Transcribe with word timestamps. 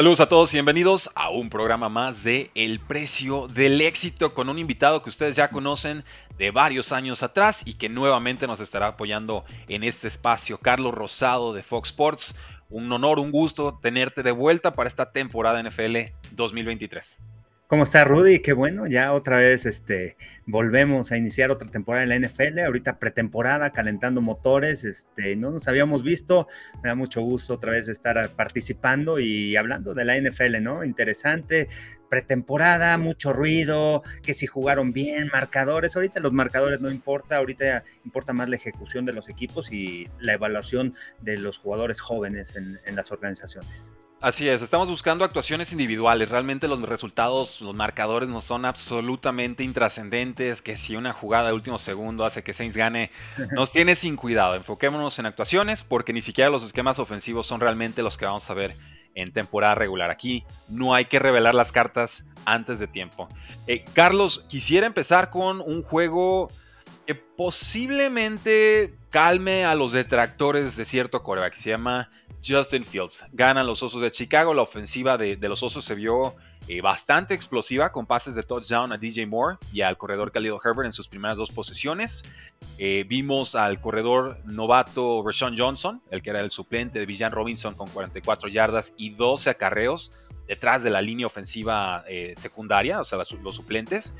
Saludos 0.00 0.20
a 0.20 0.30
todos 0.30 0.50
y 0.54 0.56
bienvenidos 0.56 1.10
a 1.14 1.28
un 1.28 1.50
programa 1.50 1.90
más 1.90 2.24
de 2.24 2.50
El 2.54 2.80
Precio 2.80 3.48
del 3.48 3.82
Éxito 3.82 4.32
con 4.32 4.48
un 4.48 4.58
invitado 4.58 5.02
que 5.02 5.10
ustedes 5.10 5.36
ya 5.36 5.50
conocen 5.50 6.04
de 6.38 6.50
varios 6.50 6.92
años 6.92 7.22
atrás 7.22 7.60
y 7.66 7.74
que 7.74 7.90
nuevamente 7.90 8.46
nos 8.46 8.60
estará 8.60 8.86
apoyando 8.86 9.44
en 9.68 9.84
este 9.84 10.08
espacio, 10.08 10.56
Carlos 10.56 10.94
Rosado 10.94 11.52
de 11.52 11.62
Fox 11.62 11.90
Sports. 11.90 12.34
Un 12.70 12.90
honor, 12.90 13.18
un 13.18 13.30
gusto 13.30 13.78
tenerte 13.82 14.22
de 14.22 14.32
vuelta 14.32 14.72
para 14.72 14.88
esta 14.88 15.12
temporada 15.12 15.62
NFL 15.62 16.14
2023. 16.30 17.18
¿Cómo 17.70 17.84
está 17.84 18.02
Rudy? 18.02 18.40
Qué 18.40 18.52
bueno, 18.52 18.88
ya 18.88 19.12
otra 19.12 19.36
vez 19.36 19.64
este, 19.64 20.16
volvemos 20.44 21.12
a 21.12 21.16
iniciar 21.16 21.52
otra 21.52 21.70
temporada 21.70 22.02
en 22.02 22.08
la 22.08 22.28
NFL, 22.28 22.58
ahorita 22.58 22.98
pretemporada, 22.98 23.70
calentando 23.70 24.20
motores, 24.20 24.82
este, 24.82 25.36
no 25.36 25.52
nos 25.52 25.68
habíamos 25.68 26.02
visto, 26.02 26.48
me 26.82 26.88
da 26.88 26.96
mucho 26.96 27.20
gusto 27.20 27.54
otra 27.54 27.70
vez 27.70 27.86
estar 27.86 28.34
participando 28.34 29.20
y 29.20 29.54
hablando 29.54 29.94
de 29.94 30.04
la 30.04 30.20
NFL, 30.20 30.60
¿no? 30.60 30.82
Interesante, 30.82 31.68
pretemporada, 32.08 32.98
mucho 32.98 33.32
ruido, 33.32 34.02
que 34.24 34.34
si 34.34 34.48
jugaron 34.48 34.92
bien, 34.92 35.28
marcadores, 35.32 35.94
ahorita 35.94 36.18
los 36.18 36.32
marcadores 36.32 36.80
no 36.80 36.90
importa, 36.90 37.36
ahorita 37.36 37.84
importa 38.04 38.32
más 38.32 38.48
la 38.48 38.56
ejecución 38.56 39.06
de 39.06 39.12
los 39.12 39.28
equipos 39.28 39.70
y 39.70 40.08
la 40.18 40.32
evaluación 40.32 40.94
de 41.20 41.38
los 41.38 41.58
jugadores 41.58 42.00
jóvenes 42.00 42.56
en, 42.56 42.80
en 42.84 42.96
las 42.96 43.12
organizaciones. 43.12 43.92
Así 44.22 44.46
es, 44.46 44.60
estamos 44.60 44.90
buscando 44.90 45.24
actuaciones 45.24 45.72
individuales. 45.72 46.28
Realmente 46.28 46.68
los 46.68 46.82
resultados, 46.82 47.62
los 47.62 47.74
marcadores 47.74 48.28
no 48.28 48.42
son 48.42 48.66
absolutamente 48.66 49.64
intrascendentes. 49.64 50.60
Que 50.60 50.76
si 50.76 50.94
una 50.94 51.14
jugada 51.14 51.48
de 51.48 51.54
último 51.54 51.78
segundo 51.78 52.26
hace 52.26 52.42
que 52.42 52.52
Saints 52.52 52.76
gane, 52.76 53.10
nos 53.52 53.72
tiene 53.72 53.94
sin 53.94 54.16
cuidado. 54.16 54.56
Enfoquémonos 54.56 55.18
en 55.18 55.24
actuaciones 55.24 55.82
porque 55.82 56.12
ni 56.12 56.20
siquiera 56.20 56.50
los 56.50 56.62
esquemas 56.62 56.98
ofensivos 56.98 57.46
son 57.46 57.60
realmente 57.60 58.02
los 58.02 58.18
que 58.18 58.26
vamos 58.26 58.50
a 58.50 58.54
ver 58.54 58.74
en 59.14 59.32
temporada 59.32 59.74
regular. 59.74 60.10
Aquí 60.10 60.44
no 60.68 60.94
hay 60.94 61.06
que 61.06 61.18
revelar 61.18 61.54
las 61.54 61.72
cartas 61.72 62.22
antes 62.44 62.78
de 62.78 62.88
tiempo. 62.88 63.26
Eh, 63.66 63.86
Carlos, 63.94 64.44
quisiera 64.50 64.86
empezar 64.86 65.30
con 65.30 65.62
un 65.62 65.82
juego 65.82 66.48
que 67.06 67.14
posiblemente 67.14 68.99
calme 69.10 69.64
a 69.64 69.74
los 69.74 69.92
detractores 69.92 70.76
de 70.76 70.84
cierto 70.84 71.22
coreback. 71.22 71.56
Se 71.56 71.70
llama 71.70 72.08
Justin 72.46 72.84
Fields. 72.84 73.24
Ganan 73.32 73.66
los 73.66 73.82
Osos 73.82 74.00
de 74.00 74.10
Chicago. 74.10 74.54
La 74.54 74.62
ofensiva 74.62 75.18
de, 75.18 75.36
los 75.36 75.62
Osos 75.62 75.84
se 75.84 75.94
vio 75.94 76.36
eh, 76.68 76.80
bastante 76.80 77.34
explosiva 77.34 77.90
con 77.90 78.06
pases 78.06 78.34
de 78.34 78.42
touchdown 78.42 78.92
a 78.92 78.96
DJ 78.96 79.26
Moore 79.26 79.58
y 79.72 79.82
al 79.82 79.98
corredor 79.98 80.32
Khalil 80.32 80.54
Herbert 80.64 80.86
en 80.86 80.92
sus 80.92 81.08
primeras 81.08 81.36
dos 81.36 81.50
posesiones. 81.50 82.22
Eh, 82.78 83.04
vimos 83.06 83.54
al 83.54 83.80
corredor 83.80 84.38
novato 84.44 85.22
Rashawn 85.26 85.56
Johnson, 85.58 86.00
el 86.10 86.22
que 86.22 86.30
era 86.30 86.40
el 86.40 86.50
suplente 86.50 86.98
de 86.98 87.06
Villan 87.06 87.32
Robinson 87.32 87.74
con 87.74 87.88
44 87.88 88.48
yardas 88.48 88.94
y 88.96 89.10
12 89.10 89.50
acarreos 89.50 90.28
detrás 90.46 90.82
de 90.82 90.90
la 90.90 91.02
línea 91.02 91.26
ofensiva 91.26 92.04
eh, 92.08 92.32
secundaria, 92.36 93.00
o 93.00 93.04
sea, 93.04 93.18
los 93.18 93.54
suplentes. 93.54 94.14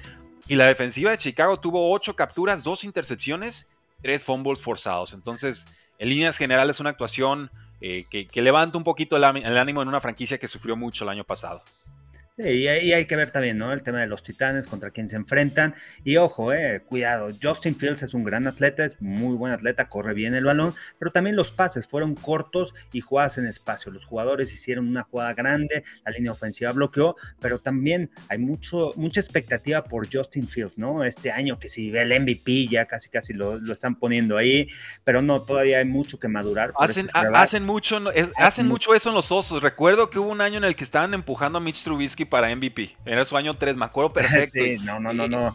Y 0.49 0.57
la 0.57 0.67
defensiva 0.67 1.11
de 1.11 1.19
Chicago 1.19 1.59
tuvo 1.59 1.93
8 1.93 2.17
capturas, 2.17 2.63
2 2.63 2.85
intercepciones, 2.85 3.69
3 4.03 4.25
fumbles 4.25 4.61
forzados. 4.61 5.13
Entonces, 5.13 5.67
en 5.99 6.09
líneas 6.09 6.37
generales, 6.37 6.81
una 6.81 6.91
actuación 6.91 7.51
eh, 7.81 8.05
que, 8.11 8.43
levanta 8.43 8.77
un 8.77 8.85
poquito 8.85 9.17
el, 9.17 9.25
ánimo 9.25 9.83
en 9.83 9.89
una 9.89 10.01
franquicia 10.01 10.39
que 10.39 10.49
sufrió 10.49 10.77
mucho 10.77 11.05
el 11.05 11.11
año 11.11 11.25
pasado. 11.25 11.63
Y, 12.43 12.69
hay 12.69 13.05
que 13.07 13.17
ver 13.17 13.31
también, 13.31 13.59
¿no? 13.59 13.73
El 13.73 13.83
tema 13.83 14.01
de 14.01 14.07
los 14.07 14.23
titanes 14.23 14.67
contra 14.67 14.91
quien 14.91 15.09
se 15.09 15.17
enfrentan. 15.17 15.75
Y 16.05 16.17
ojo, 16.17 16.53
eh, 16.53 16.83
cuidado, 16.87 17.31
Justin 17.41 17.77
Fields 17.77 18.03
es 18.03 18.15
un 18.15 18.25
gran 18.25 18.47
atleta, 18.47 18.85
es 18.85 19.01
muy 19.01 19.37
buen 19.37 19.53
atleta, 19.53 19.89
corre 19.89 20.15
bien 20.15 20.35
el 20.35 20.45
balón, 20.45 20.75
pero 20.99 21.11
también 21.11 21.37
los 21.37 21.51
pases 21.51 21.87
fueron 21.87 22.15
cortos 22.15 22.75
y 22.93 23.01
jugadas 23.01 23.39
en 23.39 23.47
espacio. 23.47 23.93
Los 23.93 24.05
jugadores 24.05 24.53
hicieron 24.53 24.89
una 24.89 25.03
jugada 25.03 25.35
grande, 25.35 25.85
la 26.05 26.13
línea 26.13 26.33
ofensiva 26.33 26.73
bloqueó, 26.73 27.17
pero 27.41 27.59
también 27.59 28.11
hay 28.29 28.39
mucho, 28.39 28.93
mucha 28.97 29.21
expectativa 29.21 29.85
por 29.85 30.09
Justin 30.13 30.47
Fields, 30.47 30.79
¿no? 30.79 31.05
Este 31.05 31.33
año 31.33 31.59
que 31.59 31.69
si 31.69 31.91
ve 31.91 32.03
el 32.03 32.21
MVP, 32.21 32.69
ya 32.69 32.87
casi 32.87 33.09
casi 33.09 33.33
lo, 33.33 33.57
están 33.71 33.97
poniendo 33.97 34.37
ahí, 34.37 34.69
pero 35.05 35.23
no, 35.23 35.43
todavía 35.43 35.79
hay 35.79 35.85
mucho 35.85 36.19
que 36.19 36.29
madurar. 36.29 36.73
Hacen, 36.79 37.07
este 37.07 37.19
hacen, 37.35 37.65
mucho, 37.65 38.01
hacen 38.37 38.67
mucho 38.67 38.95
eso 38.95 39.11
en 39.11 39.15
los 39.15 39.31
osos. 39.31 39.63
Recuerdo 39.63 40.11
que 40.11 40.19
hubo 40.19 40.31
un 40.31 40.41
año 40.41 40.59
en 40.59 40.65
el 40.65 40.77
que 40.77 40.85
estaban 40.85 41.15
empujando 41.15 41.59
a 41.59 41.61
Mitch 41.61 41.83
Trubisky 41.85 42.25
para 42.31 42.55
MVP. 42.55 42.97
Era 43.05 43.25
su 43.27 43.37
año 43.37 43.55
3, 43.55 43.77
me 43.77 43.85
acuerdo 43.85 44.13
perfecto. 44.15 44.65
sí, 44.65 44.79
no, 44.79 44.99
no, 44.99 45.13
no, 45.13 45.29
no. 45.29 45.53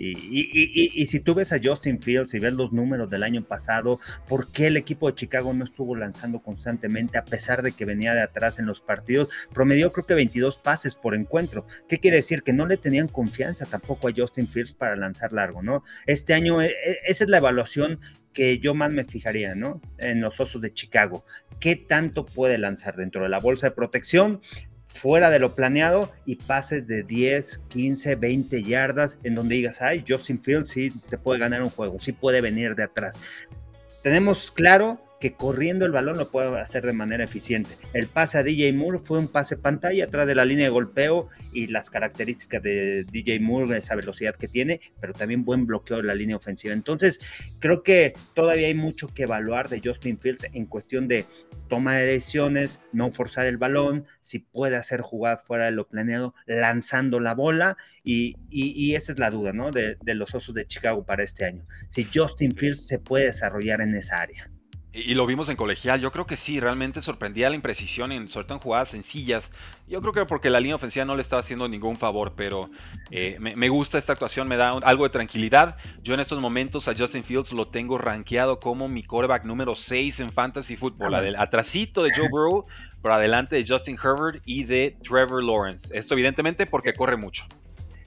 Y, 0.00 1.06
si 1.06 1.20
tú 1.20 1.34
ves 1.34 1.52
a 1.52 1.58
Justin 1.62 2.00
Fields 2.00 2.32
y 2.34 2.38
ves 2.38 2.52
los 2.52 2.72
números 2.72 3.10
del 3.10 3.24
año 3.24 3.42
pasado, 3.42 3.98
¿por 4.28 4.50
qué 4.52 4.68
el 4.68 4.76
equipo 4.76 5.08
de 5.08 5.16
Chicago 5.16 5.52
no 5.52 5.64
estuvo 5.64 5.96
lanzando 5.96 6.40
constantemente 6.40 7.18
a 7.18 7.24
pesar 7.24 7.62
de 7.62 7.72
que 7.72 7.84
venía 7.84 8.14
de 8.14 8.22
atrás 8.22 8.58
en 8.58 8.66
los 8.66 8.80
partidos? 8.80 9.28
Promedió 9.52 9.90
creo 9.90 10.06
que 10.06 10.14
22 10.14 10.58
pases 10.58 10.94
por 10.94 11.14
encuentro. 11.14 11.66
¿Qué 11.88 11.98
quiere 11.98 12.18
decir? 12.18 12.42
Que 12.42 12.52
no 12.52 12.66
le 12.66 12.76
tenían 12.76 13.08
confianza 13.08 13.66
tampoco 13.66 14.08
a 14.08 14.12
Justin 14.16 14.46
Fields 14.46 14.72
para 14.72 14.94
lanzar 14.94 15.32
largo, 15.32 15.62
¿no? 15.62 15.82
Este 16.06 16.34
año, 16.34 16.62
e, 16.62 16.66
e, 16.66 16.98
esa 17.06 17.24
es 17.24 17.30
la 17.30 17.38
evaluación 17.38 18.00
que 18.32 18.58
yo 18.60 18.74
más 18.74 18.92
me 18.92 19.04
fijaría, 19.04 19.56
¿no? 19.56 19.80
En 19.98 20.20
los 20.20 20.38
osos 20.38 20.62
de 20.62 20.72
Chicago. 20.72 21.24
¿Qué 21.58 21.74
tanto 21.74 22.24
puede 22.24 22.56
lanzar 22.58 22.94
dentro 22.94 23.24
de 23.24 23.30
la 23.30 23.40
bolsa 23.40 23.68
de 23.68 23.74
protección? 23.74 24.40
Fuera 24.98 25.30
de 25.30 25.38
lo 25.38 25.54
planeado 25.54 26.10
y 26.26 26.36
pases 26.36 26.86
de 26.86 27.04
10, 27.04 27.60
15, 27.68 28.16
20 28.16 28.62
yardas 28.62 29.16
en 29.22 29.34
donde 29.34 29.54
digas, 29.54 29.80
ay, 29.80 30.04
Justin 30.06 30.42
Fields 30.42 30.70
sí 30.70 30.92
te 31.08 31.16
puede 31.16 31.38
ganar 31.38 31.62
un 31.62 31.70
juego, 31.70 31.98
sí 32.00 32.12
puede 32.12 32.40
venir 32.40 32.74
de 32.74 32.82
atrás. 32.82 33.20
Tenemos 34.02 34.50
claro 34.50 35.00
que 35.20 35.34
corriendo 35.34 35.84
el 35.84 35.92
balón 35.92 36.16
lo 36.16 36.30
puede 36.30 36.58
hacer 36.60 36.86
de 36.86 36.92
manera 36.92 37.24
eficiente. 37.24 37.70
El 37.92 38.08
pase 38.08 38.38
a 38.38 38.42
DJ 38.42 38.72
Moore 38.72 39.00
fue 39.02 39.18
un 39.18 39.28
pase 39.28 39.56
pantalla 39.56 40.04
atrás 40.04 40.26
de 40.26 40.34
la 40.34 40.44
línea 40.44 40.66
de 40.66 40.70
golpeo 40.70 41.28
y 41.52 41.66
las 41.66 41.90
características 41.90 42.62
de 42.62 43.04
DJ 43.04 43.40
Moore, 43.40 43.78
esa 43.78 43.94
velocidad 43.94 44.36
que 44.36 44.48
tiene, 44.48 44.80
pero 45.00 45.12
también 45.12 45.44
buen 45.44 45.66
bloqueo 45.66 45.98
de 45.98 46.04
la 46.04 46.14
línea 46.14 46.36
ofensiva. 46.36 46.72
Entonces, 46.72 47.20
creo 47.58 47.82
que 47.82 48.12
todavía 48.34 48.68
hay 48.68 48.74
mucho 48.74 49.12
que 49.12 49.24
evaluar 49.24 49.68
de 49.68 49.80
Justin 49.84 50.18
Fields 50.18 50.46
en 50.52 50.66
cuestión 50.66 51.08
de 51.08 51.24
toma 51.68 51.96
de 51.96 52.06
decisiones, 52.06 52.80
no 52.92 53.10
forzar 53.10 53.46
el 53.46 53.56
balón, 53.56 54.04
si 54.20 54.38
puede 54.38 54.76
hacer 54.76 55.00
jugadas 55.00 55.42
fuera 55.44 55.66
de 55.66 55.72
lo 55.72 55.88
planeado, 55.88 56.34
lanzando 56.46 57.20
la 57.20 57.34
bola 57.34 57.76
y, 58.04 58.36
esa 58.94 59.12
es 59.12 59.18
la 59.18 59.30
duda, 59.30 59.52
¿no? 59.52 59.70
De, 59.70 59.96
de 60.02 60.14
los 60.14 60.34
Osos 60.34 60.54
de 60.54 60.66
Chicago 60.66 61.04
para 61.04 61.22
este 61.22 61.44
año. 61.44 61.66
Si 61.88 62.08
Justin 62.12 62.54
Fields 62.54 62.86
se 62.86 62.98
puede 62.98 63.26
desarrollar 63.26 63.80
en 63.80 63.94
esa 63.94 64.20
área. 64.20 64.50
Y, 65.06 65.14
lo 65.14 65.26
vimos 65.26 65.48
en 65.48 65.56
colegial, 65.56 66.00
yo 66.00 66.10
creo 66.10 66.26
que 66.26 66.36
sí, 66.36 66.60
realmente 66.60 67.00
sorprendía 67.02 67.48
la 67.48 67.54
imprecisión, 67.54 68.12
en, 68.12 68.28
sobre 68.28 68.46
todo 68.46 68.56
en 68.56 68.62
jugadas 68.62 68.88
sencillas. 68.88 69.52
Yo 69.86 70.00
creo 70.00 70.12
que 70.12 70.24
porque 70.26 70.50
la 70.50 70.60
línea 70.60 70.74
ofensiva 70.74 71.04
no 71.04 71.14
le 71.14 71.22
estaba 71.22 71.40
haciendo 71.40 71.68
ningún 71.68 71.96
favor, 71.96 72.32
pero 72.36 72.70
eh, 73.10 73.36
me, 73.38 73.68
gusta 73.68 73.98
esta 73.98 74.12
actuación, 74.12 74.48
me 74.48 74.56
da 74.56 74.70
algo 74.70 75.04
de 75.04 75.10
tranquilidad. 75.10 75.76
Yo 76.02 76.14
en 76.14 76.20
estos 76.20 76.40
momentos 76.40 76.88
a 76.88 76.94
Justin 76.96 77.22
Fields 77.22 77.52
lo 77.52 77.68
tengo 77.68 77.98
rankeado 77.98 78.58
como 78.58 78.88
mi 78.88 79.02
quarterback 79.02 79.44
número 79.44 79.74
6 79.74 80.20
en 80.20 80.30
Fantasy 80.30 80.76
Football, 80.76 81.14
ah, 81.14 81.22
atrasito 81.38 82.02
de 82.02 82.10
Joe 82.14 82.28
Burrow, 82.28 82.66
por 83.00 83.12
adelante 83.12 83.56
de 83.56 83.64
Justin 83.66 83.96
Herbert 84.02 84.42
y 84.44 84.64
de 84.64 84.96
Trevor 85.02 85.42
Lawrence. 85.42 85.96
Esto 85.96 86.14
evidentemente 86.14 86.66
porque 86.66 86.92
corre 86.92 87.16
mucho. 87.16 87.46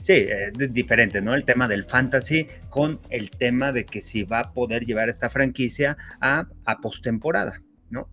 Sí, 0.04 0.26
es 0.28 0.74
diferente, 0.74 1.22
¿no? 1.22 1.34
El 1.36 1.46
tema 1.46 1.68
del 1.68 1.84
fantasy 1.84 2.48
con 2.70 3.00
el 3.10 3.30
tema 3.30 3.72
de 3.72 3.86
que 3.86 4.02
si 4.02 4.24
va 4.24 4.40
a 4.40 4.54
poder 4.54 4.86
llevar 4.86 5.10
esta 5.10 5.30
franquicia 5.30 5.98
a, 6.20 6.48
a 6.66 6.82
postemporada, 6.82 7.62
¿no? 7.90 8.10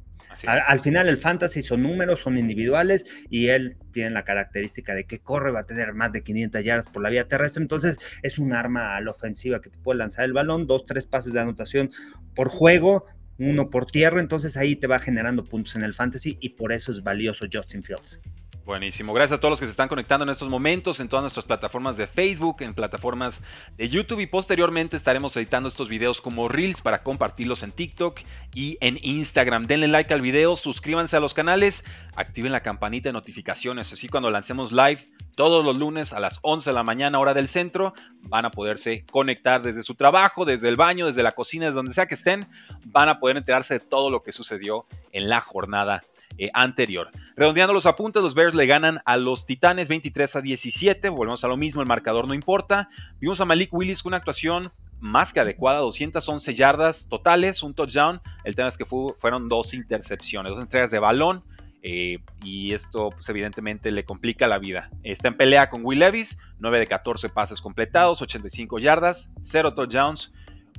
Al, 0.47 0.81
final 0.81 1.09
el 1.09 1.17
fantasy 1.17 1.63
son 1.63 1.83
números, 1.83 2.21
son 2.21 2.39
individuales 2.39 3.07
y 3.31 3.49
él 3.49 3.77
tiene 3.93 4.11
la 4.11 4.25
característica 4.25 4.95
de 4.95 5.05
que 5.05 5.19
corre, 5.19 5.51
va 5.51 5.61
a 5.61 5.67
tener 5.67 5.95
más 5.95 6.13
de 6.13 6.23
500 6.23 6.65
yardas 6.65 6.91
por 6.91 7.03
la 7.03 7.11
vía 7.11 7.27
terrestre, 7.27 7.63
entonces 7.63 7.99
es 8.23 8.39
un 8.39 8.53
arma 8.53 8.97
a 8.97 9.01
la 9.01 9.11
ofensiva 9.11 9.61
que 9.61 9.71
te 9.71 9.79
puede 9.79 9.99
lanzar 9.99 10.27
el 10.27 10.33
balón, 10.33 10.67
dos, 10.67 10.87
tres 10.87 11.07
pases 11.07 11.33
de 11.33 11.41
anotación 11.41 11.91
por 12.35 12.49
juego, 12.49 13.07
uno 13.39 13.71
por 13.71 13.87
tierra, 13.87 14.21
entonces 14.21 14.57
ahí 14.57 14.77
te 14.77 14.87
va 14.87 14.99
generando 14.99 15.45
puntos 15.45 15.77
en 15.77 15.83
el 15.83 15.95
fantasy 15.95 16.39
y 16.41 16.51
por 16.51 16.73
eso 16.73 16.93
es 16.93 17.03
valioso 17.03 17.47
Justin 17.51 17.83
Fields. 17.83 18.21
Buenísimo. 18.69 19.15
Gracias 19.15 19.39
a 19.39 19.41
todos 19.41 19.53
los 19.53 19.61
que 19.61 19.65
se 19.65 19.71
están 19.71 19.89
conectando 19.89 20.25
en 20.25 20.29
estos 20.29 20.51
momentos 20.51 21.01
en 21.01 21.09
todas 21.09 21.23
nuestras 21.23 21.47
plataformas 21.47 21.97
de 21.97 22.07
Facebook, 22.07 22.57
en 22.61 22.75
plataformas 22.75 23.41
de 23.79 23.89
YouTube 23.89 24.21
y 24.21 24.27
posteriormente 24.27 24.95
estaremos 24.95 25.35
editando 25.39 25.71
estos 25.71 25.89
videos 25.89 26.21
como 26.21 26.51
Reels 26.51 26.83
para 26.83 27.03
compartirlos 27.03 27.63
en 27.63 27.73
TikTok 27.73 28.21
y 28.55 28.77
en 28.83 28.99
Instagram. 29.01 29.63
Denle 29.63 29.89
like 29.89 30.13
al 30.13 30.21
video, 30.21 30.55
suscríbanse 30.55 31.17
a 31.17 31.21
los 31.21 31.33
canales, 31.33 31.83
activen 32.15 32.53
la 32.53 32.61
campanita 32.61 33.09
de 33.09 33.15
notificaciones. 33.15 33.91
Así 33.95 34.07
cuando 34.07 34.31
lancemos 34.31 34.71
live 34.71 35.09
todos 35.35 35.65
los 35.65 35.79
lunes 35.79 36.13
a 36.13 36.21
las 36.21 36.39
11 36.43 36.69
de 36.69 36.75
la 36.75 36.83
mañana 36.83 37.19
hora 37.21 37.33
del 37.33 37.49
centro, 37.49 37.95
van 38.21 38.45
a 38.45 38.51
poderse 38.51 39.07
conectar 39.11 39.63
desde 39.63 39.83
su 39.83 39.95
trabajo, 39.95 40.45
desde 40.45 40.69
el 40.69 40.77
baño, 40.77 41.07
desde 41.07 41.23
la 41.23 41.33
cocina, 41.33 41.65
desde 41.65 41.77
donde 41.77 41.95
sea 41.95 42.05
que 42.05 42.17
estén, 42.17 42.45
van 42.85 43.09
a 43.09 43.19
poder 43.19 43.39
enterarse 43.39 43.79
de 43.79 43.81
todo 43.81 44.11
lo 44.11 44.23
que 44.23 44.33
sucedió 44.33 44.85
en 45.13 45.31
la 45.31 45.41
jornada 45.41 46.03
eh, 46.39 46.51
anterior. 46.55 47.11
Redondeando 47.37 47.75
los 47.75 47.87
apuntes, 47.87 48.23
los 48.23 48.35
Bears 48.35 48.55
le 48.55 48.67
ganan 48.67 49.01
a 49.05 49.17
los 49.17 49.45
Titanes 49.45 49.89
23 49.89 50.37
a 50.37 50.41
17. 50.41 51.09
Volvemos 51.09 51.45
a 51.45 51.49
lo 51.49 51.57
mismo, 51.57 51.83
el 51.83 51.89
marcador 51.89 52.27
no 52.27 52.35
importa. 52.35 52.89
Vimos 53.21 53.41
a 53.41 53.45
Malik 53.45 53.73
Willis 53.75 54.03
con 54.03 54.11
una 54.11 54.19
actuación 54.19 54.71
más 55.01 55.33
que 55.33 55.41
adecuada, 55.41 55.79
211 55.79 56.55
yardas 56.55 57.09
totales, 57.09 57.63
un 57.63 57.75
touchdown. 57.75 58.21
El 58.45 58.57
tema 58.57 58.69
es 58.69 58.79
que 58.79 58.85
fueron 58.85 59.49
dos 59.49 59.75
intercepciones, 59.75 60.51
dos 60.51 60.63
entregas 60.63 60.91
de 60.91 60.99
balón. 60.99 61.43
eh, 61.83 62.19
y 62.43 62.73
esto 62.73 63.11
pues, 63.11 63.29
evidentemente 63.29 63.91
le 63.93 64.05
complica 64.05 64.49
la 64.49 64.59
vida. 64.59 64.91
Está 65.05 65.29
en 65.29 65.37
pelea 65.37 65.71
con 65.71 65.85
Will 65.85 66.01
Levis, 66.01 66.39
9 66.59 66.81
de 66.81 66.87
14 66.87 67.29
pases 67.29 67.61
completados, 67.61 68.21
85 68.21 68.79
yardas, 68.81 69.31
0 69.41 69.75
touchdowns, 69.75 70.33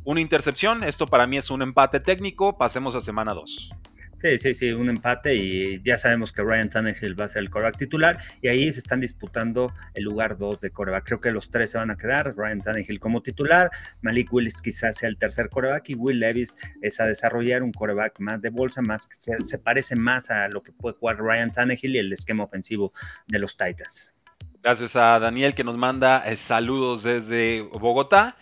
una 0.04 0.20
intercepción. 0.20 0.84
Esto 0.84 1.06
para 1.06 1.26
mí 1.26 1.38
es 1.38 1.52
un 1.52 1.62
empate 1.62 2.00
técnico. 2.00 2.58
Pasemos 2.58 2.96
a 2.96 3.02
semana 3.02 3.34
2. 3.34 3.72
Sí, 4.20 4.38
sí, 4.38 4.54
sí, 4.54 4.74
un 4.74 4.90
empate 4.90 5.34
y 5.36 5.82
ya 5.82 5.98
sabemos 5.98 6.34
que 6.34 6.42
Ryan 6.42 6.70
Tannehill 6.70 7.18
va 7.18 7.24
a 7.24 7.30
ser 7.30 7.42
el 7.42 7.50
coreback 7.50 7.78
titular 7.78 8.18
y 8.42 8.50
ahí 8.50 8.72
se 8.74 8.80
están 8.80 9.00
disputando 9.00 9.72
el 9.94 10.04
lugar 10.04 10.38
2 10.38 10.60
de 10.60 10.72
coreback. 10.72 11.06
Creo 11.06 11.22
que 11.22 11.32
los 11.32 11.50
tres 11.50 11.72
se 11.72 11.78
van 11.78 11.90
a 11.90 11.96
quedar, 11.96 12.36
Ryan 12.36 12.60
Tannehill 12.60 13.00
como 13.00 13.22
titular, 13.22 13.72
Malik 14.02 14.34
Willis 14.34 14.62
quizás 14.62 14.98
sea 14.98 15.08
el 15.08 15.18
tercer 15.18 15.48
coreback 15.50 15.90
y 15.92 15.96
Will 15.96 16.20
Levis 16.20 16.58
es 16.82 17.00
a 17.00 17.06
desarrollar 17.06 17.64
un 17.64 17.72
coreback 17.72 18.20
más 18.20 18.42
de 18.42 18.50
bolsa, 18.50 18.82
más 18.82 19.08
que 19.08 19.16
se, 19.16 19.42
se 19.42 19.58
parece 19.58 19.96
más 19.96 20.30
a 20.32 20.50
lo 20.50 20.64
que 20.64 20.74
puede 20.74 20.98
jugar 20.98 21.18
Ryan 21.20 21.54
Tannehill 21.54 21.96
y 21.96 22.00
el 22.00 22.12
esquema 22.12 22.44
ofensivo 22.44 22.92
de 23.26 23.40
los 23.40 23.56
Titans. 23.56 24.16
Gracias 24.62 24.98
a 24.98 25.18
Daniel 25.20 25.56
que 25.56 25.64
nos 25.64 25.78
manda 25.78 26.30
eh, 26.30 26.36
saludos 26.36 27.04
desde 27.04 27.62
Bogotá. 27.62 28.36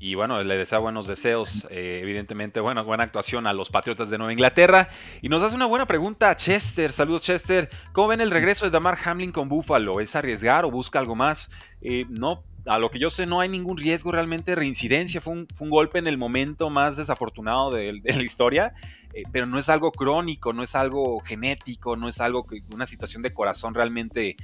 Y 0.00 0.14
bueno, 0.14 0.42
le 0.44 0.56
desea 0.56 0.78
buenos 0.78 1.08
deseos, 1.08 1.66
eh, 1.70 1.98
evidentemente, 2.02 2.60
bueno, 2.60 2.84
buena 2.84 3.02
actuación 3.02 3.48
a 3.48 3.52
los 3.52 3.68
Patriotas 3.68 4.08
de 4.10 4.18
Nueva 4.18 4.32
Inglaterra. 4.32 4.88
Y 5.22 5.28
nos 5.28 5.42
hace 5.42 5.56
una 5.56 5.66
buena 5.66 5.86
pregunta 5.86 6.36
Chester. 6.36 6.92
Saludos, 6.92 7.22
Chester. 7.22 7.68
¿Cómo 7.92 8.08
ven 8.08 8.20
el 8.20 8.30
regreso 8.30 8.64
de 8.64 8.70
Damar 8.70 8.96
Hamlin 9.04 9.32
con 9.32 9.48
Buffalo? 9.48 10.00
¿Es 10.00 10.14
arriesgar 10.14 10.64
o 10.64 10.70
busca 10.70 11.00
algo 11.00 11.16
más? 11.16 11.50
Eh, 11.80 12.06
no, 12.10 12.44
a 12.66 12.78
lo 12.78 12.92
que 12.92 13.00
yo 13.00 13.10
sé, 13.10 13.26
no 13.26 13.40
hay 13.40 13.48
ningún 13.48 13.76
riesgo 13.76 14.12
realmente 14.12 14.52
de 14.52 14.54
reincidencia. 14.54 15.20
Fue 15.20 15.32
un, 15.32 15.46
golpe 15.68 15.98
en 15.98 16.06
el 16.06 16.16
momento 16.16 16.70
más 16.70 16.96
desafortunado 16.96 17.72
de, 17.72 18.00
la 18.04 18.22
historia, 18.22 18.74
eh, 19.14 19.24
pero 19.32 19.46
no 19.46 19.58
es 19.58 19.68
algo 19.68 19.90
crónico, 19.90 20.52
no 20.52 20.62
es 20.62 20.76
algo 20.76 21.18
genético, 21.20 21.96
no 21.96 22.08
es 22.08 22.20
algo 22.20 22.46
que 22.46 22.62
una 22.72 22.86
situación 22.86 23.22
de 23.22 23.34
corazón 23.34 23.74
realmente 23.74 24.36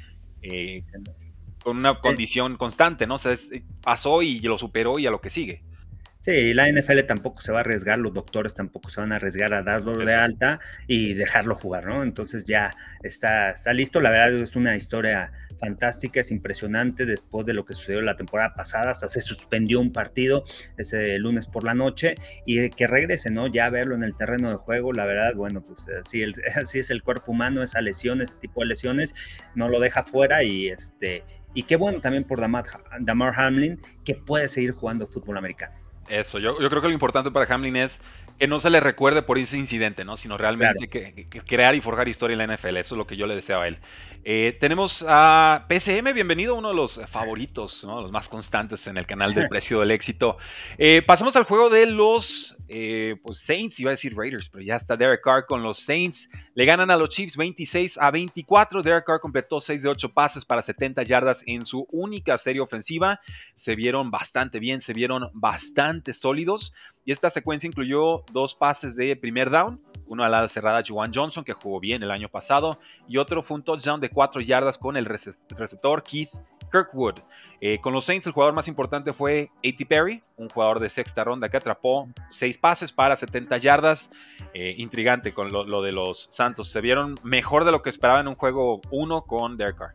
con 1.65 1.79
una 1.79 1.99
condición 2.01 2.57
constante, 2.57 3.07
¿no? 3.07 3.15
O 3.15 3.19
sea, 3.19 3.37
pasó 3.83 4.23
y 4.23 4.39
lo 4.41 4.59
superó 4.59 4.99
y 4.99 5.07
a 5.07 5.11
lo 5.11 5.21
que 5.21 5.31
sigue. 5.31 5.65
Sí, 6.21 6.55
la 6.55 6.73
NFL 6.73 7.01
tampoco 7.07 7.43
se 7.43 7.53
va 7.53 7.59
a 7.59 7.61
arriesgar, 7.61 7.99
los 7.99 8.15
doctores 8.15 8.55
tampoco 8.55 8.89
se 8.89 8.99
van 8.99 9.13
a 9.13 9.17
arriesgar 9.17 9.53
a 9.53 9.63
darlo 9.63 9.95
de 9.95 10.15
alta 10.15 10.59
y 10.87 11.13
dejarlo 11.13 11.55
jugar, 11.55 11.85
¿no? 11.85 12.03
Entonces 12.03 12.47
ya 12.47 12.71
está, 13.03 13.51
está 13.51 13.75
listo. 13.75 14.01
La 14.01 14.11
verdad 14.11 14.33
es 14.35 14.57
una 14.57 14.75
historia 14.75 15.33
fantástica, 15.61 16.21
es 16.21 16.31
impresionante 16.31 17.05
después 17.05 17.45
de 17.45 17.53
lo 17.53 17.67
que 17.67 17.75
sucedió 17.75 18.01
la 18.01 18.17
temporada 18.17 18.55
pasada, 18.55 18.91
hasta 18.91 19.07
se 19.07 19.21
suspendió 19.21 19.81
un 19.81 19.93
partido 19.93 20.45
ese 20.79 21.19
lunes 21.19 21.47
por 21.47 21.63
la 21.63 21.75
noche 21.75 22.15
y 22.47 22.71
que 22.71 22.87
regrese, 22.87 23.31
¿no? 23.31 23.47
Ya 23.47 23.69
verlo 23.69 23.95
en 23.95 24.03
el 24.03 24.17
terreno 24.17 24.49
de 24.49 24.57
juego, 24.57 24.95
la 24.95 25.05
verdad, 25.05 25.35
bueno, 25.35 25.61
pues 25.61 25.87
así, 25.89 26.25
así 26.57 26.79
es 26.79 26.89
el 26.89 27.03
cuerpo 27.03 27.33
humano, 27.33 27.63
esa 27.63 27.83
lesión, 27.83 28.23
ese 28.23 28.35
tipo 28.41 28.63
de 28.63 28.69
lesiones, 28.69 29.15
no 29.55 29.69
lo 29.69 29.79
deja 29.79 30.03
fuera 30.03 30.43
y 30.43 30.69
este... 30.69 31.23
Y 31.55 31.63
qué 31.63 31.77
bueno 31.77 32.01
también 32.01 32.25
por 32.25 32.41
Damar, 32.41 32.65
Damar 33.01 33.39
Hamlin, 33.39 33.81
que 34.05 34.15
puede 34.15 34.49
seguir 34.49 34.73
jugando 34.73 35.07
fútbol 35.07 35.39
americano. 35.39 35.75
Eso, 36.09 36.39
yo, 36.39 36.61
yo 36.61 36.69
creo 36.69 36.83
que 36.83 36.89
lo 36.89 36.95
importante 36.95 37.31
para 37.31 37.53
Hamlin 37.55 37.77
es 37.77 38.01
que 38.39 38.49
no 38.49 38.61
se 38.61 38.71
le 38.71 38.81
recuerde 38.81 39.23
por 39.23 39.39
ese 39.39 39.59
incidente, 39.59 40.05
¿no? 40.05 40.17
Sino 40.17 40.37
realmente 40.37 40.89
que, 40.89 41.27
crear 41.47 41.75
y 41.75 41.81
forjar 41.81 42.09
historia 42.09 42.35
en 42.35 42.47
la 42.47 42.55
NFL. 42.55 42.77
Eso 42.77 42.95
es 42.95 42.99
lo 42.99 43.07
que 43.07 43.17
yo 43.17 43.27
le 43.27 43.35
deseo 43.35 43.61
a 43.61 43.69
él. 43.69 43.79
Eh, 44.27 44.57
tenemos 44.59 45.05
a 45.07 45.67
PCM, 45.69 46.15
bienvenido, 46.15 46.55
uno 46.55 46.69
de 46.69 46.75
los 46.75 47.01
favoritos, 47.07 47.85
¿no? 47.85 48.01
Los 48.01 48.11
más 48.11 48.29
constantes 48.29 48.87
en 48.87 48.97
el 48.97 49.07
canal 49.07 49.35
del 49.35 49.49
precio 49.51 49.81
del 49.81 49.91
éxito. 49.91 50.39
Eh, 50.79 51.03
pasamos 51.03 51.37
al 51.37 51.45
juego 51.45 51.69
de 51.69 51.87
los 51.87 52.57
eh, 52.69 53.17
pues 53.23 53.39
Saints, 53.41 53.79
iba 53.81 53.91
a 53.91 53.93
decir 53.93 54.17
Raiders, 54.17 54.49
pero 54.49 54.65
ya 54.65 54.77
está 54.77 54.97
Derek 54.97 55.23
Carr 55.23 55.45
con 55.47 55.63
los 55.63 55.79
Saints. 55.79 56.31
Le 56.55 56.65
ganan 56.65 56.91
a 56.91 56.97
los 56.97 57.11
Chiefs 57.11 57.37
26 57.37 57.99
a 57.99 58.11
24. 58.11 58.83
Derek 58.83 59.05
Carr 59.05 59.21
completó 59.21 59.61
6 59.61 59.83
de 59.83 59.89
8 59.89 60.13
pases 60.13 60.45
para 60.45 60.63
70 60.63 61.03
yardas 61.03 61.43
en 61.47 61.65
su 61.67 61.87
única 61.91 62.39
serie 62.39 62.63
ofensiva. 62.63 63.21
Se 63.55 63.75
vieron 63.75 64.11
bastante 64.11 64.59
bien, 64.59 64.81
se 64.81 64.95
vieron 64.95 65.29
bastante 65.35 66.15
sólidos. 66.15 66.73
Y 67.05 67.13
esta 67.13 67.31
secuencia 67.31 67.67
incluyó 67.67 68.25
dos 68.33 68.55
pases 68.55 68.97
de 68.97 69.15
primer 69.17 69.51
down, 69.51 69.81
uno 70.07 70.25
a 70.25 70.29
la 70.29 70.49
cerrada 70.49 70.83
Juwan 70.87 71.13
Johnson, 71.13 71.45
que 71.45 71.53
jugó 71.53 71.81
bien 71.81 72.03
el 72.03 72.11
año 72.11 72.29
pasado, 72.29 72.79
y 73.09 73.19
otro 73.19 73.43
fue 73.43 73.57
un 73.57 73.63
touchdown 73.63 74.01
de 74.01 74.11
4 74.11 74.43
yardas 74.43 74.79
con 74.79 74.97
el 74.97 75.05
receptor 75.05 76.03
Keith 76.03 76.31
Kirkwood. 76.71 77.21
Eh, 77.61 77.81
con 77.81 77.93
los 77.93 78.05
Saints, 78.05 78.27
el 78.27 78.33
jugador 78.33 78.55
más 78.55 78.69
importante 78.69 79.13
fue 79.13 79.51
A.T. 79.65 79.87
Perry, 79.87 80.21
un 80.37 80.49
jugador 80.49 80.81
de 80.81 80.91
sexta 80.91 81.25
ronda 81.25 81.49
que 81.49 81.57
atrapó 81.57 82.09
6 82.31 82.59
pases 82.59 82.93
para 82.93 83.17
70 83.17 83.57
yardas. 83.59 84.11
Eh, 84.53 84.75
intrigante 84.79 85.33
con 85.33 85.51
lo, 85.51 85.83
de 85.83 85.93
los 85.93 86.27
Santos. 86.31 86.69
Se 86.69 86.81
vieron 86.81 87.15
mejor 87.23 87.65
de 87.65 87.73
lo 87.73 87.81
que 87.81 87.91
esperaba 87.91 88.21
en 88.21 88.29
un 88.29 88.35
juego 88.35 88.81
1 88.91 89.23
con 89.23 89.57
Derek. 89.57 89.93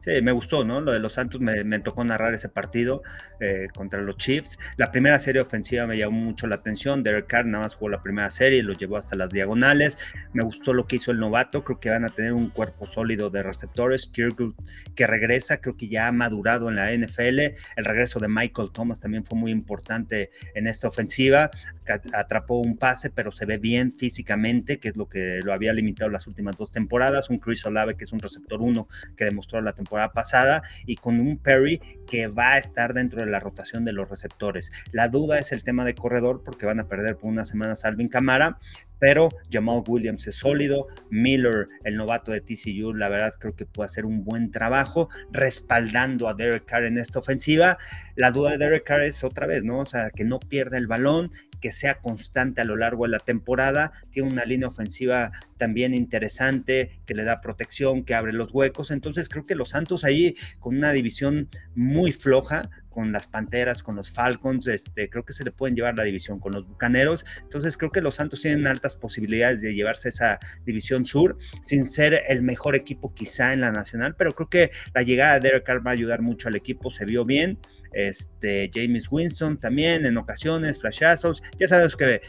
Sí, 0.00 0.12
me 0.22 0.32
gustó, 0.32 0.64
¿no? 0.64 0.80
Lo 0.80 0.92
de 0.92 0.98
los 0.98 1.12
Santos 1.12 1.42
me, 1.42 1.78
tocó 1.80 2.02
narrar 2.04 2.32
ese 2.32 2.48
partido 2.48 3.02
eh, 3.38 3.68
contra 3.74 4.00
los 4.00 4.16
Chiefs. 4.16 4.58
La 4.78 4.90
primera 4.90 5.18
serie 5.18 5.42
ofensiva 5.42 5.86
me 5.86 5.98
llamó 5.98 6.18
mucho 6.18 6.46
la 6.46 6.56
atención. 6.56 7.02
Derek 7.02 7.26
Carr 7.26 7.44
nada 7.44 7.64
más 7.64 7.74
jugó 7.74 7.90
la 7.90 8.02
primera 8.02 8.30
serie 8.30 8.62
lo 8.62 8.72
llevó 8.72 8.96
hasta 8.96 9.14
las 9.14 9.28
diagonales. 9.28 9.98
Me 10.32 10.42
gustó 10.42 10.72
lo 10.72 10.86
que 10.86 10.96
hizo 10.96 11.10
el 11.10 11.20
novato. 11.20 11.64
Creo 11.64 11.80
que 11.80 11.90
van 11.90 12.06
a 12.06 12.08
tener 12.08 12.32
un 12.32 12.48
cuerpo 12.48 12.86
sólido 12.86 13.28
de 13.28 13.42
receptores. 13.42 14.06
Kirkwood 14.06 14.54
que 14.94 15.06
regresa, 15.06 15.60
creo 15.60 15.76
que 15.76 15.88
ya 15.88 16.08
ha 16.08 16.12
madurado 16.12 16.70
en 16.70 16.76
la 16.76 16.92
NFL. 16.92 17.38
El 17.76 17.84
regreso 17.84 18.18
de 18.20 18.28
Michael 18.28 18.70
Thomas 18.72 19.00
también 19.00 19.24
fue 19.24 19.38
muy 19.38 19.50
importante 19.50 20.30
en 20.54 20.66
esta 20.66 20.88
ofensiva. 20.88 21.50
Atrapó 21.90 22.60
un 22.60 22.76
pase, 22.76 23.10
pero 23.10 23.32
se 23.32 23.46
ve 23.46 23.58
bien 23.58 23.92
físicamente, 23.92 24.78
que 24.78 24.88
es 24.88 24.96
lo 24.96 25.08
que 25.08 25.40
lo 25.42 25.52
había 25.52 25.72
limitado 25.72 26.10
las 26.10 26.26
últimas 26.26 26.56
dos 26.56 26.70
temporadas. 26.72 27.30
Un 27.30 27.38
Chris 27.38 27.64
Olave, 27.66 27.96
que 27.96 28.04
es 28.04 28.12
un 28.12 28.20
receptor 28.20 28.60
uno 28.60 28.88
que 29.16 29.24
demostró 29.24 29.60
la 29.60 29.72
temporada 29.72 30.12
pasada 30.12 30.62
y 30.86 30.96
con 30.96 31.20
un 31.20 31.38
Perry 31.38 31.80
que 32.06 32.26
va 32.26 32.54
a 32.54 32.58
estar 32.58 32.94
dentro 32.94 33.20
de 33.20 33.30
la 33.30 33.40
rotación 33.40 33.84
de 33.84 33.92
los 33.92 34.08
receptores. 34.08 34.70
La 34.92 35.08
duda 35.08 35.38
es 35.38 35.52
el 35.52 35.62
tema 35.62 35.84
de 35.84 35.94
corredor 35.94 36.42
porque 36.44 36.66
van 36.66 36.80
a 36.80 36.88
perder 36.88 37.16
por 37.16 37.30
unas 37.30 37.48
semanas 37.48 37.84
Alvin 37.84 38.08
Camara, 38.08 38.58
pero 39.00 39.30
Jamal 39.50 39.82
Williams 39.88 40.26
es 40.26 40.36
sólido, 40.36 40.86
Miller, 41.08 41.68
el 41.84 41.96
novato 41.96 42.32
de 42.32 42.42
TCU, 42.42 42.92
la 42.94 43.08
verdad 43.08 43.34
creo 43.38 43.56
que 43.56 43.64
puede 43.64 43.86
hacer 43.86 44.04
un 44.04 44.24
buen 44.24 44.50
trabajo 44.52 45.08
respaldando 45.32 46.28
a 46.28 46.34
Derek 46.34 46.66
Carr 46.66 46.84
en 46.84 46.98
esta 46.98 47.18
ofensiva. 47.18 47.78
La 48.14 48.30
duda 48.30 48.52
de 48.52 48.58
Derek 48.58 48.84
Carr 48.84 49.02
es 49.02 49.24
otra 49.24 49.46
vez, 49.46 49.64
¿no? 49.64 49.80
O 49.80 49.86
sea, 49.86 50.10
que 50.10 50.24
no 50.24 50.38
pierda 50.38 50.76
el 50.76 50.86
balón, 50.86 51.32
que 51.60 51.72
sea 51.72 52.00
constante 52.00 52.60
a 52.60 52.64
lo 52.64 52.76
largo 52.76 53.04
de 53.04 53.10
la 53.10 53.18
temporada. 53.18 53.92
Tiene 54.10 54.30
una 54.30 54.44
línea 54.44 54.68
ofensiva 54.68 55.32
también 55.56 55.94
interesante, 55.94 57.00
que 57.06 57.14
le 57.14 57.24
da 57.24 57.40
protección, 57.40 58.04
que 58.04 58.14
abre 58.14 58.32
los 58.32 58.52
huecos. 58.52 58.90
Entonces 58.90 59.28
creo 59.28 59.46
que 59.46 59.54
los 59.54 59.70
Santos 59.70 60.04
ahí 60.04 60.36
con 60.58 60.76
una 60.76 60.92
división 60.92 61.48
muy 61.74 62.12
floja, 62.12 62.70
con 62.90 63.12
las 63.12 63.28
Panteras, 63.28 63.82
con 63.82 63.96
los 63.96 64.10
Falcons, 64.10 64.66
este, 64.66 65.08
creo 65.08 65.24
que 65.24 65.32
se 65.32 65.44
le 65.44 65.52
pueden 65.52 65.76
llevar 65.76 65.96
la 65.96 66.04
división 66.04 66.40
con 66.40 66.52
los 66.52 66.66
Bucaneros. 66.66 67.24
Entonces 67.42 67.76
creo 67.76 67.92
que 67.92 68.00
los 68.00 68.16
Santos 68.16 68.42
tienen 68.42 68.66
altas 68.66 68.96
posibilidades 68.96 69.62
de 69.62 69.74
llevarse 69.74 70.08
esa 70.08 70.38
división 70.66 71.06
sur, 71.06 71.38
sin 71.62 71.86
ser 71.86 72.24
el 72.28 72.42
mejor 72.42 72.74
equipo 72.74 73.14
quizá 73.14 73.52
en 73.52 73.60
la 73.62 73.70
nacional, 73.70 74.16
pero 74.16 74.32
creo 74.32 74.48
que 74.48 74.70
la 74.92 75.02
llegada 75.02 75.34
de 75.34 75.40
Derek 75.40 75.64
Carr 75.64 75.86
va 75.86 75.92
a 75.92 75.94
ayudar 75.94 76.20
mucho 76.20 76.48
al 76.48 76.56
equipo, 76.56 76.90
se 76.90 77.04
vio 77.04 77.24
bien 77.24 77.58
este, 77.92 78.70
James 78.72 79.08
Winston 79.10 79.58
también 79.58 80.06
en 80.06 80.16
ocasiones, 80.16 80.80
flashazos. 80.80 81.42
Ya 81.58 81.68
sabes 81.68 81.96
que 81.96 82.20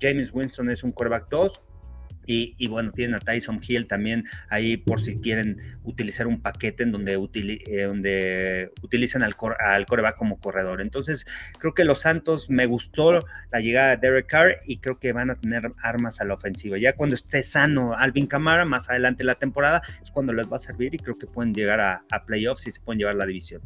James 0.00 0.30
Winston 0.32 0.70
es 0.70 0.82
un 0.82 0.92
quarterback 0.92 1.28
2. 1.30 1.60
Y, 2.26 2.68
bueno, 2.68 2.92
tienen 2.92 3.14
a 3.14 3.20
Tyson 3.20 3.60
Hill 3.66 3.86
también 3.86 4.24
ahí 4.48 4.76
por 4.76 5.02
si 5.02 5.20
quieren 5.20 5.58
utilizar 5.82 6.26
un 6.26 6.40
paquete 6.40 6.82
en 6.82 6.92
donde, 6.92 7.12
eh, 7.34 7.82
donde 7.82 8.72
utilizan 8.82 9.22
al, 9.22 9.34
al 9.58 9.86
coreback 9.86 10.16
como 10.16 10.38
corredor. 10.40 10.80
Entonces, 10.80 11.26
creo 11.58 11.74
que 11.74 11.84
los 11.84 12.00
Santos 12.00 12.48
me 12.48 12.66
gustó 12.66 13.18
la 13.52 13.60
llegada 13.60 13.90
de 13.90 14.08
Derek 14.08 14.26
Carr 14.26 14.60
y 14.66 14.78
creo 14.78 14.98
que 14.98 15.12
van 15.12 15.30
a 15.30 15.34
tener 15.34 15.72
armas 15.82 16.20
a 16.20 16.24
la 16.24 16.34
ofensiva. 16.34 16.78
Ya 16.78 16.94
cuando 16.94 17.14
esté 17.14 17.42
sano 17.42 17.94
Alvin 17.94 18.26
Kamara, 18.26 18.64
más 18.64 18.88
adelante 18.88 19.22
en 19.22 19.26
la 19.26 19.34
temporada, 19.34 19.82
es 20.02 20.10
cuando 20.10 20.32
les 20.32 20.50
va 20.50 20.56
a 20.56 20.60
servir 20.60 20.94
y 20.94 20.98
creo 20.98 21.18
que 21.18 21.26
pueden 21.26 21.52
llegar 21.52 21.80
a, 21.80 22.04
a 22.10 22.24
playoffs 22.24 22.66
y 22.66 22.70
se 22.70 22.80
pueden 22.80 23.00
llevar 23.00 23.16
la 23.16 23.26
división. 23.26 23.60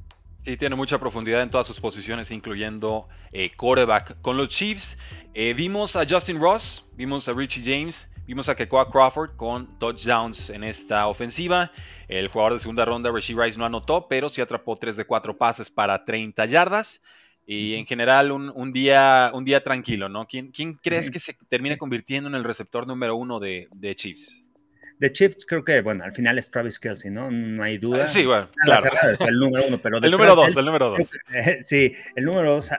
Sí, 0.44 0.56
tiene 0.56 0.76
mucha 0.76 0.98
profundidad 0.98 1.42
en 1.42 1.50
todas 1.50 1.66
sus 1.66 1.80
posiciones, 1.80 2.30
incluyendo 2.30 3.08
eh, 3.32 3.50
quarterback. 3.56 4.20
Con 4.22 4.36
los 4.36 4.48
Chiefs 4.48 4.96
eh, 5.34 5.52
vimos 5.54 5.96
a 5.96 6.06
Justin 6.08 6.40
Ross, 6.40 6.84
vimos 6.94 7.28
a 7.28 7.32
Richie 7.32 7.62
James, 7.62 8.08
vimos 8.26 8.48
a 8.48 8.54
Kekoa 8.54 8.90
Crawford 8.90 9.36
con 9.36 9.78
touchdowns 9.78 10.50
en 10.50 10.64
esta 10.64 11.06
ofensiva. 11.08 11.70
El 12.08 12.28
jugador 12.28 12.54
de 12.54 12.60
segunda 12.60 12.84
ronda, 12.84 13.10
Richie 13.12 13.36
Rice, 13.36 13.58
no 13.58 13.66
anotó, 13.66 14.06
pero 14.08 14.28
sí 14.28 14.40
atrapó 14.40 14.76
3 14.76 14.96
de 14.96 15.04
4 15.04 15.36
pases 15.36 15.70
para 15.70 16.04
30 16.04 16.46
yardas. 16.46 17.02
Y 17.44 17.74
en 17.74 17.86
general 17.86 18.30
un, 18.30 18.72
día, 18.72 19.30
un 19.32 19.44
día 19.44 19.62
tranquilo, 19.62 20.08
¿no? 20.10 20.26
¿Quién, 20.26 20.50
quién 20.50 20.74
crees 20.74 21.10
que 21.10 21.18
se 21.18 21.34
termine 21.48 21.78
convirtiendo 21.78 22.28
en 22.28 22.34
el 22.34 22.44
receptor 22.44 22.86
número 22.86 23.16
uno 23.16 23.40
de, 23.40 23.68
de 23.72 23.94
Chiefs? 23.94 24.44
De 24.98 25.12
Chiefs 25.12 25.46
creo 25.46 25.64
que, 25.64 25.80
bueno, 25.80 26.04
al 26.04 26.12
final 26.12 26.38
es 26.38 26.50
Travis 26.50 26.78
Kelsey, 26.78 27.10
¿no? 27.10 27.30
No 27.30 27.62
hay 27.62 27.78
duda. 27.78 28.06
Sí, 28.06 28.24
bueno, 28.26 28.48
claro. 28.64 28.90
el 29.20 29.38
número 29.38 29.66
uno, 29.66 29.78
pero... 29.78 29.98
el 29.98 30.10
número 30.10 30.34
dos, 30.34 30.56
el 30.56 30.64
número 30.64 30.90
dos. 30.90 31.08
sí, 31.62 31.94
el 32.14 32.24
número 32.24 32.54
dos, 32.54 32.70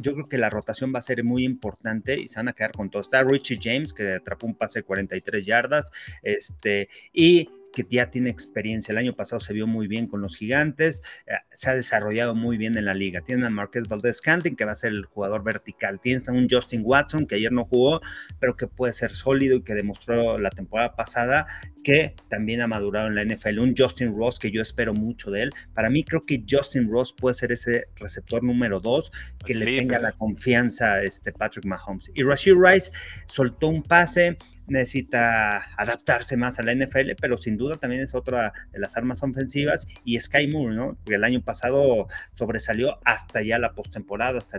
yo 0.00 0.14
creo 0.14 0.28
que 0.28 0.38
la 0.38 0.50
rotación 0.50 0.92
va 0.94 0.98
a 0.98 1.02
ser 1.02 1.24
muy 1.24 1.44
importante 1.44 2.18
y 2.18 2.28
se 2.28 2.38
van 2.38 2.48
a 2.48 2.52
quedar 2.52 2.72
con 2.72 2.90
todo. 2.90 3.02
Está 3.02 3.22
Richie 3.22 3.58
James, 3.60 3.92
que 3.92 4.14
atrapó 4.14 4.46
un 4.46 4.54
pase 4.54 4.80
de 4.80 4.84
43 4.84 5.44
yardas, 5.44 5.90
este, 6.22 6.88
y 7.12 7.48
que 7.72 7.86
ya 7.88 8.10
tiene 8.10 8.30
experiencia. 8.30 8.92
El 8.92 8.98
año 8.98 9.14
pasado 9.14 9.40
se 9.40 9.52
vio 9.52 9.66
muy 9.66 9.86
bien 9.86 10.06
con 10.06 10.20
los 10.20 10.36
gigantes, 10.36 11.02
eh, 11.26 11.34
se 11.52 11.70
ha 11.70 11.74
desarrollado 11.74 12.34
muy 12.34 12.56
bien 12.56 12.76
en 12.76 12.84
la 12.84 12.94
liga. 12.94 13.20
Tiene 13.20 13.46
a 13.46 13.50
Marqués 13.50 13.88
Valdez 13.88 14.20
Canting, 14.20 14.56
que 14.56 14.64
va 14.64 14.72
a 14.72 14.76
ser 14.76 14.92
el 14.92 15.04
jugador 15.04 15.42
vertical. 15.42 16.00
Tiene 16.00 16.22
a 16.26 16.32
un 16.32 16.48
Justin 16.50 16.82
Watson, 16.84 17.26
que 17.26 17.36
ayer 17.36 17.52
no 17.52 17.64
jugó, 17.64 18.00
pero 18.38 18.56
que 18.56 18.66
puede 18.66 18.92
ser 18.92 19.12
sólido 19.14 19.56
y 19.56 19.62
que 19.62 19.74
demostró 19.74 20.38
la 20.38 20.50
temporada 20.50 20.96
pasada 20.96 21.46
que 21.82 22.14
también 22.28 22.60
ha 22.60 22.66
madurado 22.66 23.08
en 23.08 23.14
la 23.14 23.24
NFL. 23.24 23.58
Un 23.60 23.74
Justin 23.76 24.14
Ross, 24.16 24.38
que 24.38 24.50
yo 24.50 24.62
espero 24.62 24.92
mucho 24.92 25.30
de 25.30 25.42
él. 25.42 25.50
Para 25.74 25.90
mí, 25.90 26.04
creo 26.04 26.24
que 26.26 26.44
Justin 26.48 26.90
Ross 26.90 27.14
puede 27.16 27.34
ser 27.34 27.52
ese 27.52 27.88
receptor 27.96 28.42
número 28.42 28.80
dos 28.80 29.10
que 29.44 29.54
le 29.54 29.64
tenga 29.64 29.98
la 29.98 30.12
confianza 30.12 30.94
a 30.94 31.02
este 31.02 31.32
Patrick 31.32 31.64
Mahomes. 31.64 32.10
Y 32.14 32.22
Rashid 32.22 32.54
Rice 32.54 32.92
soltó 33.26 33.68
un 33.68 33.82
pase 33.82 34.36
necesita 34.70 35.62
adaptarse 35.76 36.36
más 36.36 36.58
a 36.58 36.62
la 36.62 36.74
NFL, 36.74 37.12
pero 37.20 37.36
sin 37.36 37.56
duda 37.56 37.76
también 37.76 38.02
es 38.02 38.14
otra 38.14 38.52
de 38.72 38.78
las 38.78 38.96
armas 38.96 39.22
ofensivas. 39.22 39.86
Y 40.04 40.18
Sky 40.18 40.48
Moore, 40.48 40.74
¿no? 40.74 40.98
Que 41.04 41.14
el 41.14 41.24
año 41.24 41.42
pasado 41.42 42.08
sobresalió 42.34 42.98
hasta 43.04 43.42
ya 43.42 43.58
la 43.58 43.72
postemporada, 43.72 44.38
hasta, 44.38 44.58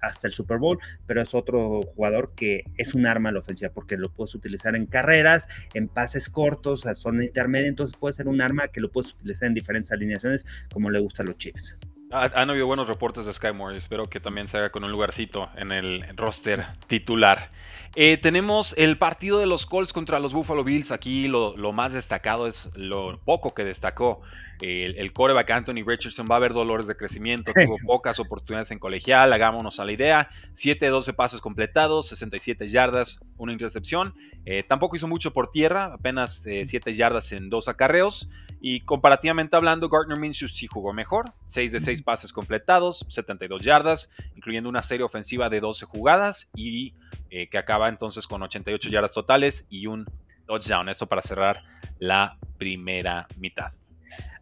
hasta 0.00 0.26
el 0.26 0.32
Super 0.32 0.58
Bowl, 0.58 0.78
pero 1.06 1.22
es 1.22 1.34
otro 1.34 1.82
jugador 1.82 2.32
que 2.34 2.64
es 2.76 2.94
un 2.94 3.06
arma 3.06 3.28
a 3.28 3.32
la 3.32 3.40
ofensiva 3.40 3.70
porque 3.72 3.96
lo 3.96 4.12
puedes 4.12 4.34
utilizar 4.34 4.76
en 4.76 4.86
carreras, 4.86 5.48
en 5.74 5.88
pases 5.88 6.28
cortos, 6.28 6.86
a 6.86 6.94
zona 6.94 7.24
intermedia, 7.24 7.68
entonces 7.68 7.96
puede 7.98 8.14
ser 8.14 8.28
un 8.28 8.40
arma 8.40 8.68
que 8.68 8.80
lo 8.80 8.90
puedes 8.90 9.12
utilizar 9.14 9.48
en 9.48 9.54
diferentes 9.54 9.92
alineaciones 9.92 10.44
como 10.72 10.90
le 10.90 11.00
gusta 11.00 11.22
a 11.22 11.26
los 11.26 11.38
Chiefs. 11.38 11.78
Han 12.10 12.50
habido 12.50 12.66
buenos 12.66 12.86
reportes 12.86 13.26
de 13.26 13.32
Sky 13.32 13.52
Moore. 13.52 13.76
Espero 13.76 14.04
que 14.04 14.20
también 14.20 14.46
se 14.46 14.56
haga 14.56 14.70
con 14.70 14.84
un 14.84 14.92
lugarcito 14.92 15.48
en 15.56 15.72
el 15.72 16.04
roster 16.16 16.66
titular. 16.86 17.50
Eh, 17.96 18.16
tenemos 18.16 18.74
el 18.76 18.98
partido 18.98 19.38
de 19.38 19.46
los 19.46 19.66
Colts 19.66 19.92
contra 19.92 20.18
los 20.18 20.32
Buffalo 20.32 20.64
Bills. 20.64 20.92
Aquí 20.92 21.26
lo, 21.28 21.54
más 21.72 21.92
destacado 21.92 22.46
es 22.46 22.70
lo 22.74 23.18
poco 23.24 23.54
que 23.54 23.64
destacó 23.64 24.20
el, 24.60 24.96
el, 24.96 25.12
coreback 25.12 25.50
Anthony 25.50 25.84
Richardson. 25.86 26.26
Va 26.30 26.36
a 26.36 26.38
haber 26.38 26.52
dolores 26.52 26.86
de 26.86 26.96
crecimiento. 26.96 27.52
Tuvo 27.54 27.76
pocas 27.84 28.18
oportunidades 28.18 28.70
en 28.70 28.78
colegial. 28.78 29.32
Hagámonos 29.32 29.80
a 29.80 29.84
la 29.84 29.92
idea. 29.92 30.28
7 30.54 30.84
de 30.84 30.90
12 30.90 31.12
pases 31.12 31.40
completados, 31.40 32.08
67 32.08 32.68
yardas, 32.68 33.24
una 33.36 33.52
intercepción. 33.52 34.14
Eh, 34.46 34.62
tampoco 34.62 34.96
hizo 34.96 35.08
mucho 35.08 35.32
por 35.32 35.50
tierra, 35.50 35.92
apenas 35.94 36.42
7 36.42 36.90
eh, 36.90 36.94
yardas 36.94 37.32
en 37.32 37.50
dos 37.50 37.68
acarreos. 37.68 38.28
Y 38.60 38.80
comparativamente 38.80 39.56
hablando, 39.56 39.88
Gardner 39.88 40.18
Minshew 40.18 40.48
sí 40.48 40.66
jugó 40.66 40.92
mejor. 40.92 41.26
6 41.46 41.72
de 41.72 41.80
6 41.80 42.02
pases 42.02 42.32
completados, 42.32 43.04
72 43.08 43.60
yardas, 43.62 44.12
incluyendo 44.36 44.68
una 44.68 44.82
serie 44.82 45.04
ofensiva 45.04 45.50
de 45.50 45.60
12 45.60 45.84
jugadas 45.86 46.50
y 46.54 46.94
eh, 47.30 47.48
que 47.48 47.58
acaba 47.58 47.88
entonces 47.88 48.26
con 48.26 48.42
88 48.42 48.88
yardas 48.88 49.12
totales 49.12 49.66
y 49.68 49.86
un 49.86 50.06
touchdown. 50.46 50.88
Esto 50.88 51.06
para 51.06 51.20
cerrar 51.20 51.62
la 51.98 52.38
primera 52.56 53.28
mitad. 53.36 53.72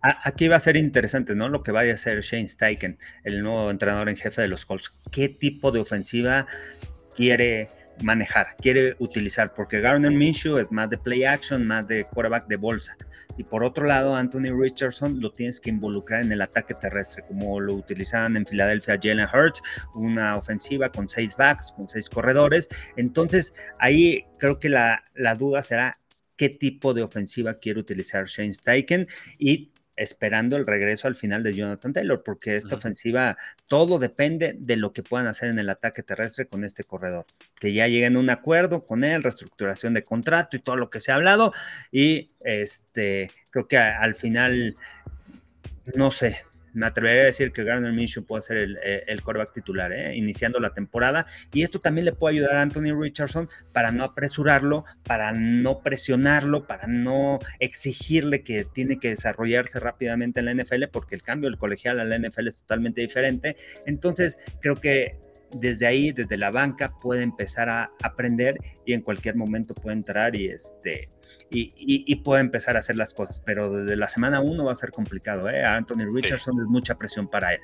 Aquí 0.01 0.49
va 0.49 0.57
a 0.57 0.61
ser 0.61 0.77
interesante, 0.77 1.37
¿no? 1.37 1.49
Lo 1.49 1.63
que 1.63 1.71
vaya 1.71 1.93
a 1.93 1.95
hacer 1.95 2.21
Shane 2.23 2.49
Steichen, 2.49 2.99
el 3.23 3.43
nuevo 3.43 3.71
entrenador 3.71 4.09
en 4.09 4.17
jefe 4.17 4.43
de 4.43 4.49
los 4.49 4.67
Colts. 4.67 4.93
¿Qué 5.13 5.29
tipo 5.29 5.71
de 5.71 5.79
ofensiva 5.79 6.47
quiere 7.15 7.69
manejar, 8.01 8.57
quiere 8.57 8.97
utilizar, 8.99 9.55
porque 9.55 9.81
Garner 9.81 10.11
Minshew 10.11 10.59
es 10.59 10.71
más 10.71 10.91
de 10.91 10.99
play 10.99 11.25
action, 11.25 11.67
más 11.67 11.87
de 11.87 12.05
quarterback 12.05 12.47
de 12.47 12.57
bolsa. 12.57 12.97
Y 13.37 13.45
por 13.45 13.65
otro 13.65 13.87
lado, 13.87 14.15
Anthony 14.15 14.53
Richardson 14.55 15.21
lo 15.21 15.33
tienes 15.33 15.61
que 15.61 15.71
involucrar 15.71 16.23
en 16.23 16.33
el 16.33 16.43
ataque 16.43 16.75
terrestre, 16.75 17.25
como 17.27 17.61
lo 17.61 17.75
utilizaban 17.75 18.37
en 18.37 18.47
Filadelfia 18.47 18.99
Jalen 19.03 19.29
Hurts, 19.33 19.63
una 19.95 20.37
ofensiva 20.37 20.91
con 20.91 21.09
seis 21.09 21.37
backs, 21.37 21.73
con 21.73 21.89
seis 21.89 22.09
corredores. 22.09 22.69
Entonces, 22.97 23.55
ahí 23.79 24.27
creo 24.39 24.59
que 24.59 24.69
la, 24.69 25.05
la 25.15 25.35
duda 25.35 25.63
será 25.63 25.99
qué 26.37 26.49
tipo 26.49 26.95
de 26.95 27.03
ofensiva 27.03 27.55
quiere 27.55 27.81
utilizar 27.81 28.27
Shane 28.27 28.53
Steichen 28.53 29.07
y 29.39 29.73
esperando 29.97 30.57
el 30.57 30.67
regreso 30.67 31.07
al 31.07 31.17
final 31.17 31.43
de 31.43 31.55
Jonathan 31.55 31.93
Taylor, 31.93 32.23
porque 32.23 32.57
esta 32.57 32.77
ofensiva, 32.77 33.37
todo 33.67 33.99
depende 33.99 34.55
de 34.59 34.77
lo 34.77 34.93
que 34.93 35.03
puedan 35.03 35.27
hacer 35.27 35.51
en 35.51 35.59
el 35.59 35.69
ataque 35.71 36.03
terrestre 36.03 36.47
con 36.47 36.65
este 36.65 36.85
corredor. 36.85 37.27
Que 37.61 37.73
ya 37.73 37.89
lleguen 37.89 38.17
a 38.17 38.21
un 38.21 38.31
acuerdo 38.31 38.85
con 38.85 39.05
él, 39.05 39.23
reestructuración 39.23 39.95
de 39.95 40.03
contrato 40.03 40.57
y 40.57 40.61
todo 40.61 40.77
lo 40.77 40.91
que 40.91 41.01
se 41.01 41.13
ha 41.13 41.17
hablado. 41.17 41.53
Y 41.91 42.31
este, 42.41 43.31
creo 43.51 43.69
que 43.69 43.77
al 43.77 44.15
final, 44.15 44.75
no 45.95 46.11
sé, 46.11 46.45
me 46.73 46.87
atrevería 46.87 47.23
a 47.23 47.27
decir 47.27 47.53
que 47.53 47.65
Garner 47.65 47.93
Minshew 47.93 48.25
puede 48.25 48.43
ser 48.43 48.57
el, 48.57 48.79
eh, 48.83 49.05
el 49.07 49.23
coreback 49.23 49.53
titular, 49.53 49.93
¿eh? 49.93 50.17
iniciando 50.17 50.61
la 50.61 50.75
temporada. 50.75 51.27
Y 51.53 51.63
esto 51.63 51.81
también 51.81 52.05
le 52.05 52.13
puede 52.13 52.37
ayudar 52.37 52.57
a 52.57 52.63
Anthony 52.63 52.99
Richardson 52.99 53.49
para 53.73 53.93
no 53.93 54.05
apresurarlo, 54.05 54.85
para 55.05 55.33
no 55.33 55.81
presionarlo, 55.83 56.67
para 56.67 56.87
no 56.87 57.39
exigirle 57.61 58.43
que 58.43 58.65
tiene 58.65 58.99
que 58.99 59.11
desarrollarse 59.11 59.81
rápidamente 59.81 60.41
en 60.41 60.47
la 60.47 60.55
NFL, 60.55 60.85
porque 60.93 61.15
el 61.15 61.23
cambio 61.23 61.51
del 61.51 61.59
colegial 61.59 62.01
a 62.01 62.05
la 62.05 62.19
NFL 62.19 62.49
es 62.49 62.57
totalmente 62.57 63.01
diferente. 63.01 63.57
Entonces, 63.87 64.39
creo 64.61 64.77
que 64.77 65.19
desde 65.55 65.87
ahí, 65.87 66.13
desde 66.13 66.37
la 66.37 66.51
banca, 66.51 66.95
puede 67.01 67.23
empezar 67.23 67.69
a 67.69 67.93
aprender 68.03 68.59
y 68.87 68.95
en 68.95 69.03
cualquier 69.03 69.37
momento 69.37 69.75
puede 69.75 69.97
entrar 69.97 70.35
y 70.35 70.49
este 70.49 71.11
y, 71.53 72.17
puede 72.17 72.41
empezar 72.41 72.77
a 72.77 72.81
hacer 72.81 72.97
las 72.97 73.15
cosas, 73.15 73.39
pero 73.45 73.71
desde 73.73 73.97
la 73.97 74.09
semana 74.09 74.41
uno 74.41 74.65
va 74.65 74.73
a 74.73 74.77
ser 74.77 74.91
complicado. 74.91 75.49
¿eh? 75.49 75.65
Anthony 75.65 76.07
Richardson 76.13 76.59
es 76.61 76.67
mucha 76.67 76.97
presión 76.97 77.29
para 77.29 77.55
él. 77.55 77.61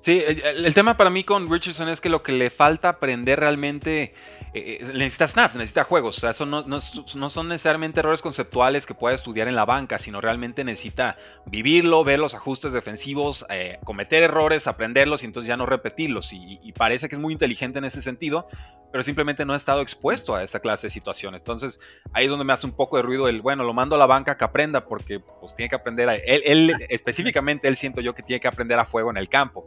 Sí, 0.00 0.20
el, 0.26 0.74
tema 0.74 0.96
para 0.96 1.10
mí 1.10 1.22
con 1.22 1.48
Richardson 1.48 1.88
es 1.88 2.00
que 2.00 2.08
lo 2.08 2.24
que 2.24 2.32
le 2.32 2.50
falta 2.50 2.88
aprender 2.88 3.38
realmente, 3.38 4.14
eh, 4.54 4.78
eh, 4.80 4.92
necesita 4.94 5.26
snaps, 5.26 5.56
necesita 5.56 5.84
juegos. 5.84 6.18
O 6.18 6.20
sea, 6.20 6.30
eso 6.30 6.44
no, 6.44 6.62
no, 6.62 6.80
son 6.80 7.48
necesariamente 7.48 8.00
errores 8.00 8.20
conceptuales 8.20 8.84
que 8.84 8.94
pueda 8.94 9.14
estudiar 9.14 9.48
en 9.48 9.56
la 9.56 9.64
banca, 9.64 9.98
sino 9.98 10.20
realmente 10.20 10.62
necesita 10.62 11.16
vivirlo, 11.46 12.04
ver 12.04 12.18
los 12.18 12.34
ajustes 12.34 12.72
defensivos, 12.72 13.46
eh, 13.48 13.78
cometer 13.84 14.22
errores, 14.22 14.66
aprenderlos 14.66 15.22
y 15.22 15.26
entonces 15.26 15.48
ya 15.48 15.56
no 15.56 15.64
repetirlos. 15.64 16.32
Y, 16.32 16.72
parece 16.76 17.08
que 17.08 17.14
es 17.14 17.20
muy 17.20 17.32
inteligente 17.32 17.78
en 17.78 17.84
ese 17.84 18.00
sentido, 18.00 18.46
pero 18.90 19.04
simplemente 19.04 19.44
no 19.44 19.52
ha 19.52 19.56
estado 19.56 19.82
expuesto 19.82 20.34
a 20.34 20.42
esa 20.42 20.58
clase 20.58 20.88
de 20.88 20.90
situaciones. 20.90 21.40
Entonces 21.40 21.80
ahí 22.12 22.24
es 22.24 22.30
donde 22.30 22.44
me 22.44 22.52
hace 22.52 22.66
un 22.66 22.72
poco 22.72 22.96
de 22.96 23.02
ruido 23.02 23.28
el, 23.28 23.40
bueno, 23.40 23.62
lo 23.62 23.72
mando 23.72 23.94
a 23.94 23.98
la 23.98 24.06
banca 24.06 24.36
que 24.36 24.44
aprenda 24.44 24.84
porque 24.84 25.20
pues 25.20 25.54
tiene 25.54 25.68
que 25.68 25.76
aprender 25.76 26.08
a... 26.08 26.16
Él, 26.16 26.42
él 26.44 26.74
específicamente, 26.88 27.68
él 27.68 27.76
siento 27.76 28.00
yo 28.00 28.14
que 28.14 28.22
tiene 28.22 28.40
que 28.40 28.48
aprender 28.48 28.78
a 28.78 28.84
fuego 28.84 29.10
en 29.10 29.16
el 29.16 29.28
campo. 29.28 29.66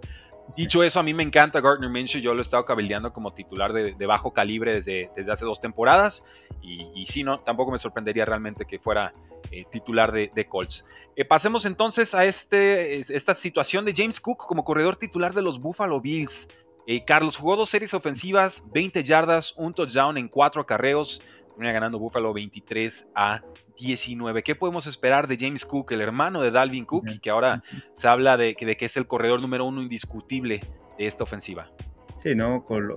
Dicho 0.56 0.84
eso, 0.84 1.00
a 1.00 1.04
mí 1.04 1.14
me 1.14 1.24
encanta 1.24 1.60
Gardner 1.60 1.90
Minshew. 1.90 2.22
Yo 2.22 2.34
lo 2.34 2.40
he 2.40 2.42
estado 2.42 2.66
cabildeando 2.66 3.12
como 3.12 3.34
titular 3.34 3.74
de, 3.74 4.06
bajo 4.06 4.32
calibre 4.34 4.74
desde, 4.74 5.10
desde, 5.16 5.32
hace 5.32 5.46
dos 5.46 5.60
temporadas. 5.60 6.24
Y, 6.62 6.92
y, 6.96 7.06
sí, 7.08 7.24
no, 7.24 7.40
tampoco 7.40 7.72
me 7.72 7.78
sorprendería 7.78 8.26
realmente 8.26 8.66
que 8.66 8.80
fuera 8.80 9.14
eh, 9.52 9.66
titular 9.70 10.12
de, 10.12 10.48
Colts. 10.48 10.86
Eh, 11.16 11.24
pasemos 11.24 11.66
entonces 11.66 12.14
a 12.14 12.26
este, 12.26 13.00
esta 13.00 13.34
situación 13.34 13.86
de 13.86 13.94
James 13.96 14.20
Cook 14.20 14.46
como 14.48 14.64
corredor 14.64 14.96
titular 14.96 15.34
de 15.34 15.42
los 15.42 15.60
Buffalo 15.60 16.02
Bills. 16.02 16.48
Eh, 16.88 17.04
Carlos 17.06 17.38
jugó 17.38 17.56
dos 17.56 17.70
series 17.70 17.94
ofensivas, 17.94 18.64
20 18.74 19.04
yardas, 19.04 19.54
un 19.58 19.74
touchdown 19.74 20.18
en 20.18 20.28
cuatro 20.28 20.62
acarreos. 20.62 21.22
Termina 21.56 21.72
ganando 21.72 22.00
Buffalo 22.00 22.34
23 22.34 23.08
a 23.16 23.42
19. 23.80 24.44
¿Qué 24.44 24.56
podemos 24.56 24.88
esperar 24.88 25.26
de 25.26 25.38
James 25.40 25.66
Cook, 25.66 25.94
el 25.94 26.02
hermano 26.02 26.42
de 26.42 26.52
Dalvin 26.52 26.84
Cook, 26.84 27.08
y 27.08 27.20
que 27.20 27.30
ahora 27.30 27.64
se 27.94 28.10
habla 28.10 28.36
de, 28.36 28.58
de, 28.60 28.76
que 28.76 28.86
es 28.86 28.98
el 28.98 29.08
corredor 29.08 29.40
número 29.40 29.64
uno 29.64 29.82
indiscutible 29.82 30.62
de 30.98 31.08
esta 31.08 31.24
ofensiva? 31.24 31.72
Sí, 32.18 32.36
¿no? 32.36 32.66
Con, 32.66 32.94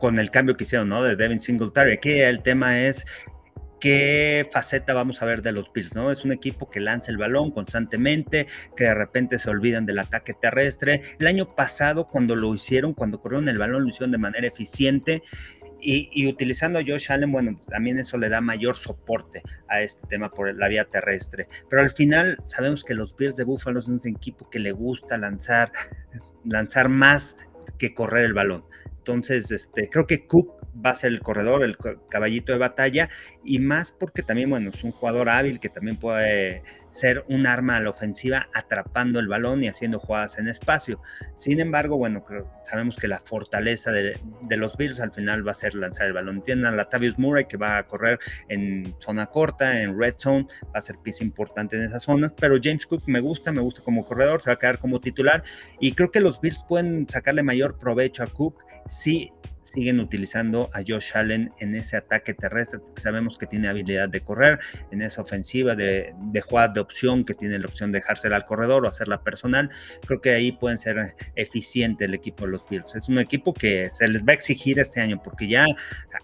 con 0.00 0.18
el 0.18 0.32
cambio 0.32 0.56
que 0.56 0.64
hicieron, 0.64 0.88
¿no? 0.88 1.00
De 1.00 1.14
Devin 1.14 1.38
Singletary. 1.38 1.92
Aquí 1.92 2.10
el 2.10 2.42
tema 2.42 2.80
es 2.80 3.06
qué 3.82 4.48
faceta 4.50 4.94
vamos 4.94 5.22
a 5.22 5.26
ver 5.26 5.42
de 5.42 5.52
los 5.52 5.72
Bills, 5.72 5.94
¿no? 5.94 6.10
Es 6.10 6.24
un 6.24 6.32
equipo 6.32 6.70
que 6.70 6.80
lanza 6.80 7.12
el 7.12 7.18
balón 7.18 7.50
constantemente, 7.50 8.46
que 8.76 8.84
de 8.84 8.94
repente 8.94 9.38
se 9.38 9.48
olvidan 9.48 9.86
del 9.86 10.00
ataque 10.00 10.34
terrestre. 10.34 11.02
El 11.18 11.26
año 11.28 11.54
pasado, 11.54 12.08
cuando 12.08 12.36
lo 12.36 12.54
hicieron, 12.54 12.94
cuando 12.94 13.20
corrieron 13.20 13.48
el 13.48 13.58
balón, 13.58 13.82
lo 13.82 13.88
hicieron 13.88 14.12
de 14.12 14.18
manera 14.18 14.46
eficiente. 14.46 15.22
Y, 15.84 16.28
utilizando 16.28 16.78
a 16.78 16.82
Josh 16.86 17.10
Allen, 17.10 17.32
bueno, 17.32 17.56
pues, 17.56 17.66
también 17.68 17.98
eso 17.98 18.16
le 18.16 18.28
da 18.28 18.40
mayor 18.40 18.76
soporte 18.76 19.42
a 19.66 19.80
este 19.80 20.06
tema 20.06 20.30
por 20.30 20.54
la 20.54 20.68
vía 20.68 20.84
terrestre. 20.84 21.48
Pero 21.68 21.82
al 21.82 21.90
final 21.90 22.38
sabemos 22.46 22.84
que 22.84 22.94
los 22.94 23.16
Bills 23.16 23.36
de 23.36 23.42
Buffalo 23.42 23.82
son 23.82 23.94
un 23.94 24.08
equipo 24.08 24.48
que 24.48 24.60
le 24.60 24.70
gusta 24.70 25.18
lanzar, 25.18 25.72
lanzar 26.44 26.88
más 26.88 27.36
que 27.78 27.94
correr 27.94 28.24
el 28.24 28.32
balón. 28.32 28.64
Entonces, 28.98 29.50
este, 29.50 29.90
creo 29.90 30.06
que 30.06 30.24
Cook 30.26 30.61
va 30.74 30.90
a 30.90 30.94
ser 30.94 31.12
el 31.12 31.20
corredor, 31.20 31.62
el 31.62 31.76
caballito 32.08 32.52
de 32.52 32.58
batalla, 32.58 33.08
y 33.44 33.58
más 33.58 33.90
porque 33.90 34.22
también, 34.22 34.50
bueno, 34.50 34.70
es 34.72 34.82
un 34.84 34.92
jugador 34.92 35.28
hábil 35.28 35.60
que 35.60 35.68
también 35.68 35.96
puede 35.96 36.62
ser 36.88 37.24
un 37.28 37.46
arma 37.46 37.76
a 37.76 37.80
la 37.80 37.90
ofensiva 37.90 38.48
atrapando 38.52 39.18
el 39.18 39.28
balón 39.28 39.64
y 39.64 39.68
haciendo 39.68 39.98
jugadas 39.98 40.38
en 40.38 40.48
espacio. 40.48 41.00
Sin 41.36 41.60
embargo, 41.60 41.96
bueno, 41.96 42.24
sabemos 42.64 42.96
que 42.96 43.08
la 43.08 43.18
fortaleza 43.18 43.90
de, 43.90 44.20
los 44.50 44.76
Bills 44.76 45.00
al 45.00 45.12
final 45.12 45.46
va 45.46 45.52
a 45.52 45.54
ser 45.54 45.74
lanzar 45.74 46.06
el 46.06 46.12
balón. 46.12 46.42
Tienen 46.42 46.66
a 46.66 46.70
Latavius 46.70 47.18
Murray 47.18 47.46
que 47.46 47.56
va 47.56 47.78
a 47.78 47.86
correr 47.86 48.18
en 48.48 48.94
zona 48.98 49.26
corta, 49.26 49.80
en 49.80 49.98
red 49.98 50.14
zone, 50.18 50.46
va 50.64 50.78
a 50.78 50.82
ser 50.82 50.96
pieza 51.02 51.24
importante 51.24 51.76
en 51.76 51.84
esas 51.84 52.02
zonas, 52.02 52.32
pero 52.38 52.58
James 52.62 52.86
Cook 52.86 53.02
me 53.06 53.20
gusta, 53.20 53.52
me 53.52 53.60
gusta 53.60 53.82
como 53.82 54.04
corredor, 54.04 54.42
se 54.42 54.50
va 54.50 54.54
a 54.54 54.58
quedar 54.58 54.78
como 54.78 55.00
titular 55.00 55.42
y 55.80 55.92
creo 55.92 56.10
que 56.10 56.20
los 56.20 56.40
Bills 56.40 56.64
pueden 56.68 57.08
sacarle 57.08 57.42
mayor 57.42 57.78
provecho 57.78 58.22
a 58.22 58.26
Cook 58.26 58.62
si 58.86 59.32
siguen 59.62 60.00
utilizando 60.00 60.70
a 60.74 60.82
Josh 60.86 61.12
Allen 61.14 61.52
en 61.58 61.74
ese 61.74 61.96
ataque 61.96 62.34
terrestre, 62.34 62.78
porque 62.78 63.00
sabemos 63.00 63.38
que 63.38 63.46
tiene 63.46 63.68
habilidad 63.68 64.08
de 64.08 64.20
correr, 64.20 64.58
en 64.90 65.02
esa 65.02 65.22
ofensiva 65.22 65.74
de, 65.74 66.14
de 66.18 66.40
jugada 66.40 66.68
de 66.68 66.80
opción, 66.80 67.24
que 67.24 67.34
tiene 67.34 67.58
la 67.58 67.66
opción 67.66 67.90
de 67.90 68.02
dejársela 68.02 68.36
al 68.36 68.46
corredor 68.46 68.84
o 68.84 68.88
hacerla 68.88 69.22
personal. 69.22 69.70
Creo 70.06 70.20
que 70.20 70.30
ahí 70.30 70.52
pueden 70.52 70.78
ser 70.78 71.14
eficiente 71.36 72.04
el 72.04 72.14
equipo 72.14 72.44
de 72.44 72.52
los 72.52 72.68
Bills. 72.68 72.94
Es 72.94 73.08
un 73.08 73.18
equipo 73.18 73.54
que 73.54 73.90
se 73.92 74.08
les 74.08 74.22
va 74.22 74.32
a 74.32 74.34
exigir 74.34 74.78
este 74.78 75.00
año, 75.00 75.22
porque 75.22 75.48
ya 75.48 75.64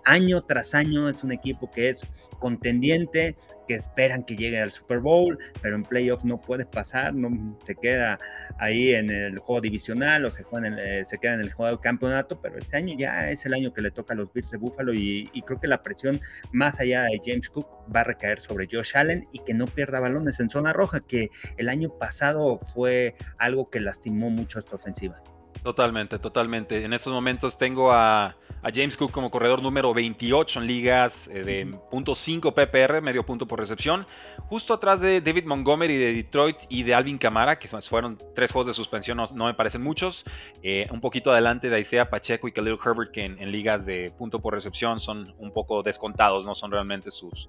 año 0.05 0.43
tras 0.43 0.75
año 0.75 1.09
es 1.09 1.23
un 1.23 1.33
equipo 1.33 1.71
que 1.71 1.89
es 1.89 2.05
contendiente, 2.39 3.37
que 3.67 3.75
esperan 3.75 4.25
que 4.25 4.37
llegue 4.37 4.61
al 4.61 4.73
Super 4.73 4.99
Bowl, 5.01 5.39
pero 5.61 5.77
en 5.77 5.83
playoff 5.83 6.25
no 6.25 6.41
puede 6.41 6.65
pasar, 6.65 7.15
no 7.15 7.59
se 7.65 7.75
queda 7.75 8.19
ahí 8.59 8.95
en 8.95 9.11
el 9.11 9.39
juego 9.39 9.61
divisional 9.61 10.25
o 10.25 10.31
se, 10.31 10.45
eh, 10.79 11.03
se 11.05 11.19
queda 11.19 11.35
en 11.35 11.41
el 11.41 11.53
juego 11.53 11.77
de 11.77 11.83
campeonato, 11.83 12.41
pero 12.41 12.59
este 12.59 12.77
año 12.77 12.97
ya 12.99 13.31
es 13.31 13.45
el 13.47 13.55
año 13.55 13.73
que 13.73 13.83
le 13.83 13.91
toca 13.91 14.15
a 14.15 14.17
los 14.17 14.33
Bills 14.33 14.51
de 14.51 14.59
Buffalo 14.59 14.95
y, 14.95 15.29
y, 15.33 15.43
creo 15.43 15.61
que 15.61 15.69
la 15.69 15.83
presión 15.83 16.21
más 16.53 16.81
allá 16.81 17.05
de 17.05 17.21
James 17.25 17.51
Cook 17.51 17.69
va 17.95 18.01
a 18.01 18.05
recaer 18.05 18.41
sobre 18.41 18.69
Josh 18.71 18.97
Allen 18.97 19.29
y 19.33 19.41
que 19.41 19.55
no 19.55 19.67
pierda 19.67 20.01
balones 20.01 20.41
en 20.41 20.51
zona 20.51 20.73
roja, 20.73 21.01
que 21.01 21.31
el 21.57 21.69
año 21.69 21.91
pasado 21.99 22.59
fue 22.59 23.15
algo 23.39 23.69
que 23.71 23.81
lastimó 23.81 24.31
mucho 24.31 24.59
a 24.59 24.61
esta 24.61 24.77
ofensiva. 24.77 25.23
Totalmente, 25.63 26.19
totalmente. 26.19 26.85
En 26.85 26.93
estos 26.93 27.13
momentos 27.13 27.59
tengo 27.59 27.93
a, 27.93 28.37
James 28.75 28.97
Cook 28.97 29.13
como 29.13 29.31
corredor 29.31 29.63
número 29.63 29.95
28 29.95 30.61
en 30.61 30.67
ligas 30.67 31.29
eh, 31.29 31.45
de 31.45 31.67
.5 31.67 32.53
PPR, 32.53 33.01
medio 33.01 33.25
punto 33.25 33.47
por 33.47 33.59
recepción, 33.59 34.05
justo 34.49 34.75
atrás 34.75 35.01
de 35.01 35.21
David 35.21 35.45
Montgomery 35.45 35.97
de 35.97 36.13
Detroit 36.13 36.57
y 36.69 36.83
de 36.83 36.95
Alvin 36.95 37.19
Camara, 37.19 37.59
que 37.59 37.69
fueron 37.69 38.19
tres 38.35 38.51
juegos 38.51 38.67
de 38.67 38.75
suspensión, 38.75 39.17
no, 39.17 39.47
me 39.47 39.55
parecen 39.55 39.83
muchos. 39.83 40.25
Eh, 40.63 40.89
un 40.91 41.01
poquito 41.01 41.31
adelante 41.31 41.71
de 41.71 41.81
Isaiah 41.81 42.11
Pacheco 42.11 42.49
y 42.49 42.53
Khalil 42.53 42.79
Herbert, 42.85 43.13
que 43.13 43.25
en, 43.25 43.53
ligas 43.53 43.87
de 43.87 44.13
punto 44.19 44.41
por 44.41 44.55
recepción 44.55 45.01
son 45.01 45.33
un 45.39 45.53
poco 45.53 45.83
descontados, 45.83 46.45
no 46.45 46.55
son 46.55 46.71
realmente 46.71 47.11
sus 47.11 47.49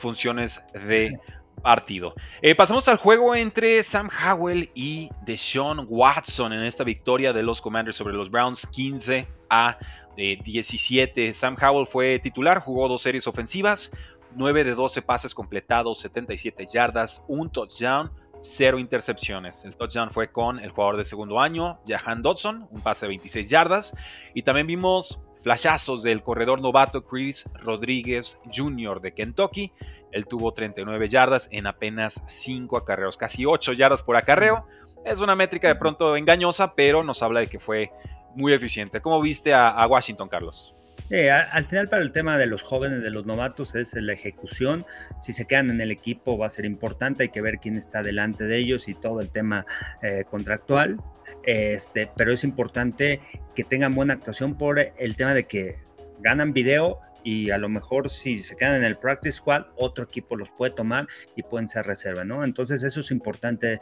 funciones 0.00 0.60
de 0.72 1.18
partido. 1.60 2.14
Eh, 2.42 2.54
pasamos 2.54 2.88
al 2.88 2.96
juego 2.96 3.34
entre 3.34 3.82
Sam 3.82 4.08
Howell 4.08 4.70
y 4.74 5.10
Deshaun 5.24 5.86
Watson 5.88 6.52
en 6.52 6.62
esta 6.62 6.84
victoria 6.84 7.32
de 7.32 7.42
los 7.42 7.60
Commanders 7.60 7.96
sobre 7.96 8.14
los 8.14 8.30
Browns 8.30 8.66
15 8.66 9.28
a 9.50 9.78
17. 10.16 11.28
Eh, 11.28 11.34
Sam 11.34 11.56
Howell 11.60 11.86
fue 11.86 12.18
titular, 12.18 12.60
jugó 12.60 12.88
dos 12.88 13.02
series 13.02 13.26
ofensivas, 13.26 13.92
9 14.34 14.64
de 14.64 14.74
12 14.74 15.02
pases 15.02 15.34
completados, 15.34 16.00
77 16.00 16.66
yardas, 16.66 17.24
un 17.28 17.50
touchdown, 17.50 18.10
cero 18.40 18.78
intercepciones. 18.78 19.64
El 19.64 19.76
touchdown 19.76 20.10
fue 20.10 20.30
con 20.30 20.58
el 20.58 20.70
jugador 20.70 20.96
de 20.96 21.04
segundo 21.04 21.40
año, 21.40 21.78
Jahan 21.86 22.22
Dodson, 22.22 22.68
un 22.70 22.80
pase 22.80 23.06
de 23.06 23.10
26 23.10 23.48
yardas. 23.48 23.96
Y 24.34 24.42
también 24.42 24.66
vimos 24.66 25.20
flashazos 25.40 26.02
del 26.02 26.22
corredor 26.22 26.60
novato 26.60 27.04
Chris 27.04 27.48
Rodríguez 27.54 28.38
Jr. 28.54 29.00
de 29.00 29.14
Kentucky. 29.14 29.72
Él 30.12 30.26
tuvo 30.26 30.52
39 30.52 31.08
yardas 31.08 31.48
en 31.52 31.66
apenas 31.66 32.22
5 32.26 32.76
acarreos, 32.76 33.16
casi 33.16 33.44
8 33.44 33.72
yardas 33.74 34.02
por 34.02 34.16
acarreo. 34.16 34.66
Es 35.04 35.20
una 35.20 35.34
métrica 35.34 35.68
de 35.68 35.76
pronto 35.76 36.16
engañosa, 36.16 36.74
pero 36.74 37.02
nos 37.02 37.22
habla 37.22 37.40
de 37.40 37.48
que 37.48 37.58
fue 37.58 37.92
muy 38.34 38.52
eficiente. 38.52 39.00
¿Cómo 39.00 39.20
viste 39.20 39.54
a, 39.54 39.86
Washington, 39.86 40.28
Carlos? 40.28 40.74
Al 41.10 41.64
final 41.64 41.88
para 41.88 42.02
el 42.02 42.12
tema 42.12 42.36
de 42.38 42.46
los 42.46 42.62
jóvenes, 42.62 43.02
de 43.02 43.10
los 43.10 43.26
novatos, 43.26 43.74
es 43.74 43.94
la 43.94 44.12
ejecución. 44.12 44.84
Si 45.20 45.32
se 45.32 45.46
quedan 45.46 45.70
en 45.70 45.80
el 45.80 45.90
equipo 45.90 46.36
va 46.36 46.46
a 46.46 46.50
ser 46.50 46.64
importante, 46.64 47.24
hay 47.24 47.28
que 47.30 47.40
ver 47.40 47.58
quién 47.58 47.76
está 47.76 48.02
delante 48.02 48.44
de 48.44 48.56
ellos 48.58 48.88
y 48.88 48.94
todo 48.94 49.20
el 49.20 49.30
tema 49.30 49.66
eh, 50.02 50.24
contractual. 50.30 50.98
Este, 51.44 52.10
pero 52.16 52.32
es 52.32 52.44
importante 52.44 53.20
que 53.54 53.64
tengan 53.64 53.94
buena 53.94 54.14
actuación 54.14 54.56
por 54.56 54.78
el 54.80 55.16
tema 55.16 55.34
de 55.34 55.44
que 55.44 55.78
ganan 56.20 56.52
video 56.52 57.00
y 57.24 57.50
a 57.50 57.58
lo 57.58 57.68
mejor 57.68 58.10
si 58.10 58.38
se 58.38 58.56
quedan 58.56 58.76
en 58.76 58.84
el 58.84 58.96
practice 58.96 59.38
squad, 59.38 59.66
otro 59.76 60.04
equipo 60.04 60.36
los 60.36 60.50
puede 60.50 60.74
tomar 60.74 61.06
y 61.36 61.42
pueden 61.42 61.68
ser 61.68 61.86
reserva, 61.86 62.24
¿no? 62.24 62.44
Entonces 62.44 62.82
eso 62.82 63.00
es 63.00 63.10
importante 63.10 63.80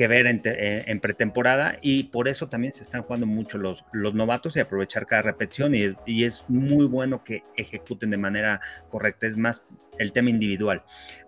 que 0.00 0.08
ver 0.08 0.26
eh, 0.26 0.84
en, 0.86 0.98
pretemporada 0.98 1.76
y 1.82 2.04
por 2.04 2.26
eso 2.26 2.48
también 2.48 2.72
se 2.72 2.82
están 2.82 3.02
jugando 3.02 3.26
mucho 3.26 3.58
los, 3.58 3.84
los 3.92 4.14
novatos 4.14 4.56
y 4.56 4.60
aprovechar 4.60 5.06
cada 5.06 5.20
repetición 5.20 5.74
y, 5.74 5.94
y, 6.06 6.24
es 6.24 6.48
muy 6.48 6.86
bueno 6.86 7.22
que 7.22 7.44
ejecuten 7.54 8.08
de 8.08 8.16
manera 8.16 8.62
correcta, 8.88 9.26
es 9.26 9.36
más 9.36 9.62
el 9.98 10.12
tema 10.12 10.30
individual. 10.30 10.84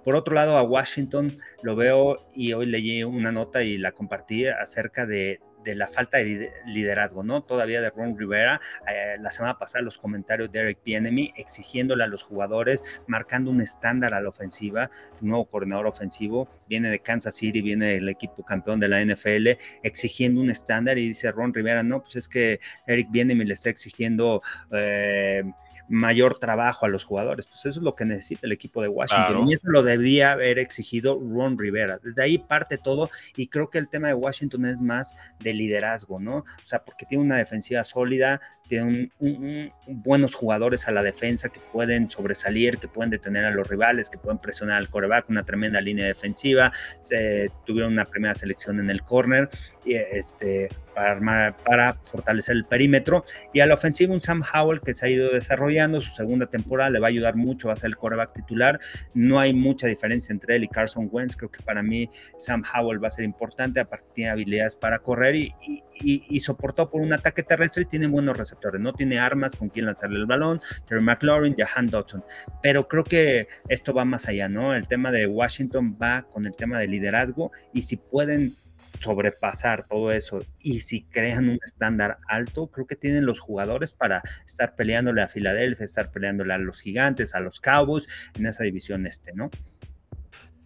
Por 0.07 0.17
otro 0.17 0.35
lado, 0.35 0.57
a 0.57 0.63
Washington 0.63 1.37
lo 1.63 1.77
veo 1.77 2.17
y 2.35 2.55
hoy 2.55 2.65
leí 2.65 3.05
una 3.05 3.31
nota 3.31 3.63
y 3.63 3.77
la 3.77 3.93
compartí 3.93 4.47
acerca 4.47 5.05
de, 5.05 5.41
de 5.65 5.75
la 5.75 5.87
falta 5.87 6.19
de 6.19 6.53
liderazgo, 6.67 7.23
¿no? 7.23 7.43
Todavía 7.43 7.81
de 7.81 7.91
Ron 7.91 8.19
Rivera. 8.19 8.61
Eh, 8.89 9.17
la 9.21 9.31
semana 9.31 9.59
pasada 9.59 9.83
los 9.83 9.99
comentarios 9.99 10.51
de 10.51 10.61
Eric 10.61 10.79
Bienemy 10.85 11.33
exigiéndole 11.37 12.05
a 12.05 12.07
los 12.07 12.23
jugadores, 12.23 12.83
marcando 13.07 13.51
un 13.51 13.61
estándar 13.61 14.15
a 14.15 14.21
la 14.21 14.29
ofensiva, 14.29 14.91
nuevo 15.21 15.45
coordinador 15.47 15.87
ofensivo, 15.87 16.49
viene 16.69 16.91
de 16.91 17.01
Kansas 17.01 17.35
City, 17.35 17.63
viene 17.63 17.87
del 17.87 18.09
equipo 18.09 18.45
campeón 18.45 18.81
de 18.81 18.89
la 18.89 19.05
NFL, 19.05 19.59
exigiendo 19.83 20.41
un 20.41 20.51
estándar 20.51 20.99
y 20.99 21.09
dice 21.09 21.31
Ron 21.31 21.55
Rivera, 21.55 21.83
no, 21.83 22.03
pues 22.03 22.17
es 22.17 22.29
que 22.29 22.61
Eric 22.87 23.09
Bienemy 23.11 23.45
le 23.45 23.55
está 23.55 23.71
exigiendo... 23.71 24.43
Eh, 24.71 25.43
mayor 25.93 26.39
trabajo 26.39 26.87
a 26.87 26.89
los 26.89 27.05
jugadores. 27.05 27.47
Pues 27.51 27.67
eso 27.67 27.79
es 27.79 27.85
lo 27.85 27.95
que 27.95 28.07
necesita 28.07 28.47
el 28.47 28.53
equipo 28.53 28.81
de 28.81 28.89
Washington. 28.89 29.47
Y 29.47 29.53
eso 29.53 29.63
lo 29.65 29.83
debía 29.83 30.33
haber 30.33 30.59
exigido 30.59 31.21
Ron 31.21 31.59
Rivera. 31.59 31.99
Desde 32.03 32.23
ahí 32.23 32.39
parte 32.39 32.79
todo 32.79 33.11
y 33.37 33.49
creo 33.49 33.69
que 33.69 33.77
el 33.77 33.89
tema 33.89 34.09
de 34.09 34.15
Washington 34.15 34.65
es 34.65 34.81
más 34.81 35.19
de 35.41 35.53
liderazgo, 35.53 36.19
¿no? 36.19 36.37
O 36.37 36.67
sea, 36.67 36.83
porque 36.83 37.05
tiene 37.05 37.23
una 37.23 37.37
defensiva 37.37 37.85
sólida, 37.85 38.41
tiene 38.67 39.11
buenos 39.87 40.35
jugadores 40.35 40.89
a 40.89 40.93
la 40.93 41.03
defensa 41.03 41.51
que 41.51 41.61
pueden 41.61 42.09
sobresalir, 42.09 42.79
que 42.79 42.89
pueden 42.89 43.11
detener 43.11 43.45
a 43.45 43.51
los 43.51 43.69
rivales, 43.69 44.09
que 44.09 44.17
pueden 44.17 44.39
presionar 44.39 44.79
al 44.79 44.89
coreback, 44.89 45.29
una 45.29 45.45
tremenda 45.45 45.79
línea 45.83 46.07
defensiva. 46.07 46.73
Se, 47.03 47.51
tuvieron 47.67 47.93
una 47.93 48.07
primera 48.07 48.35
selección 48.35 48.81
en 48.81 48.89
el 48.89 49.03
corner. 49.03 49.51
Y 49.85 49.95
este, 49.95 50.71
para, 50.95 51.13
armar, 51.13 51.57
para 51.57 51.95
fortalecer 52.03 52.57
el 52.57 52.65
perímetro. 52.65 53.25
Y 53.53 53.61
a 53.61 53.67
la 53.67 53.75
ofensiva 53.75 54.15
un 54.15 54.21
Sam 54.21 54.43
Howell 54.43 54.81
que 54.81 54.95
se 54.95 55.07
ha 55.07 55.11
ido 55.11 55.31
desarrollando, 55.31 56.01
su 56.01 56.15
segunda 56.15 56.47
temporada 56.47 56.91
le 56.91 57.01
va 57.01 57.09
a 57.09 57.11
ayudar 57.11 57.37
mucho, 57.37 57.69
va 57.69 57.75
a 57.75 57.77
ser 57.77 57.89
el 57.89 57.97
coreback 57.97 58.33
titular. 58.33 58.81
No 59.15 59.39
hay 59.39 59.55
mucha 59.55 59.87
diferencia 59.87 60.33
entre 60.33 60.57
él 60.57 60.65
y 60.65 60.69
Carson 60.69 61.09
Wentz. 61.11 61.37
Creo 61.37 61.51
que 61.51 61.63
para 61.63 61.83
mí 61.83 62.09
Sam 62.39 62.63
Howell 62.63 63.03
va 63.03 63.09
a 63.09 63.13
ser 63.13 63.25
importante, 63.25 63.81
aparte 63.81 64.07
tiene 64.15 64.31
habilidades 64.31 64.77
para 64.77 64.99
correr 64.99 65.37
y, 65.37 65.55
y, 66.05 66.41
soportó 66.41 66.91
por 66.91 67.01
un 67.01 67.13
ataque 67.13 67.43
terrestre 67.43 67.83
y 67.83 67.87
tiene 67.87 68.07
buenos 68.07 68.37
receptores. 68.37 68.81
No 68.81 68.93
tiene 68.93 69.19
armas 69.19 69.57
con 69.57 69.69
quien 69.69 69.87
lanzarle 69.87 70.19
el 70.19 70.27
balón, 70.27 70.61
Terry 70.87 71.03
McLaurin, 71.03 71.55
Jahan 71.57 71.89
Dodson. 71.89 72.25
Pero 72.63 72.89
creo 72.89 73.05
que 73.05 73.49
esto 73.69 73.95
va 73.95 74.05
más 74.05 74.27
allá, 74.29 74.49
¿no? 74.49 74.75
El 74.75 74.89
tema 74.89 75.11
de 75.11 75.27
Washington 75.27 75.97
va 76.01 76.23
con 76.23 76.47
el 76.47 76.53
tema 76.53 76.79
de 76.79 76.89
liderazgo 76.89 77.53
y 77.73 77.83
si 77.83 77.97
pueden 77.97 78.57
sobrepasar 79.03 79.87
todo 79.89 80.13
eso 80.13 80.45
y 80.59 80.81
si 80.81 81.05
crean 81.05 81.49
un 81.49 81.59
estándar 81.65 82.19
alto, 82.29 82.69
creo 82.69 82.87
que 82.87 82.97
tienen 82.97 83.27
los 83.27 83.41
jugadores 83.41 83.93
para 83.93 84.23
estar 84.47 84.75
peleándole 84.75 85.23
a 85.23 85.29
Filadelfia, 85.29 85.85
estar 85.85 86.11
peleándole 86.11 86.55
a 86.55 86.59
los 86.59 86.81
gigantes, 86.81 87.35
a 87.35 87.41
los 87.41 87.61
Cowboys 87.61 88.07
en 88.35 88.47
esa 88.47 88.65
división 88.65 89.07
este, 89.07 89.33
¿no? 89.35 89.51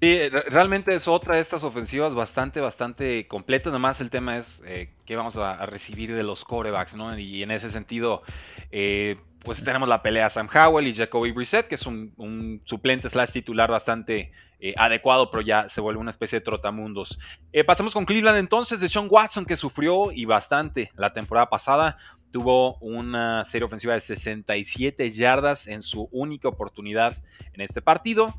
Sí, 0.00 0.28
realmente 0.28 0.94
es 0.94 1.08
otra 1.08 1.36
de 1.36 1.40
estas 1.40 1.64
ofensivas 1.64 2.14
bastante, 2.14 2.60
bastante 2.60 3.26
completa. 3.26 3.70
Nomás 3.70 4.02
el 4.02 4.10
tema 4.10 4.36
es 4.36 4.62
eh, 4.66 4.92
qué 5.06 5.16
vamos 5.16 5.38
a, 5.38 5.64
recibir 5.64 6.14
de 6.14 6.22
los 6.22 6.44
corebacks, 6.44 6.96
¿no? 6.96 7.18
Y 7.18 7.42
en 7.42 7.50
ese 7.50 7.70
sentido, 7.70 8.22
eh, 8.70 9.16
pues 9.46 9.62
tenemos 9.62 9.88
la 9.88 10.02
pelea 10.02 10.28
Sam 10.28 10.48
Howell 10.52 10.88
y 10.88 10.92
Jacoby 10.92 11.30
Brissett, 11.30 11.68
que 11.68 11.76
es 11.76 11.86
un, 11.86 12.60
suplente 12.64 13.08
slash 13.08 13.30
titular 13.30 13.70
bastante 13.70 14.32
eh, 14.58 14.74
adecuado, 14.76 15.30
pero 15.30 15.40
ya 15.40 15.68
se 15.68 15.80
vuelve 15.80 16.00
una 16.00 16.10
especie 16.10 16.40
de 16.40 16.44
trotamundos. 16.44 17.16
Eh, 17.52 17.62
pasamos 17.62 17.92
con 17.92 18.04
Cleveland 18.04 18.38
entonces, 18.38 18.80
de 18.80 18.88
Sean 18.88 19.06
Watson, 19.08 19.46
que 19.46 19.56
sufrió 19.56 20.10
y 20.10 20.24
bastante 20.24 20.90
la 20.96 21.10
temporada 21.10 21.48
pasada. 21.48 21.96
Tuvo 22.32 22.76
una 22.78 23.44
serie 23.44 23.66
ofensiva 23.66 23.94
de 23.94 24.00
67 24.00 25.12
yardas 25.12 25.68
en 25.68 25.80
su 25.80 26.08
única 26.10 26.48
oportunidad 26.48 27.16
en 27.52 27.60
este 27.60 27.80
partido. 27.80 28.34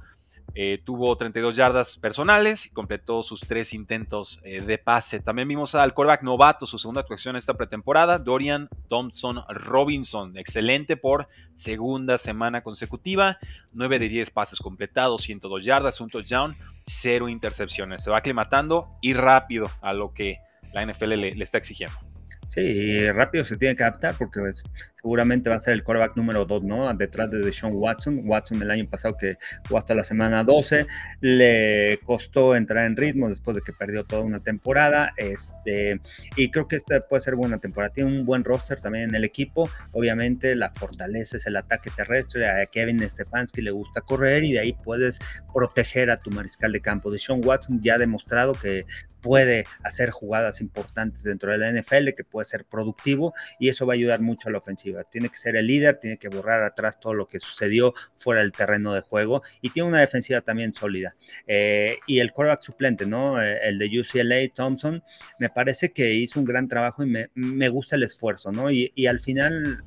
Eh, 0.56 0.82
tuvo 0.84 1.16
32 1.16 1.56
yardas 1.56 1.98
personales 1.98 2.66
y 2.66 2.70
completó 2.70 3.22
sus 3.22 3.42
tres 3.42 3.74
intentos 3.74 4.40
eh, 4.44 4.62
de 4.62 4.78
pase. 4.78 5.20
También 5.20 5.48
vimos 5.48 5.76
al 5.76 5.94
quarterback 5.94 6.24
novato, 6.24 6.66
su 6.66 6.80
segunda 6.80 7.02
actuación 7.02 7.36
esta 7.36 7.54
pretemporada, 7.54 8.18
Dorian 8.18 8.68
Thompson 8.88 9.44
Robinson. 9.50 10.38
Excelente 10.38 10.98
por 10.98 11.28
segunda 11.56 12.18
semana 12.18 12.62
consecutiva. 12.62 13.38
9 13.74 14.00
de 14.00 14.10
10 14.10 14.32
pases 14.32 14.60
completados, 14.60 15.22
102 15.22 15.64
yardas, 15.64 16.02
un 16.02 16.10
touchdown, 16.10 16.58
cero 16.86 17.30
intercepciones. 17.30 18.04
Se 18.04 18.10
va 18.10 18.18
aclimatando 18.18 18.90
y 19.02 19.14
rápido 19.14 19.70
a 19.82 19.94
lo 19.94 20.14
que 20.14 20.40
la 20.74 20.86
NFL 20.86 21.14
le 21.16 21.44
está 21.44 21.58
exigiendo. 21.58 22.07
Sí, 22.48 23.12
rápido 23.12 23.44
se 23.44 23.58
tiene 23.58 23.76
que 23.76 23.84
adaptar 23.84 24.16
porque 24.18 24.40
pues, 24.40 24.64
seguramente 24.96 25.50
va 25.50 25.58
a 25.58 25.60
ser 25.60 25.74
el 25.74 25.84
quarterback 25.84 26.16
número 26.16 26.46
2, 26.46 26.64
¿no? 26.64 26.94
Detrás 26.94 27.30
de 27.30 27.40
Deshaun 27.40 27.74
Watson. 27.76 28.22
Watson 28.24 28.62
el 28.62 28.72
año 28.72 28.90
pasado 28.90 29.18
que 29.18 29.36
jugó 29.68 29.80
hasta 29.80 29.94
la 29.94 30.04
semana 30.04 30.46
12, 30.46 30.88
le 31.20 32.00
costó 32.06 32.56
entrar 32.56 32.86
en 32.86 32.96
ritmo 32.96 33.28
después 33.28 33.56
de 33.56 33.62
que 33.62 33.74
perdió 33.74 34.06
toda 34.06 34.22
una 34.22 34.40
temporada. 34.40 35.12
Este, 35.18 36.00
y 36.38 36.50
creo 36.50 36.70
que 36.70 36.78
esta 36.78 37.02
puede 37.02 37.22
ser 37.22 37.36
buena 37.36 37.58
temporada. 37.58 37.94
Tiene 37.94 38.18
un 38.18 38.26
buen 38.26 38.46
roster 38.46 38.80
también 38.80 39.10
en 39.10 39.16
el 39.16 39.26
equipo. 39.26 39.70
Obviamente 39.92 40.56
la 40.56 40.72
fortaleza 40.72 41.36
es 41.36 41.48
el 41.48 41.58
ataque 41.58 41.90
terrestre. 41.90 42.48
A 42.48 42.66
Kevin 42.66 43.08
Stefanski 43.08 43.62
le 43.62 43.72
gusta 43.72 44.00
correr 44.00 44.46
y 44.46 44.54
de 44.54 44.60
ahí 44.60 44.72
puedes 44.72 45.20
proteger 45.54 46.10
a 46.12 46.18
tu 46.22 46.32
mariscal 46.32 46.72
de 46.72 46.80
campo. 46.80 47.12
Deshaun 47.12 47.46
Watson 47.46 47.82
ya 47.82 47.96
ha 47.96 47.98
demostrado 47.98 48.54
que 48.54 48.86
puede 49.28 49.66
hacer 49.84 50.10
jugadas 50.12 50.62
importantes 50.62 51.22
dentro 51.24 51.52
de 51.52 51.58
la 51.58 51.70
NFL, 51.70 52.14
que 52.16 52.24
puede 52.24 52.46
ser 52.46 52.64
productivo 52.64 53.34
y 53.60 53.68
eso 53.68 53.86
va 53.86 53.94
a 53.94 53.96
ayudar 53.96 54.22
mucho 54.22 54.48
a 54.48 54.54
la 54.54 54.60
ofensiva. 54.60 55.04
Tiene 55.04 55.28
que 55.28 55.36
ser 55.36 55.58
el 55.58 55.68
líder, 55.68 56.00
tiene 56.00 56.18
que 56.18 56.30
borrar 56.30 56.64
atrás 56.64 56.98
todo 56.98 57.14
lo 57.14 57.28
que 57.28 57.42
sucedió 57.42 57.94
fuera 58.16 58.40
del 58.40 58.54
terreno 58.54 58.94
de 58.94 59.02
juego 59.02 59.44
y 59.62 59.72
tiene 59.72 59.90
una 59.90 60.00
defensiva 60.00 60.40
también 60.40 60.74
sólida. 60.74 61.16
Eh, 61.46 62.00
y 62.08 62.20
el 62.20 62.32
quarterback 62.32 62.64
suplente, 62.64 63.06
¿no? 63.06 63.42
Eh, 63.44 63.60
el 63.64 63.78
de 63.80 64.00
UCLA, 64.00 64.48
Thompson, 64.56 65.04
me 65.40 65.50
parece 65.50 65.92
que 65.92 66.14
hizo 66.14 66.40
un 66.40 66.46
gran 66.46 66.70
trabajo 66.70 67.04
y 67.04 67.30
me, 67.36 67.70
gusta 67.70 67.98
el 67.98 68.04
esfuerzo, 68.04 68.54
¿no? 68.54 68.72
Y, 68.72 69.08
al 69.08 69.20
final 69.20 69.84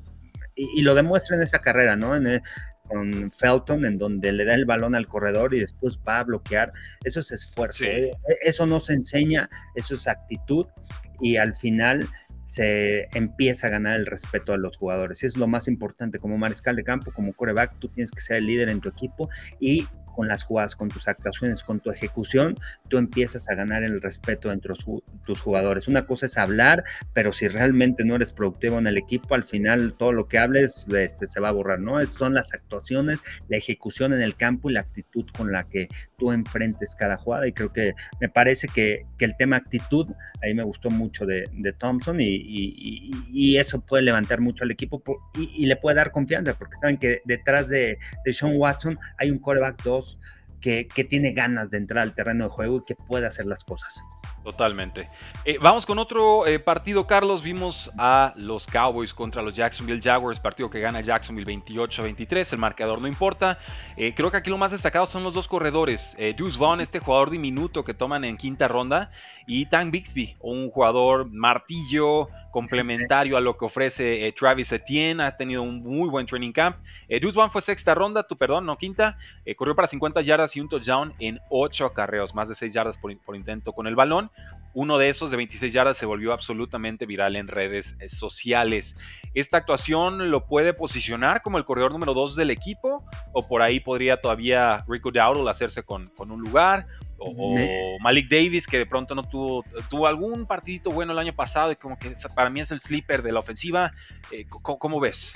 y, 0.53 0.81
lo 0.83 0.93
demuestra 0.93 1.35
en 1.35 1.41
esa 1.41 1.61
carrera, 1.61 1.95
¿no? 1.95 2.15
Con 2.91 3.31
Felton, 3.31 3.85
en 3.85 3.97
donde 3.97 4.31
le 4.31 4.45
da 4.45 4.53
el 4.53 4.65
balón 4.65 4.95
al 4.95 5.07
corredor 5.07 5.53
y 5.53 5.59
después 5.59 5.99
va 6.07 6.19
a 6.19 6.23
bloquear. 6.23 6.73
Eso 7.03 7.19
es 7.19 7.31
esfuerzo. 7.31 7.85
¿eh? 7.85 8.11
E, 8.27 8.37
eso 8.43 8.65
no 8.65 8.79
se 8.79 8.93
enseña, 8.93 9.49
eso 9.75 9.95
es 9.95 10.07
actitud 10.07 10.65
y 11.21 11.37
al 11.37 11.55
final 11.55 12.09
se 12.45 13.07
empieza 13.13 13.67
a 13.67 13.69
ganar 13.69 13.95
el 13.95 14.05
respeto 14.05 14.51
a 14.53 14.57
los 14.57 14.75
jugadores. 14.75 15.23
Y 15.23 15.25
es 15.25 15.37
lo 15.37 15.47
más 15.47 15.67
importante 15.67 16.19
como 16.19 16.37
mariscal 16.37 16.75
de 16.75 16.83
campo, 16.83 17.11
como 17.13 17.33
coreback, 17.33 17.79
tú 17.79 17.87
tienes 17.87 18.11
que 18.11 18.19
ser 18.19 18.37
el 18.37 18.47
líder 18.47 18.69
en 18.69 18.81
tu 18.81 18.89
equipo 18.89 19.29
y 19.59 19.87
con 20.11 20.27
las 20.27 20.43
jugadas, 20.43 20.75
con 20.75 20.89
tus 20.89 21.07
actuaciones, 21.07 21.63
con 21.63 21.79
tu 21.79 21.91
ejecución, 21.91 22.57
tú 22.87 22.97
empiezas 22.97 23.49
a 23.49 23.55
ganar 23.55 23.83
el 23.83 24.01
respeto 24.01 24.51
entre 24.51 24.73
tus 25.25 25.39
jugadores. 25.39 25.87
Una 25.87 26.05
cosa 26.05 26.25
es 26.25 26.37
hablar, 26.37 26.83
pero 27.13 27.33
si 27.33 27.47
realmente 27.47 28.03
no 28.05 28.15
eres 28.15 28.31
productivo 28.31 28.79
en 28.79 28.87
el 28.87 28.97
equipo, 28.97 29.35
al 29.35 29.43
final 29.43 29.93
todo 29.97 30.11
lo 30.11 30.27
que 30.27 30.37
hables 30.37 30.85
este, 30.93 31.27
se 31.27 31.39
va 31.39 31.49
a 31.49 31.51
borrar, 31.51 31.79
¿no? 31.79 32.03
son 32.05 32.33
las 32.33 32.53
actuaciones, 32.53 33.19
la 33.47 33.57
ejecución 33.57 34.13
en 34.13 34.21
el 34.21 34.35
campo 34.35 34.69
y 34.69 34.73
la 34.73 34.81
actitud 34.81 35.25
con 35.35 35.51
la 35.51 35.67
que 35.67 35.87
tú 36.17 36.31
enfrentes 36.31 36.95
cada 36.95 37.17
jugada. 37.17 37.47
Y 37.47 37.53
creo 37.53 37.71
que 37.71 37.93
me 38.19 38.29
parece 38.29 38.67
que, 38.67 39.05
el 39.19 39.37
tema 39.37 39.57
actitud, 39.57 40.07
ahí 40.41 40.55
me 40.55 40.63
gustó 40.63 40.89
mucho 40.89 41.27
de, 41.27 41.47
Thompson 41.77 42.17
y, 42.19 43.57
eso 43.57 43.81
puede 43.81 44.01
levantar 44.03 44.41
mucho 44.41 44.63
al 44.63 44.71
equipo 44.71 45.03
y, 45.35 45.65
le 45.67 45.75
puede 45.75 45.95
dar 45.95 46.11
confianza, 46.11 46.55
porque 46.57 46.77
saben 46.81 46.97
que 46.97 47.21
detrás 47.25 47.67
de, 47.69 47.99
de 48.25 48.33
Sean 48.33 48.55
Watson 48.55 48.97
hay 49.17 49.29
un 49.29 49.37
coreback 49.37 49.83
2 49.83 50.00
house 50.01 50.15
que, 50.61 50.87
tiene 51.09 51.33
ganas 51.33 51.69
de 51.69 51.77
entrar 51.77 52.03
al 52.03 52.13
terreno 52.13 52.45
de 52.45 52.49
juego 52.51 52.77
y 52.77 52.85
que 52.85 52.95
puede 52.95 53.27
hacer 53.27 53.45
las 53.45 53.63
cosas. 53.63 54.01
Totalmente. 54.43 55.07
Eh, 55.45 55.57
vamos 55.61 55.85
con 55.85 55.99
otro 55.99 56.47
eh, 56.47 56.57
partido, 56.57 57.05
Carlos. 57.05 57.43
Vimos 57.43 57.91
a 57.97 58.33
los 58.35 58.65
Cowboys 58.65 59.13
contra 59.13 59.41
los 59.41 59.55
Jacksonville 59.55 59.99
Jaguars, 60.01 60.39
partido 60.39 60.69
que 60.69 60.79
gana 60.79 61.01
Jacksonville 61.01 61.45
28-23. 61.63 62.53
El 62.53 62.57
marcador 62.57 63.01
no 63.01 63.07
importa. 63.07 63.59
Eh, 63.97 64.13
creo 64.15 64.31
que 64.31 64.37
aquí 64.37 64.49
lo 64.49 64.57
más 64.57 64.71
destacado 64.71 65.05
son 65.05 65.23
los 65.23 65.35
dos 65.35 65.47
corredores. 65.47 66.15
Deuce 66.17 66.57
Vaughn, 66.57 66.81
este 66.81 66.99
jugador 66.99 67.29
diminuto 67.29 67.83
que 67.83 67.93
toman 67.93 68.23
en 68.23 68.37
quinta 68.37 68.67
ronda, 68.67 69.11
y 69.45 69.65
Tank 69.67 69.91
Bixby, 69.91 70.35
un 70.39 70.69
jugador 70.69 71.29
martillo, 71.31 72.29
complementario 72.51 73.37
a 73.37 73.41
lo 73.41 73.57
que 73.57 73.65
ofrece 73.65 74.33
Travis 74.37 74.71
Etienne. 74.71 75.23
Ha 75.23 75.35
tenido 75.37 75.63
un 75.63 75.81
muy 75.81 76.09
buen 76.09 76.25
training 76.25 76.51
camp. 76.51 76.77
Eh, 77.07 77.19
Deuce 77.19 77.39
fue 77.49 77.61
sexta 77.61 77.95
ronda, 77.95 78.23
tu 78.23 78.37
perdón, 78.37 78.65
no 78.65 78.77
quinta. 78.77 79.17
Corrió 79.55 79.75
para 79.75 79.87
50 79.87 80.21
yardas 80.21 80.50
y 80.55 80.59
un 80.59 80.69
touchdown 80.69 81.13
en 81.19 81.39
8 81.49 81.85
acarreos, 81.85 82.35
más 82.35 82.49
de 82.49 82.55
6 82.55 82.73
yardas 82.73 82.97
por, 82.97 83.35
intento 83.35 83.73
con 83.73 83.87
el 83.87 83.95
balón. 83.95 84.31
Uno 84.73 84.97
de 84.97 85.09
esos 85.09 85.31
de 85.31 85.37
26 85.37 85.73
yardas 85.73 85.97
se 85.97 86.05
volvió 86.05 86.31
absolutamente 86.31 87.05
viral 87.05 87.35
en 87.35 87.47
redes 87.47 87.95
eh, 87.99 88.07
sociales. 88.07 88.95
¿Esta 89.33 89.57
actuación 89.57 90.31
lo 90.31 90.47
puede 90.47 90.73
posicionar 90.73 91.41
como 91.41 91.57
el 91.57 91.65
corredor 91.65 91.91
número 91.91 92.13
2 92.13 92.35
del 92.35 92.51
equipo? 92.51 93.05
¿O 93.33 93.47
por 93.47 93.61
ahí 93.61 93.79
podría 93.79 94.21
todavía 94.21 94.85
Rico 94.87 95.11
Dowdle 95.11 95.49
hacerse 95.49 95.83
con, 95.83 96.07
con 96.07 96.31
un 96.31 96.41
lugar? 96.41 96.87
o, 97.21 97.97
Malik 97.99 98.29
Davis, 98.29 98.67
que 98.67 98.77
de 98.77 98.85
pronto 98.85 99.15
no 99.15 99.23
tuvo, 99.23 99.63
tuvo 99.89 100.07
algún 100.07 100.45
partidito 100.45 100.91
bueno 100.91 101.13
el 101.13 101.19
año 101.19 101.33
pasado 101.33 101.71
y 101.71 101.75
como 101.75 101.97
que 101.97 102.13
para 102.35 102.49
mí 102.49 102.61
es 102.61 102.71
el 102.71 102.79
sleeper 102.79 103.21
de 103.21 103.31
la 103.31 103.39
ofensiva. 103.39 103.93
Eh, 104.31 104.45
¿cómo, 104.49 104.99
ves? 104.99 105.33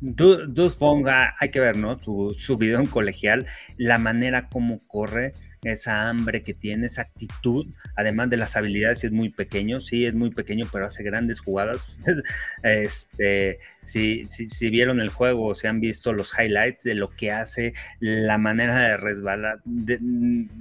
Dus 0.00 0.76
Fonga, 0.76 1.34
hay 1.38 1.50
que 1.50 1.60
ver, 1.60 1.76
¿no? 1.76 1.98
Su, 2.02 2.36
su 2.38 2.56
video 2.56 2.78
en 2.80 2.86
colegial, 2.86 3.46
la 3.76 3.98
manera 3.98 4.48
como 4.48 4.86
corre, 4.86 5.34
esa 5.62 6.08
hambre 6.08 6.42
que 6.42 6.54
tiene, 6.54 6.86
esa 6.86 7.02
actitud, 7.02 7.66
además 7.96 8.30
de 8.30 8.36
las 8.36 8.56
habilidades, 8.56 9.04
es 9.04 9.12
muy 9.12 9.28
pequeño, 9.28 9.80
sí, 9.80 10.06
es 10.06 10.14
muy 10.14 10.30
pequeño, 10.30 10.68
pero 10.70 10.86
hace 10.86 11.02
grandes 11.02 11.40
jugadas. 11.40 11.84
este, 12.62 13.58
si, 13.84 14.26
si, 14.26 14.70
vieron 14.70 15.00
el 15.00 15.08
juego 15.08 15.46
o 15.46 15.54
se 15.54 15.66
han 15.66 15.80
visto 15.80 16.12
los 16.12 16.32
highlights 16.38 16.84
de 16.84 16.94
lo 16.94 17.10
que 17.10 17.32
hace, 17.32 17.74
la 18.00 18.38
manera 18.38 18.78
de 18.78 18.96
resbalar, 18.96 19.60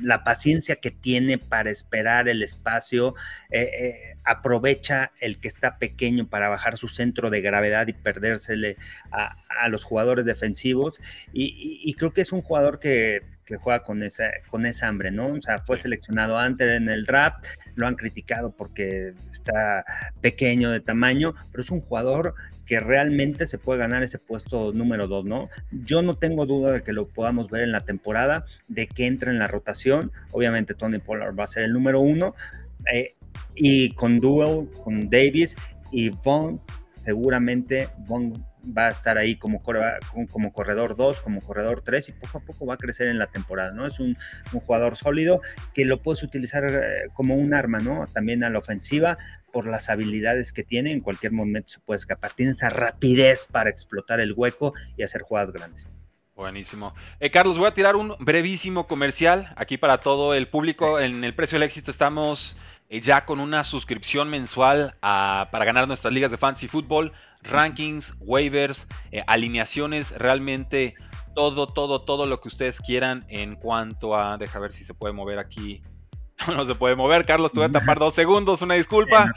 la 0.01 0.23
paciencia 0.23 0.77
que 0.77 0.91
tiene 0.91 1.37
para 1.37 1.69
esperar 1.69 2.29
el 2.29 2.41
espacio, 2.41 3.15
eh, 3.51 3.69
eh, 3.79 4.17
aprovecha 4.23 5.11
el 5.19 5.39
que 5.39 5.47
está 5.47 5.77
pequeño 5.77 6.27
para 6.27 6.49
bajar 6.49 6.77
su 6.77 6.87
centro 6.87 7.29
de 7.29 7.41
gravedad 7.41 7.87
y 7.87 7.93
perdérsele 7.93 8.77
a, 9.11 9.35
los 9.69 9.83
jugadores 9.83 10.23
defensivos. 10.23 11.01
y 11.33 11.93
creo 11.95 12.13
que 12.13 12.21
es 12.21 12.31
un 12.31 12.41
jugador 12.41 12.79
que 12.79 13.36
que 13.47 13.55
juega 13.55 13.79
con 13.79 14.03
esa, 14.03 14.29
con 14.49 14.65
esa 14.65 14.89
hambre, 14.89 15.09
¿no? 15.09 15.29
O 15.29 15.41
sea, 15.41 15.59
fue 15.59 15.77
seleccionado 15.77 16.37
antes 16.37 16.67
en 16.67 16.89
el 16.89 17.05
draft, 17.05 17.45
lo 17.75 17.87
han 17.87 17.95
criticado 17.95 18.51
porque 18.51 19.13
está 19.31 19.85
pequeño 20.21 20.69
de 20.69 20.81
tamaño, 20.81 21.33
pero 21.49 21.61
es 21.61 21.71
un 21.71 21.81
jugador 21.81 22.35
que 22.65 22.81
realmente 22.81 23.47
se 23.47 23.57
puede 23.57 23.79
ganar 23.79 24.03
ese 24.03 24.19
puesto 24.19 24.73
número 24.73 25.07
dos, 25.07 25.23
¿no? 25.23 25.49
Yo 25.71 26.01
no 26.01 26.17
tengo 26.17 26.45
duda 26.45 26.73
de 26.73 26.83
que 26.83 26.91
lo 26.91 27.07
podamos 27.07 27.49
ver 27.49 27.63
en 27.63 27.71
la 27.71 27.85
temporada, 27.85 28.45
de 28.67 28.87
que 28.87 29.07
entre 29.07 29.31
en 29.31 29.39
la 29.39 29.47
rotación. 29.47 30.11
Obviamente 30.31 30.73
Tony 30.73 30.99
Pollard 30.99 31.39
va 31.39 31.45
a 31.45 31.47
ser 31.47 31.63
el 31.63 31.71
número 31.71 32.01
uno. 32.01 32.35
Eh, 32.93 33.15
y 33.55 33.93
con 33.93 34.19
Duel, 34.19 34.67
con 34.83 35.09
Davis 35.09 35.55
y 35.91 36.09
Vaughn, 36.09 36.61
seguramente 37.05 37.87
Vaughn 38.07 38.45
va 38.65 38.87
a 38.87 38.91
estar 38.91 39.17
ahí 39.17 39.35
como, 39.35 39.61
como 39.61 40.51
corredor 40.51 40.95
2, 40.95 41.21
como 41.21 41.41
corredor 41.41 41.81
3 41.83 42.09
y 42.09 42.11
poco 42.13 42.37
a 42.39 42.41
poco 42.41 42.65
va 42.65 42.75
a 42.75 42.77
crecer 42.77 43.07
en 43.07 43.17
la 43.17 43.27
temporada, 43.27 43.71
¿no? 43.71 43.85
Es 43.85 43.99
un, 43.99 44.17
jugador 44.51 44.95
sólido 44.95 45.41
que 45.73 45.85
lo 45.85 46.01
puedes 46.01 46.23
utilizar 46.23 46.65
eh, 46.65 47.09
como 47.13 47.35
un 47.35 47.53
arma, 47.53 47.79
¿no? 47.79 48.07
También 48.07 48.43
a 48.43 48.49
la 48.49 48.59
ofensiva 48.59 49.17
por 49.51 49.67
las 49.67 49.89
habilidades 49.89 50.53
que 50.53 50.63
tiene, 50.63 50.91
en 50.91 51.01
cualquier 51.01 51.31
momento 51.31 51.69
se 51.69 51.79
puede 51.79 51.97
escapar, 51.97 52.33
tiene 52.33 52.53
esa 52.53 52.69
rapidez 52.69 53.45
para 53.45 53.69
explotar 53.69 54.19
el 54.19 54.33
hueco 54.33 54.73
y 54.97 55.03
hacer 55.03 55.21
jugadas 55.21 55.51
grandes. 55.51 55.95
Buenísimo. 56.35 56.93
Eh, 57.19 57.31
Carlos, 57.31 57.57
voy 57.57 57.67
a 57.67 57.73
tirar 57.73 57.95
un 57.95 58.15
brevísimo 58.19 58.87
comercial 58.87 59.53
aquí 59.55 59.77
para 59.77 59.99
todo 59.99 60.35
el 60.35 60.47
público. 60.47 60.99
En 60.99 61.23
el 61.23 61.33
precio 61.33 61.55
del 61.55 61.63
éxito 61.63 61.89
estamos 61.89 62.55
eh, 62.89 63.01
ya 63.01 63.25
con 63.25 63.39
una 63.39 63.63
suscripción 63.63 64.29
mensual 64.29 64.95
para 65.01 65.65
ganar 65.65 65.87
nuestras 65.87 66.13
ligas 66.13 66.29
de 66.29 66.37
fantasy 66.37 66.67
fútbol, 66.67 67.11
rankings, 67.47 68.15
waivers, 68.19 68.87
eh, 69.11 69.23
alineaciones, 69.27 70.11
realmente 70.17 70.95
todo, 71.35 71.67
todo, 71.67 72.01
todo 72.01 72.25
lo 72.25 72.41
que 72.41 72.47
ustedes 72.47 72.79
quieran 72.79 73.25
en 73.29 73.55
cuanto 73.55 74.15
a, 74.15 74.37
deja 74.37 74.59
ver 74.59 74.73
si 74.73 74.83
se 74.83 74.93
puede 74.93 75.13
mover 75.13 75.39
aquí. 75.39 75.81
No, 76.55 76.65
se 76.65 76.75
puede 76.75 76.95
mover, 76.95 77.25
Carlos, 77.25 77.51
te 77.51 77.59
voy 77.59 77.67
a 77.67 77.71
tapar 77.79 77.97
dos 77.97 78.13
segundos, 78.13 78.61
una 78.61 78.75
disculpa. 78.75 79.33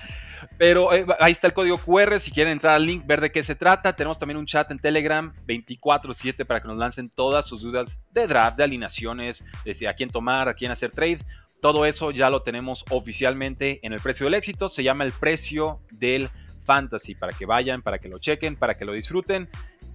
Pero 0.59 0.93
eh, 0.93 1.07
ahí 1.19 1.33
está 1.33 1.47
el 1.47 1.53
código 1.53 1.79
QR, 1.79 2.19
si 2.21 2.31
quieren 2.31 2.53
entrar 2.53 2.77
al 2.77 2.85
link, 2.85 3.07
ver 3.07 3.21
de 3.21 3.33
qué 3.33 3.43
se 3.43 3.55
trata. 3.55 3.95
Tenemos 3.95 4.19
también 4.19 4.37
un 4.37 4.47
chat 4.47 4.71
en 4.71 4.79
Telegram 4.79 5.33
24/7 5.47 6.45
para 6.45 6.61
que 6.61 6.69
nos 6.69 6.77
lancen 6.77 7.09
todas 7.09 7.47
sus 7.47 7.63
dudas 7.63 8.01
de 8.13 8.27
draft, 8.27 8.57
de 8.57 8.65
alineaciones, 8.65 9.45
de 9.65 9.89
a 9.89 9.95
quién 9.95 10.11
tomar, 10.11 10.49
a 10.49 10.55
quién 10.55 10.71
hacer 10.71 10.93
trade. 10.93 11.21
Todo 11.61 11.85
eso 11.85 12.11
ya 12.11 12.31
lo 12.31 12.43
tenemos 12.43 12.85
oficialmente 12.91 13.81
en 13.83 13.93
el 13.93 14.01
precio 14.01 14.25
del 14.25 14.35
éxito. 14.35 14.69
Se 14.69 14.83
llama 14.83 15.05
el 15.05 15.13
precio 15.13 15.81
del 15.91 16.31
fantasy 16.71 17.17
para 17.17 17.33
que 17.33 17.47
vayan, 17.47 17.83
para 17.83 17.99
que 17.99 18.09
lo 18.09 18.19
chequen, 18.19 18.55
para 18.55 18.77
que 18.77 18.85
lo 18.85 18.93
disfruten. 18.93 19.49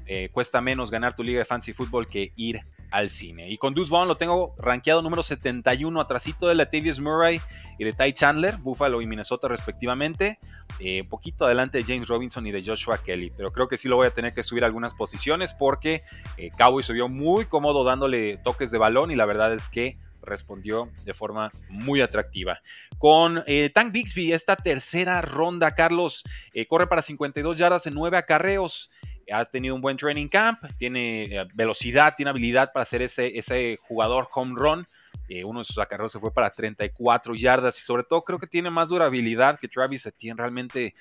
Eh, 0.08 0.28
cuesta 0.34 0.60
menos 0.60 0.92
ganar 0.92 1.16
tu 1.16 1.24
liga 1.24 1.40
de 1.40 1.46
fantasy 1.46 1.72
fútbol 1.72 2.10
que 2.10 2.34
ir 2.36 2.60
al 2.92 3.10
cine. 3.10 3.50
Y 3.50 3.58
con 3.58 3.74
Deuce 3.74 3.90
Vaughn 3.90 4.10
lo 4.10 4.18
tengo 4.18 4.54
rankeado 4.58 5.02
número 5.02 5.24
71, 5.24 6.02
atrasito 6.02 6.48
de 6.48 6.56
Latavius 6.56 7.00
Murray 7.00 7.40
y 7.80 7.86
de 7.86 7.94
Ty 7.94 8.12
Chandler, 8.12 8.58
Buffalo 8.58 9.02
y 9.02 9.08
Minnesota 9.08 9.48
respectivamente. 9.48 10.38
Eh, 10.82 11.06
poquito 11.10 11.46
adelante 11.46 11.78
de 11.78 11.86
James 11.86 12.10
Robinson 12.10 12.46
y 12.46 12.52
de 12.52 12.62
Joshua 12.62 12.98
Kelly. 12.98 13.32
Pero 13.38 13.54
creo 13.54 13.70
que 13.70 13.78
sí 13.78 13.88
lo 13.88 13.96
voy 13.96 14.08
a 14.08 14.12
tener 14.12 14.34
que 14.34 14.44
subir 14.44 14.66
algunas 14.66 14.94
posiciones 14.94 15.54
porque 15.54 16.04
eh, 16.36 16.52
Cowboy 16.58 16.84
se 16.84 16.92
vio 16.92 17.08
muy 17.08 17.46
cómodo 17.46 17.86
dándole 17.86 18.38
toques 18.44 18.70
de 18.70 18.78
balón 18.78 19.12
y 19.12 19.16
la 19.16 19.26
verdad 19.26 19.54
es 19.54 19.70
que 19.70 19.98
respondió 20.26 20.90
de 21.04 21.14
forma 21.14 21.52
muy 21.70 22.02
atractiva. 22.02 22.62
Con 22.98 23.44
eh, 23.48 23.70
Tank 23.74 23.92
Bixby, 23.92 24.34
esta 24.34 24.56
tercera 24.56 25.22
ronda, 25.22 25.74
Carlos 25.74 26.24
eh, 26.54 26.66
corre 26.68 26.88
para 26.88 27.02
52 27.02 27.58
yardas 27.58 27.88
en 27.88 27.94
9 27.94 28.18
acarreos. 28.18 28.90
Ha 29.32 29.46
tenido 29.46 29.74
un 29.74 29.82
buen 29.82 29.98
training 29.98 30.28
camp, 30.28 30.64
tiene 30.78 31.26
eh, 31.26 31.48
velocidad, 31.54 32.14
tiene 32.16 32.30
habilidad 32.30 32.72
para 32.72 32.86
ser 32.86 33.02
ese, 33.02 33.38
ese 33.38 33.78
jugador 33.88 34.28
home 34.34 34.54
run. 34.56 34.88
uno 35.44 35.60
de 35.60 35.66
sus 35.66 35.80
acarreos 35.80 36.12
se 36.12 36.20
fue 36.20 36.32
para 36.32 36.52
34 36.52 37.34
yardas 37.34 37.80
y 37.80 37.82
sobre 37.82 38.04
todo 38.04 38.24
creo 38.24 38.38
que 38.38 38.48
tiene 38.48 38.70
más 38.70 38.90
durabilidad 38.90 39.60
que 39.60 39.68
Travis 39.68 40.06
Etienne. 40.06 40.38
Realmente 40.38 40.94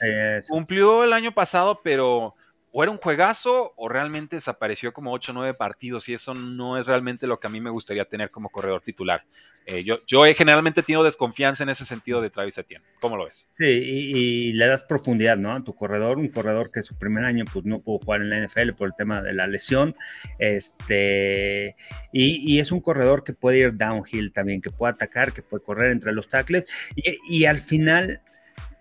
cumplió 0.48 1.04
el 1.04 1.12
año 1.12 1.32
pasado, 1.32 1.80
pero 1.82 2.34
o 2.76 2.82
era 2.82 2.90
un 2.90 2.98
juegazo 2.98 3.72
o 3.76 3.88
realmente 3.88 4.34
desapareció 4.34 4.92
como 4.92 5.12
8 5.12 5.30
o 5.30 5.34
9 5.36 5.54
partidos 5.54 6.08
y 6.08 6.14
eso 6.14 6.34
no 6.34 6.76
es 6.76 6.86
realmente 6.86 7.28
lo 7.28 7.38
que 7.38 7.46
a 7.46 7.50
mí 7.50 7.60
me 7.60 7.70
gustaría 7.70 8.04
tener 8.04 8.32
como 8.32 8.48
corredor 8.48 8.82
titular. 8.82 9.24
Eh, 9.64 9.84
yo, 9.84 10.04
yo 10.06 10.26
he 10.26 10.34
generalmente 10.34 10.82
tenido 10.82 11.04
desconfianza 11.04 11.62
en 11.62 11.68
ese 11.68 11.86
sentido 11.86 12.20
de 12.20 12.30
Travis 12.30 12.58
Etienne. 12.58 12.84
¿Cómo 13.00 13.16
lo 13.16 13.26
ves? 13.26 13.46
Sí, 13.52 13.64
y, 13.64 14.52
le 14.54 14.66
das 14.66 14.82
profundidad, 14.82 15.36
¿no? 15.36 15.52
A 15.52 15.62
tu 15.62 15.72
corredor, 15.76 16.18
un 16.18 16.28
corredor 16.28 16.72
que 16.72 16.82
su 16.82 16.98
primer 16.98 17.24
año 17.24 17.44
pues 17.50 17.64
no 17.64 17.80
pudo 17.80 18.00
jugar 18.00 18.22
en 18.22 18.30
la 18.30 18.44
NFL 18.44 18.72
por 18.72 18.88
el 18.88 18.94
tema 18.98 19.22
de 19.22 19.34
la 19.34 19.46
lesión, 19.46 19.94
este, 20.40 21.76
y, 22.12 22.58
es 22.58 22.72
un 22.72 22.80
corredor 22.80 23.22
que 23.22 23.34
puede 23.34 23.58
ir 23.58 23.76
downhill 23.76 24.32
también, 24.32 24.60
que 24.60 24.70
puede 24.70 24.92
atacar, 24.92 25.32
que 25.32 25.42
puede 25.42 25.62
correr 25.62 25.92
entre 25.92 26.12
los 26.12 26.28
tackles 26.28 26.66
y, 26.96 27.18
y 27.28 27.44
al 27.44 27.60
final 27.60 28.20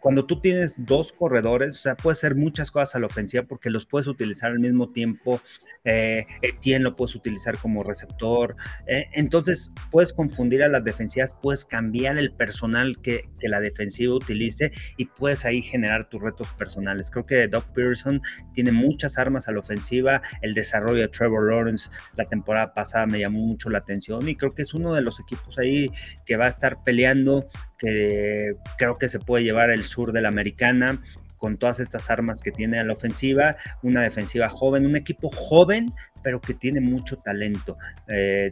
cuando 0.04 0.26
tú 0.26 0.42
tienes 0.42 0.76
dos 0.78 1.14
corredores, 1.14 1.76
o 1.76 1.78
sea, 1.82 1.96
puedes 1.96 2.20
hacer 2.20 2.36
muchas 2.36 2.72
cosas 2.72 2.94
a 2.96 3.00
la 3.00 3.06
ofensiva 3.06 3.44
porque 3.44 3.70
los 3.70 3.86
puedes 3.86 4.06
utilizar 4.06 4.52
al 4.52 4.60
mismo 4.60 4.92
tiempo. 4.92 5.40
Eh, 5.86 6.28
Etienne 6.42 6.84
lo 6.84 6.98
puedes 6.98 7.16
utilizar 7.16 7.58
como 7.58 7.84
receptor. 7.84 8.58
Eh, 8.86 9.06
entonces, 9.14 9.72
puedes 9.92 10.12
confundir 10.12 10.62
a 10.62 10.68
las 10.68 10.84
defensivas, 10.84 11.34
puedes 11.42 11.64
cambiar 11.64 12.18
el 12.18 12.34
personal 12.34 13.00
que, 13.02 13.30
que, 13.40 13.48
la 13.48 13.62
defensiva 13.62 14.14
utilice 14.14 14.74
y 14.98 15.06
puedes 15.06 15.46
ahí 15.46 15.62
generar 15.62 16.10
tus 16.10 16.22
retos 16.22 16.50
personales. 16.58 17.10
Creo 17.10 17.26
que 17.26 17.48
Doug 17.48 17.72
Pearson 17.74 18.22
tiene 18.54 18.74
muchas 18.74 19.18
armas 19.18 19.48
a 19.48 19.54
la 19.54 19.60
ofensiva. 19.60 20.22
El 20.42 20.54
desarrollo 20.54 21.00
de 21.00 21.08
Trevor 21.08 21.50
Lawrence 21.50 21.90
la 22.18 22.26
temporada 22.26 22.74
pasada 22.74 23.06
me 23.06 23.20
llamó 23.20 23.40
mucho 23.40 23.70
la 23.70 23.78
atención 23.78 24.28
y 24.28 24.36
creo 24.36 24.54
que 24.54 24.64
es 24.64 24.74
uno 24.74 24.94
de 24.94 25.02
los 25.02 25.22
equipos 25.22 25.58
ahí 25.58 25.90
que 26.26 26.36
va 26.36 26.46
a 26.46 26.50
estar 26.50 26.84
peleando 26.84 27.48
que 27.84 28.56
creo 28.78 28.98
que 28.98 29.10
se 29.10 29.20
puede 29.20 29.44
llevar 29.44 29.70
el 29.70 29.84
sur 29.84 30.14
de 30.14 30.22
la 30.22 30.30
americana 30.30 31.02
con 31.38 31.58
todas 31.58 31.82
estas 31.82 32.10
armas 32.10 32.42
que 32.42 32.54
tiene 32.54 32.80
a 32.80 32.86
la 32.86 32.94
ofensiva, 32.94 33.58
una 33.82 34.02
defensiva 34.02 34.48
joven, 34.48 34.86
un 34.86 34.96
equipo 34.96 35.30
joven, 35.30 35.94
pero 36.24 36.40
que 36.40 36.54
tiene 36.54 36.80
mucho 36.80 37.18
talento. 37.18 37.78
Eh, 38.08 38.52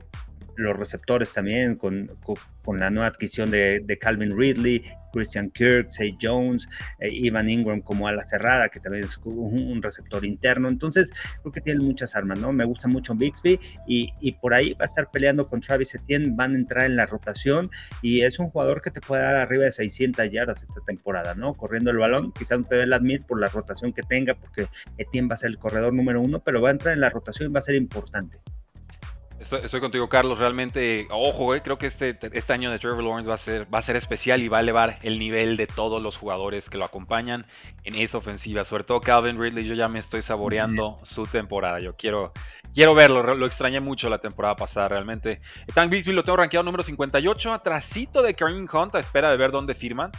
los 0.56 0.78
receptores 0.78 1.32
también, 1.32 1.76
con, 1.76 2.12
con, 2.64 2.78
la 2.78 2.90
nueva 2.90 3.08
adquisición 3.08 3.52
de, 3.52 3.82
de, 3.84 3.98
Calvin 3.98 4.38
Ridley, 4.38 4.84
Christian 5.12 5.50
Kirk, 5.50 5.92
Say 5.92 6.18
Jones, 6.22 6.68
eh, 7.00 7.10
Ivan 7.12 7.50
Ingram 7.50 7.82
como 7.82 8.08
a 8.08 8.12
la 8.12 8.24
cerrada, 8.24 8.70
que 8.70 8.80
también 8.80 9.06
es 9.06 9.18
un, 9.24 9.82
receptor 9.82 10.24
interno. 10.26 10.70
Entonces, 10.70 11.12
creo 11.42 11.52
que 11.52 11.62
tienen 11.62 11.84
muchas 11.84 12.16
armas, 12.16 12.40
¿no? 12.40 12.54
Me 12.54 12.66
gusta 12.66 12.88
mucho 12.88 13.16
Bixby 13.16 13.60
y, 13.88 14.14
y, 14.20 14.34
por 14.34 14.54
ahí 14.54 14.74
va 14.74 14.86
a 14.86 14.86
estar 14.86 15.10
peleando 15.12 15.48
con 15.48 15.62
Travis 15.62 15.96
Etienne, 15.96 16.34
van 16.36 16.54
a 16.54 16.58
entrar 16.58 16.86
en 16.86 16.96
la 16.96 17.06
rotación 17.06 17.70
y 18.02 18.22
es 18.22 18.40
un 18.40 18.50
jugador 18.50 18.82
que 18.82 18.92
te 18.92 19.02
puede 19.02 19.24
dar 19.24 19.36
arriba 19.36 19.66
de 19.66 19.72
600 19.72 20.30
yardas 20.32 20.64
esta 20.64 20.82
temporada, 20.86 21.36
¿no? 21.36 21.56
Corriendo 21.56 21.92
el 21.92 21.98
balón, 21.98 22.32
quizás 22.32 22.60
no 22.60 22.66
te 22.66 22.76
dé 22.76 22.86
las 22.86 23.02
mil 23.02 23.24
por 23.24 23.40
la 23.40 23.48
rotación 23.48 23.94
que 23.94 24.04
tenga, 24.04 24.36
porque 24.36 24.68
Etienne 24.98 25.28
va 25.28 25.36
a 25.36 25.38
ser 25.38 25.50
el 25.50 25.58
corredor 25.58 25.94
número 25.94 26.22
uno, 26.22 26.42
pero 26.44 26.62
va 26.62 26.70
a 26.70 26.74
entrar 26.74 26.94
en 26.94 27.02
la 27.02 27.10
rotación 27.10 27.50
y 27.50 27.54
va 27.54 27.60
a 27.60 27.64
ser 27.64 27.76
importante. 27.76 28.40
Estoy, 29.42 29.82
contigo, 29.82 30.08
Carlos. 30.08 30.38
Realmente, 30.38 31.08
ojo, 31.10 31.56
eh, 31.56 31.64
creo 31.64 31.80
que 31.80 31.88
este, 31.88 32.16
este 32.32 32.54
año 32.54 32.70
de 32.70 32.78
Trevor 32.78 33.04
Lawrence 33.04 33.28
va 33.28 33.34
a, 33.34 33.40
ser, 33.40 33.74
va 33.74 33.80
a 33.80 33.82
ser 33.82 33.96
especial 33.96 34.44
y 34.44 34.48
va 34.48 34.58
a 34.58 34.60
elevar 34.60 35.00
el 35.02 35.18
nivel 35.18 35.58
de 35.58 35.66
todos 35.66 36.00
los 36.00 36.16
jugadores 36.16 36.70
que 36.70 36.78
lo 36.78 36.86
acompañan 36.86 37.48
en 37.84 37.96
esa 37.96 38.20
ofensiva. 38.20 38.64
Sobre 38.66 38.84
todo 38.84 39.02
Calvin 39.02 39.42
Ridley, 39.42 39.66
yo 39.66 39.74
ya 39.74 39.88
me 39.88 39.98
estoy 39.98 40.22
saboreando 40.22 41.00
su 41.02 41.26
temporada. 41.26 41.80
Yo 41.80 41.96
quiero, 41.96 42.34
quiero 42.72 42.94
verlo, 42.94 43.34
lo 43.34 43.46
extrañé 43.48 43.80
mucho 43.80 44.10
la 44.10 44.20
temporada 44.20 44.56
pasada 44.56 44.90
realmente. 44.90 45.42
Tank 45.74 45.90
Bixby 45.90 46.14
lo 46.14 46.24
tengo 46.24 46.38
rankeado 46.38 46.64
número 46.64 46.84
58, 46.84 47.52
atrasito 47.52 48.22
de 48.22 48.36
Kareem 48.36 48.68
Hunt, 48.72 48.94
a 48.94 49.00
espera 49.00 49.32
de 49.32 49.38
ver 49.38 49.50
dónde 49.50 49.74
firman. 49.74 50.12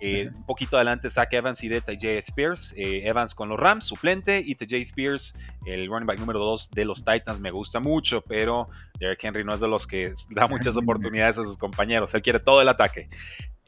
Eh, 0.00 0.30
un 0.32 0.44
poquito 0.44 0.76
adelante 0.76 1.10
Zach 1.10 1.32
Evans 1.32 1.62
y 1.64 1.68
de 1.68 1.80
TJ 1.80 2.18
Spears. 2.18 2.72
Eh, 2.76 3.02
Evans 3.04 3.34
con 3.34 3.48
los 3.48 3.58
Rams, 3.58 3.84
suplente, 3.84 4.42
y 4.44 4.54
TJ 4.54 4.76
Spears, 4.82 5.36
el 5.66 5.88
running 5.88 6.06
back 6.06 6.20
número 6.20 6.38
2 6.38 6.70
de 6.70 6.84
los 6.84 7.04
Titans, 7.04 7.40
me 7.40 7.50
gusta 7.50 7.80
mucho, 7.80 8.20
pero 8.20 8.68
Derrick 9.00 9.24
Henry 9.24 9.44
no 9.44 9.54
es 9.54 9.60
de 9.60 9.68
los 9.68 9.86
que 9.86 10.12
da 10.30 10.46
muchas 10.46 10.76
oportunidades 10.76 11.38
a 11.38 11.44
sus 11.44 11.56
compañeros. 11.56 12.14
Él 12.14 12.22
quiere 12.22 12.40
todo 12.40 12.62
el 12.62 12.68
ataque. 12.68 13.08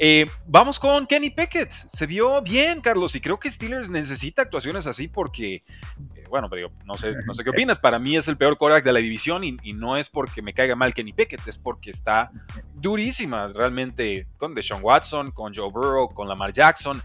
Eh, 0.03 0.25
vamos 0.47 0.79
con 0.79 1.07
Kenny 1.07 1.29
Pickett. 1.29 1.71
Se 1.71 2.07
vio 2.07 2.41
bien, 2.41 2.81
Carlos, 2.81 3.15
y 3.15 3.21
creo 3.21 3.39
que 3.39 3.53
Steelers 3.53 3.91
necesita 3.91 4.41
actuaciones 4.41 4.87
así 4.87 5.09
porque, 5.09 5.57
eh, 5.57 6.25
bueno, 6.31 6.49
pero 6.49 6.73
no 6.87 6.97
sé, 6.97 7.15
no 7.27 7.35
sé 7.35 7.45
qué 7.45 7.51
opinas. 7.51 7.79
Para 7.79 7.99
mí 7.99 8.17
es 8.17 8.27
el 8.27 8.39
peor 8.39 8.57
quarterback 8.57 8.83
de 8.83 8.95
la 8.95 9.01
división 9.01 9.45
y, 9.45 9.75
no 9.75 9.99
es 9.99 10.09
porque 10.09 10.41
me 10.41 10.55
caiga 10.55 10.75
mal 10.75 10.95
Kenny 10.95 11.13
Pickett, 11.13 11.47
es 11.47 11.59
porque 11.59 11.91
está 11.91 12.31
durísima 12.77 13.49
realmente 13.49 14.27
con 14.39 14.55
Deshaun 14.55 14.83
Watson, 14.83 15.33
con 15.33 15.55
Joe 15.55 15.71
Burrow, 15.71 16.09
con 16.15 16.27
Lamar 16.27 16.55
Jackson. 16.55 17.03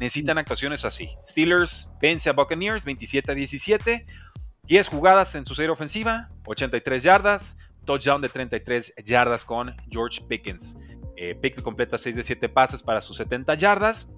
Necesitan 0.00 0.36
actuaciones 0.36 0.84
así. 0.84 1.10
Steelers 1.24 1.92
vence 2.00 2.28
a 2.28 2.32
Buccaneers 2.32 2.84
27 2.84 3.30
a 3.30 3.34
17. 3.36 4.06
10 4.64 4.88
jugadas 4.88 5.36
en 5.36 5.46
su 5.46 5.54
serie 5.54 5.70
ofensiva, 5.70 6.28
83 6.46 7.04
yardas, 7.04 7.56
touchdown 7.84 8.20
de 8.20 8.28
33 8.28 8.94
yardas 9.04 9.44
con 9.44 9.76
George 9.88 10.22
Pickens. 10.28 10.76
Eh, 11.24 11.36
Pickett 11.36 11.62
completa 11.62 11.96
6 11.96 12.16
de 12.16 12.24
7 12.24 12.48
pases 12.48 12.82
para 12.82 13.00
sus 13.00 13.16
70 13.16 13.54
yardas. 13.54 14.10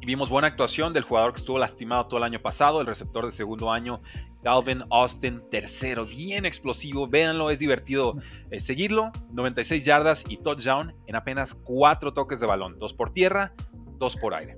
Y 0.00 0.06
vimos 0.06 0.30
buena 0.30 0.48
actuación 0.48 0.94
del 0.94 1.02
jugador 1.02 1.34
que 1.34 1.40
estuvo 1.40 1.58
lastimado 1.58 2.06
todo 2.06 2.16
el 2.16 2.24
año 2.24 2.40
pasado, 2.40 2.80
el 2.80 2.86
receptor 2.86 3.26
de 3.26 3.32
segundo 3.32 3.70
año, 3.70 4.00
Calvin 4.42 4.82
Austin, 4.90 5.42
tercero, 5.50 6.06
bien 6.06 6.46
explosivo, 6.46 7.08
véanlo, 7.08 7.50
es 7.50 7.58
divertido 7.58 8.16
eh, 8.50 8.58
seguirlo, 8.58 9.12
96 9.32 9.84
yardas 9.84 10.24
y 10.28 10.38
touchdown 10.38 10.94
en 11.06 11.16
apenas 11.16 11.52
4 11.52 12.14
toques 12.14 12.40
de 12.40 12.46
balón, 12.46 12.78
2 12.78 12.94
por 12.94 13.10
tierra, 13.10 13.52
2 13.98 14.16
por 14.16 14.34
aire. 14.34 14.56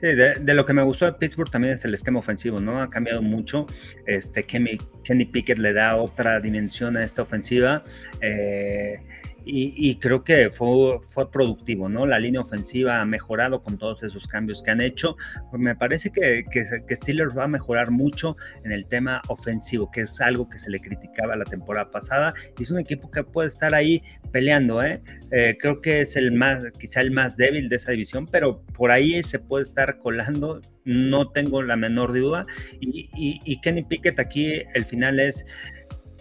Sí, 0.00 0.06
de, 0.06 0.54
lo 0.54 0.64
que 0.64 0.72
me 0.72 0.82
gustó 0.82 1.04
de 1.06 1.12
Pittsburgh 1.12 1.50
también 1.50 1.74
es 1.74 1.84
el 1.84 1.92
esquema 1.92 2.20
ofensivo, 2.20 2.58
¿no? 2.58 2.80
Ha 2.80 2.88
cambiado 2.88 3.20
mucho. 3.20 3.66
Este, 4.06 4.44
Kenny, 4.44 4.78
Kenny 5.04 5.26
Pickett 5.26 5.58
le 5.58 5.74
da 5.74 5.96
otra 5.96 6.40
dimensión 6.40 6.96
a 6.96 7.04
esta 7.04 7.20
ofensiva. 7.20 7.84
Eh, 8.22 9.02
y, 9.44 9.96
creo 9.96 10.22
que 10.24 10.50
fue, 10.50 10.98
fue 11.02 11.30
productivo, 11.30 11.88
¿no? 11.88 12.06
La 12.06 12.18
línea 12.18 12.40
ofensiva 12.40 13.00
ha 13.00 13.04
mejorado 13.04 13.60
con 13.60 13.78
todos 13.78 14.02
esos 14.02 14.26
cambios 14.28 14.62
que 14.62 14.70
han 14.70 14.80
hecho. 14.80 15.16
Me 15.52 15.74
parece 15.74 16.10
que, 16.10 16.44
que, 16.50 16.96
Steelers 16.96 17.36
va 17.36 17.44
a 17.44 17.48
mejorar 17.48 17.90
mucho 17.90 18.36
en 18.64 18.72
el 18.72 18.86
tema 18.86 19.22
ofensivo, 19.28 19.90
que 19.90 20.02
es 20.02 20.20
algo 20.20 20.48
que 20.48 20.58
se 20.58 20.70
le 20.70 20.78
criticaba 20.78 21.36
la 21.36 21.44
temporada 21.44 21.90
pasada. 21.90 22.34
Y 22.58 22.62
es 22.62 22.70
un 22.70 22.78
equipo 22.78 23.10
que 23.10 23.24
puede 23.24 23.48
estar 23.48 23.74
ahí 23.74 24.02
peleando, 24.32 24.82
¿eh? 24.82 25.02
¿eh? 25.30 25.56
creo 25.58 25.80
que 25.80 26.02
es 26.02 26.16
el 26.16 26.32
más, 26.32 26.64
quizá 26.78 27.00
el 27.00 27.10
más 27.10 27.36
débil 27.36 27.68
de 27.68 27.76
esa 27.76 27.92
división, 27.92 28.26
pero 28.26 28.62
por 28.74 28.90
ahí 28.90 29.22
se 29.22 29.38
puede 29.38 29.62
estar 29.62 29.98
colando, 29.98 30.60
no 30.84 31.30
tengo 31.30 31.62
la 31.62 31.76
menor 31.76 32.18
duda. 32.18 32.44
Y, 32.80 33.08
y, 33.16 33.40
y 33.44 33.60
Kenny 33.60 33.82
Pickett 33.84 34.20
aquí, 34.20 34.62
el 34.74 34.84
final 34.84 35.20
es, 35.20 35.44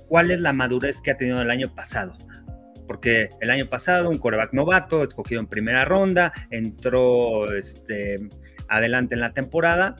¿cuál 0.08 0.32
es 0.32 0.39
la 0.39 0.53
madurez 0.53 1.01
que 1.01 1.12
ha 1.12 1.17
tenido 1.17 1.41
el 1.41 1.51
año 1.51 1.73
pasado? 1.73 2.17
Porque 2.89 3.30
el 3.39 3.52
año 3.52 3.69
pasado 3.69 4.10
un 4.10 4.17
coreback 4.17 4.52
novato, 4.52 5.04
escogido 5.04 5.39
en 5.39 5.45
primera 5.45 5.86
ronda, 5.86 6.34
entró 6.49 7.54
este, 7.54 8.17
adelante 8.67 9.13
en 9.13 9.21
la 9.21 9.32
temporada, 9.32 9.95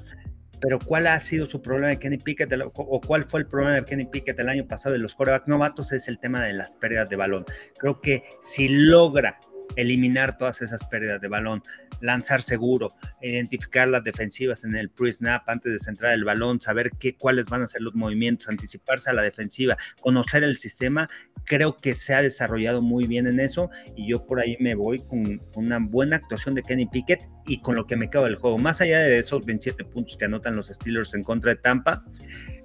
pero 0.60 0.80
¿cuál 0.80 1.06
ha 1.06 1.21
sido 1.21 1.47
su 1.47 1.62
problema 1.62 1.89
de 1.89 1.99
Kenny 1.99 2.17
Pickett 2.17 2.52
o 2.73 2.99
cuál 2.99 3.25
fue 3.25 3.41
el 3.41 3.45
problema 3.45 3.75
de 3.75 3.84
Kenny 3.84 4.06
Pickett 4.06 4.39
el 4.39 4.49
año 4.49 4.67
pasado 4.67 4.93
de 4.93 4.99
los 5.04 5.13
coreback 5.13 5.45
novatos? 5.45 5.91
Es 5.91 6.08
el 6.08 6.17
tema 6.17 6.43
de 6.43 6.54
las 6.54 6.73
pérdidas 6.78 7.08
de 7.12 7.15
balón. 7.15 7.45
Creo 7.78 8.02
que 8.02 8.23
si 8.41 8.67
logra 8.67 9.38
eliminar 9.75 10.38
todas 10.38 10.62
esas 10.62 10.84
pérdidas 10.86 11.21
de 11.21 11.27
balón, 11.27 11.62
lanzar 12.01 12.41
seguro, 12.41 12.89
identificar 13.21 13.88
las 13.89 14.03
defensivas 14.03 14.63
en 14.63 14.75
el 14.75 14.89
pre-snap 14.89 15.47
antes 15.47 15.71
de 15.71 15.79
centrar 15.79 16.13
el 16.13 16.23
balón, 16.23 16.62
saber 16.62 16.91
qué, 16.99 17.15
cuáles 17.15 17.47
van 17.47 17.62
a 17.62 17.67
ser 17.67 17.82
los 17.82 17.95
movimientos, 17.95 18.49
anticiparse 18.49 19.10
a 19.10 19.13
la 19.13 19.21
defensiva, 19.21 19.77
conocer 20.01 20.43
el 20.43 20.55
sistema, 20.55 21.08
creo 21.45 21.75
que 21.75 21.95
se 21.95 22.13
ha 22.13 22.21
desarrollado 22.21 22.82
muy 22.82 23.08
bien 23.08 23.27
en 23.27 23.39
eso 23.39 23.69
y 23.95 24.10
yo 24.10 24.25
por 24.25 24.39
ahí 24.39 24.58
me 24.60 24.75
voy 24.75 24.99
con 24.99 25.41
una 25.55 25.79
buena 25.79 26.17
actuación 26.17 26.55
de 26.55 26.62
Kenny 26.62 26.86
Pickett 26.86 27.27
y 27.45 27.62
con 27.62 27.75
lo 27.75 27.86
que 27.86 27.95
me 27.95 28.10
quedo 28.10 28.25
del 28.25 28.36
juego. 28.36 28.58
Más 28.58 28.82
allá 28.82 28.99
de 28.99 29.17
esos 29.17 29.45
27 29.45 29.84
puntos 29.86 30.17
que 30.17 30.25
anotan 30.25 30.55
los 30.55 30.67
Steelers 30.67 31.13
en 31.15 31.23
contra 31.23 31.53
de 31.53 31.60
Tampa, 31.60 32.03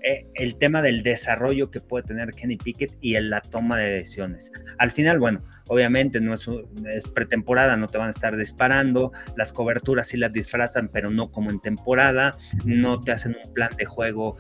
eh, 0.07 0.27
el 0.35 0.57
tema 0.57 0.83
del 0.83 1.03
desarrollo 1.03 1.71
que 1.71 1.81
puede 1.81 2.05
tener 2.05 2.33
Kenny 2.33 2.59
Pickett 2.59 2.99
y 3.01 3.17
en 3.17 3.31
la 3.31 3.41
toma 3.41 3.79
de 3.79 3.91
decisiones. 3.91 4.53
Al 4.77 4.91
final, 4.91 5.19
bueno, 5.19 5.43
obviamente 5.69 6.21
no 6.21 6.35
es, 6.35 7.09
pretemporada, 7.15 7.79
no 7.79 7.89
te 7.89 7.97
van 7.97 8.09
a 8.09 8.11
estar 8.11 8.37
disparando, 8.37 9.13
las 9.35 9.55
coberturas 9.55 10.09
sí 10.09 10.19
las 10.19 10.31
disfrazan, 10.31 10.89
pero 10.93 11.11
no 11.11 11.33
como 11.33 11.51
en 11.51 11.59
temporada, 11.59 12.37
no 12.67 13.01
te 13.01 13.13
hacen 13.13 13.35
un 13.43 13.55
plan 13.55 13.71
de 13.79 13.87
juego 13.87 14.37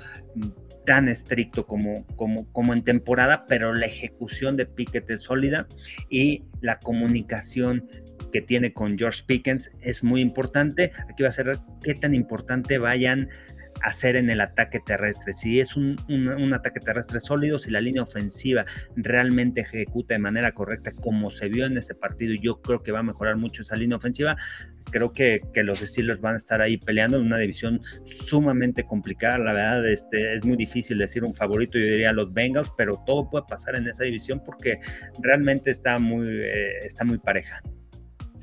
tan 0.85 1.09
estricto 1.09 1.67
como, 1.67 2.07
como, 2.17 2.53
como 2.53 2.75
en 2.75 2.83
temporada, 2.83 3.47
pero 3.47 3.73
la 3.73 3.87
ejecución 3.87 4.59
de 4.59 4.67
Pickett 4.67 5.09
es 5.09 5.23
sólida 5.23 5.67
y 6.11 6.45
la 6.61 6.79
comunicación 6.79 7.89
que 8.35 8.43
tiene 8.43 8.75
con 8.75 8.99
George 8.99 9.23
Pickens 9.27 9.71
es 9.81 10.05
muy 10.05 10.21
importante. 10.21 10.93
Aquí 11.09 11.23
va 11.23 11.31
a 11.31 11.33
ser 11.33 11.59
qué 11.83 11.95
tan 11.95 12.15
importante 12.15 12.77
vayan 12.79 13.31
hacer 13.85 14.17
en 14.17 14.31
el 14.31 14.41
ataque 14.41 14.81
terrestre. 14.81 15.35
Si 15.35 15.61
es 15.61 15.77
un, 15.77 15.97
un, 16.09 16.53
ataque 16.55 16.81
terrestre 16.81 17.21
sólido, 17.21 17.59
si 17.59 17.71
la 17.71 17.81
línea 17.81 18.03
ofensiva 18.03 18.65
realmente 18.97 19.61
ejecuta 19.61 20.15
de 20.15 20.21
manera 20.21 20.53
correcta 20.53 20.91
como 21.03 21.31
se 21.31 21.49
vio 21.49 21.67
en 21.67 21.77
ese 21.77 21.95
partido, 21.95 22.35
yo 22.41 22.63
creo 22.63 22.83
que 22.83 22.93
va 22.93 23.01
a 23.01 23.03
mejorar 23.03 23.37
mucho 23.37 23.63
esa 23.63 23.77
línea 23.77 23.97
ofensiva 23.97 24.37
creo 24.91 25.13
que, 25.13 25.41
que, 25.53 25.65
los 25.65 25.81
Steelers 25.81 26.21
van 26.21 26.35
a 26.35 26.37
estar 26.37 26.61
ahí 26.63 26.77
peleando 26.77 27.17
en 27.17 27.25
una 27.25 27.39
división 27.39 27.81
sumamente 28.05 28.85
complicada. 28.85 29.39
La 29.39 29.53
verdad, 29.53 29.89
este, 29.91 30.35
es 30.35 30.45
muy 30.45 30.57
difícil 30.57 30.99
decir 30.99 31.25
un 31.25 31.35
favorito, 31.35 31.79
yo 31.79 31.87
diría 31.87 32.13
los 32.13 32.33
Bengals, 32.33 32.73
pero 32.77 33.03
todo 33.05 33.29
puede 33.29 33.45
pasar 33.49 33.75
en 33.75 33.89
esa 33.89 34.05
división 34.05 34.41
porque 34.45 34.79
realmente 35.21 35.71
está 35.71 35.99
muy, 35.99 36.29
eh, 36.29 36.79
está 36.85 37.05
muy 37.05 37.19
pareja. 37.19 37.61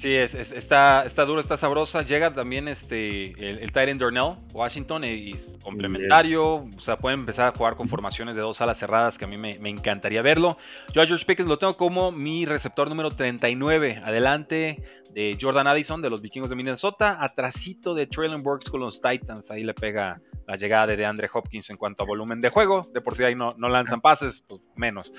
Sí, 0.02 0.16
es, 0.16 0.34
está, 0.34 1.06
está 1.06 1.26
duro, 1.26 1.40
está 1.40 1.58
sabrosa. 1.58 2.02
Llega 2.02 2.34
también 2.34 2.68
este, 2.68 3.34
el, 3.34 3.60
el 3.60 3.72
Titan 3.72 4.00
Darnell, 4.00 4.34
Washington, 4.52 5.04
y, 5.04 5.34
complementario. 5.64 6.68
O 6.76 6.80
sea, 6.80 6.98
pueden 6.98 7.20
empezar 7.20 7.50
a 7.50 7.56
jugar 7.56 7.76
con 7.76 7.88
formaciones 7.88 8.34
de 8.34 8.42
dos 8.42 8.60
alas 8.62 8.80
cerradas, 8.80 9.20
que 9.20 9.26
a 9.26 9.28
mí 9.28 9.38
me, 9.38 9.60
me 9.60 9.70
encantaría 9.70 10.24
verlo. 10.24 10.58
Yo 10.92 11.04
a 11.04 11.06
George 11.06 11.24
Pickens 11.24 11.48
lo 11.48 11.60
tengo 11.60 11.78
como 11.78 12.12
mi 12.12 12.48
receptor 12.48 12.90
número 12.90 13.12
39. 13.12 14.02
Adelante 14.04 14.82
de 15.14 15.38
Jordan 15.40 15.68
Addison, 15.68 16.02
de 16.02 16.10
los 16.10 16.24
vikingos 16.24 16.50
de 16.50 16.56
Minnesota. 16.56 17.18
Atrasito 17.20 17.94
de 17.94 18.08
Traylon 18.08 18.42
Burks 18.42 18.72
con 18.72 18.80
los 18.80 19.04
Titans. 19.04 19.52
Ahí 19.52 19.64
le 19.64 19.76
pega 19.76 20.20
la 20.48 20.56
llegada 20.56 20.88
de 20.88 20.98
DeAndre 20.98 21.30
Hopkins 21.32 21.70
en 21.70 21.78
cuanto 21.78 22.04
a 22.04 22.06
volumen 22.06 22.42
de 22.42 22.50
juego. 22.50 22.82
De 22.94 23.02
por 23.02 23.16
sí 23.16 23.24
ahí 23.24 23.36
no, 23.36 23.54
no 23.58 23.70
lanzan 23.70 24.02
pases, 24.02 24.44
pues 24.48 24.62
menos. 24.76 25.14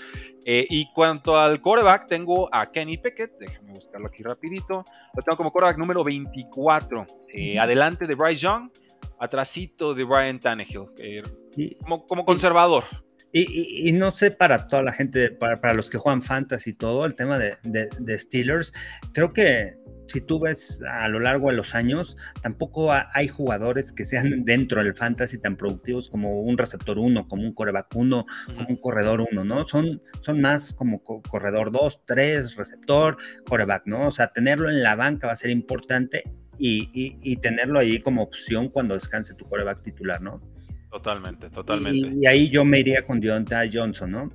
Eh, 0.44 0.66
y 0.68 0.92
cuanto 0.92 1.38
al 1.38 1.60
quarterback, 1.60 2.06
tengo 2.06 2.52
a 2.52 2.70
Kenny 2.70 2.98
Pickett. 2.98 3.38
Déjame 3.38 3.72
buscarlo 3.72 4.08
aquí 4.08 4.22
rapidito. 4.22 4.71
Lo 4.78 5.22
tengo 5.22 5.36
como 5.36 5.50
quarterback 5.52 5.78
número 5.78 6.02
24. 6.02 7.06
Eh, 7.34 7.58
adelante 7.58 8.06
de 8.06 8.14
Bryce 8.14 8.42
Young. 8.42 8.70
Atrasito 9.18 9.94
de 9.94 10.04
Brian 10.04 10.40
Tannehill. 10.40 10.86
como, 11.82 12.06
como, 12.06 12.24
conservador. 12.24 12.84
Y, 13.32 13.88
y, 13.88 13.92
no 13.92 14.10
sé 14.10 14.30
para 14.30 14.66
toda 14.66 14.82
la 14.82 14.92
gente, 14.92 15.30
para, 15.30 15.56
para, 15.56 15.72
los 15.72 15.88
que 15.88 15.96
juegan 15.96 16.20
fantasy 16.20 16.70
y 16.70 16.74
todo, 16.74 17.06
el 17.06 17.14
tema 17.14 17.38
de, 17.38 17.56
de, 17.62 17.88
de 17.98 18.18
Steelers, 18.18 18.74
creo 19.14 19.32
que 19.32 19.76
si 20.12 20.20
tú 20.20 20.38
ves 20.38 20.80
a 20.88 21.08
lo 21.08 21.18
largo 21.18 21.48
de 21.48 21.56
los 21.56 21.74
años, 21.74 22.16
tampoco 22.42 22.92
hay 22.92 23.28
jugadores 23.28 23.92
que 23.92 24.04
sean 24.04 24.44
dentro 24.44 24.82
del 24.82 24.94
fantasy 24.94 25.38
tan 25.38 25.56
productivos 25.56 26.08
como 26.08 26.42
un 26.42 26.58
receptor 26.58 26.98
1, 26.98 27.28
como 27.28 27.42
un 27.42 27.54
coreback 27.54 27.88
1, 27.94 28.26
como 28.54 28.68
un 28.68 28.76
corredor 28.76 29.26
1, 29.32 29.44
¿no? 29.44 29.66
Son, 29.66 30.02
son 30.20 30.40
más 30.40 30.72
como 30.74 31.02
corredor 31.02 31.72
2, 31.72 32.02
3, 32.04 32.56
receptor, 32.56 33.16
coreback, 33.46 33.86
¿no? 33.86 34.08
O 34.08 34.12
sea, 34.12 34.28
tenerlo 34.28 34.68
en 34.68 34.82
la 34.82 34.94
banca 34.94 35.26
va 35.26 35.32
a 35.32 35.36
ser 35.36 35.50
importante 35.50 36.24
y, 36.58 36.90
y, 36.92 37.16
y 37.22 37.36
tenerlo 37.36 37.78
ahí 37.78 37.98
como 38.00 38.22
opción 38.22 38.68
cuando 38.68 38.94
descanse 38.94 39.34
tu 39.34 39.48
coreback 39.48 39.82
titular, 39.82 40.20
¿no? 40.20 40.51
Totalmente, 40.92 41.50
totalmente. 41.50 41.98
Y, 41.98 42.22
y, 42.22 42.26
ahí 42.26 42.48
yo 42.48 42.64
me 42.64 42.78
iría 42.78 43.04
con 43.04 43.18
Deontay 43.18 43.70
Johnson, 43.72 44.10
¿no? 44.10 44.30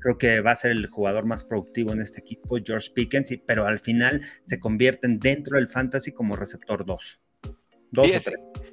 creo 0.00 0.18
que 0.18 0.40
va 0.40 0.52
a 0.52 0.56
ser 0.56 0.72
el 0.72 0.86
jugador 0.88 1.26
más 1.26 1.44
productivo 1.44 1.92
en 1.92 2.00
este 2.00 2.20
equipo, 2.20 2.58
George 2.64 2.90
Pickens, 2.92 3.32
pero 3.46 3.66
al 3.66 3.78
final 3.78 4.22
se 4.42 4.58
convierten 4.58 5.20
dentro 5.20 5.56
del 5.56 5.68
fantasy 5.68 6.12
como 6.12 6.34
receptor 6.34 6.84
2. 6.84 7.20
Sí, 7.42 8.30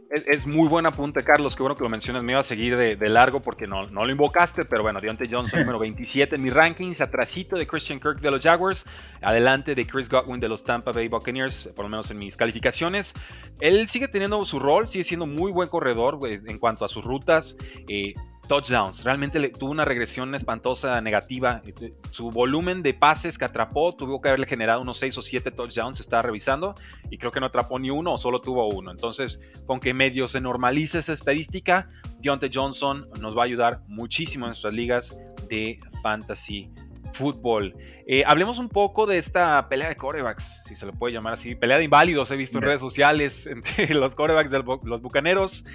es, 0.10 0.24
es, 0.28 0.48
muy 0.48 0.68
buen 0.68 0.86
apunte, 0.86 1.22
Carlos. 1.24 1.56
Qué 1.56 1.64
bueno 1.64 1.76
que 1.76 1.84
lo 1.84 1.90
mencionas. 1.90 2.24
Me 2.24 2.34
iba 2.34 2.42
a 2.42 2.44
seguir 2.44 2.78
de, 2.78 2.96
de 2.96 3.10
largo 3.10 3.42
porque 3.42 3.68
no, 3.68 3.86
no, 3.88 4.06
lo 4.06 4.12
invocaste, 4.12 4.66
pero 4.66 4.84
bueno, 4.84 5.02
Deontay 5.02 5.30
Johnson, 5.32 5.60
número 5.62 5.80
27 5.80 6.36
en 6.36 6.42
mis 6.42 6.54
rankings, 6.54 7.02
atrasito 7.02 7.56
de 7.56 7.68
Christian 7.68 8.00
Kirk 8.00 8.20
de 8.20 8.32
los 8.32 8.44
Jaguars, 8.44 8.86
adelante 9.22 9.76
de 9.76 9.86
Chris 9.86 10.10
Godwin 10.10 10.40
de 10.40 10.48
los 10.48 10.64
Tampa 10.64 10.92
Bay 10.92 11.08
Buccaneers, 11.08 11.72
por 11.76 11.86
lo 11.86 11.90
menos 11.90 12.10
en 12.12 12.20
mis 12.20 12.36
calificaciones. 12.36 13.14
Él 13.60 13.88
sigue 13.88 14.08
teniendo 14.08 14.44
su 14.46 14.60
rol, 14.60 14.88
sigue 14.88 15.04
siendo 15.04 15.26
muy 15.26 15.52
buen 15.52 15.70
corredor 15.70 16.20
en 16.24 16.58
cuanto 16.60 16.86
a 16.86 16.88
sus 16.88 17.04
rutas. 17.04 17.58
Eh, 17.88 18.14
touchdowns. 18.48 19.04
Realmente 19.04 19.40
le, 19.40 19.50
tuvo 19.50 19.72
una 19.72 19.86
regresión 19.86 20.34
espantosa 20.36 21.00
negativa. 21.02 21.62
Este, 21.66 21.94
su 22.10 22.30
volumen 22.30 22.82
de 22.82 22.94
pases 22.94 23.38
que 23.38 23.46
atrapó 23.46 23.96
tuvo 23.96 24.22
que 24.22 24.30
haberle 24.30 24.48
generado 24.48 24.82
unos 24.82 24.98
6 24.98 25.18
o 25.18 25.22
7 25.22 25.52
touchdowns. 25.52 26.00
Estaba 26.00 26.22
revisando 26.22 26.74
y 27.10 27.18
creo 27.18 27.32
que 27.32 27.40
no 27.40 27.48
atrapó 27.48 27.80
ni 27.80 27.90
uno 27.90 28.14
o 28.14 28.18
solo 28.18 28.40
tuvo 28.42 28.68
uno. 28.70 28.92
Entonces, 28.92 29.40
con 29.66 29.80
que 29.80 29.94
medio 29.94 30.28
se 30.28 30.42
normalice 30.42 31.00
esa 31.00 31.14
estadística, 31.14 31.90
Deontay 32.20 32.50
Johnson 32.54 33.10
nos 33.20 33.38
va 33.38 33.42
a 33.42 33.46
ayudar 33.46 33.82
muchísimo 33.88 34.46
en 34.46 34.50
nuestras 34.50 34.74
ligas 34.74 35.20
de 35.50 35.80
fantasy 36.02 36.72
fútbol. 37.14 37.76
Eh, 38.06 38.24
hablemos 38.26 38.60
un 38.60 38.70
poco 38.70 39.06
de 39.06 39.18
esta 39.18 39.68
pelea 39.70 39.90
de 39.90 39.96
corebacks, 39.96 40.62
si 40.66 40.76
se 40.76 40.86
le 40.86 40.94
puede 40.94 41.14
llamar 41.14 41.34
así. 41.34 41.56
Pelea 41.56 41.78
de 41.78 41.84
inválidos, 41.84 42.30
he 42.32 42.36
visto 42.36 42.60
en 42.60 42.66
redes 42.66 42.82
sociales 42.82 43.48
entre 43.48 43.94
los 43.94 44.16
corebacks 44.16 44.52
de 44.52 44.64
los 44.84 45.02
bucaneros. 45.02 45.66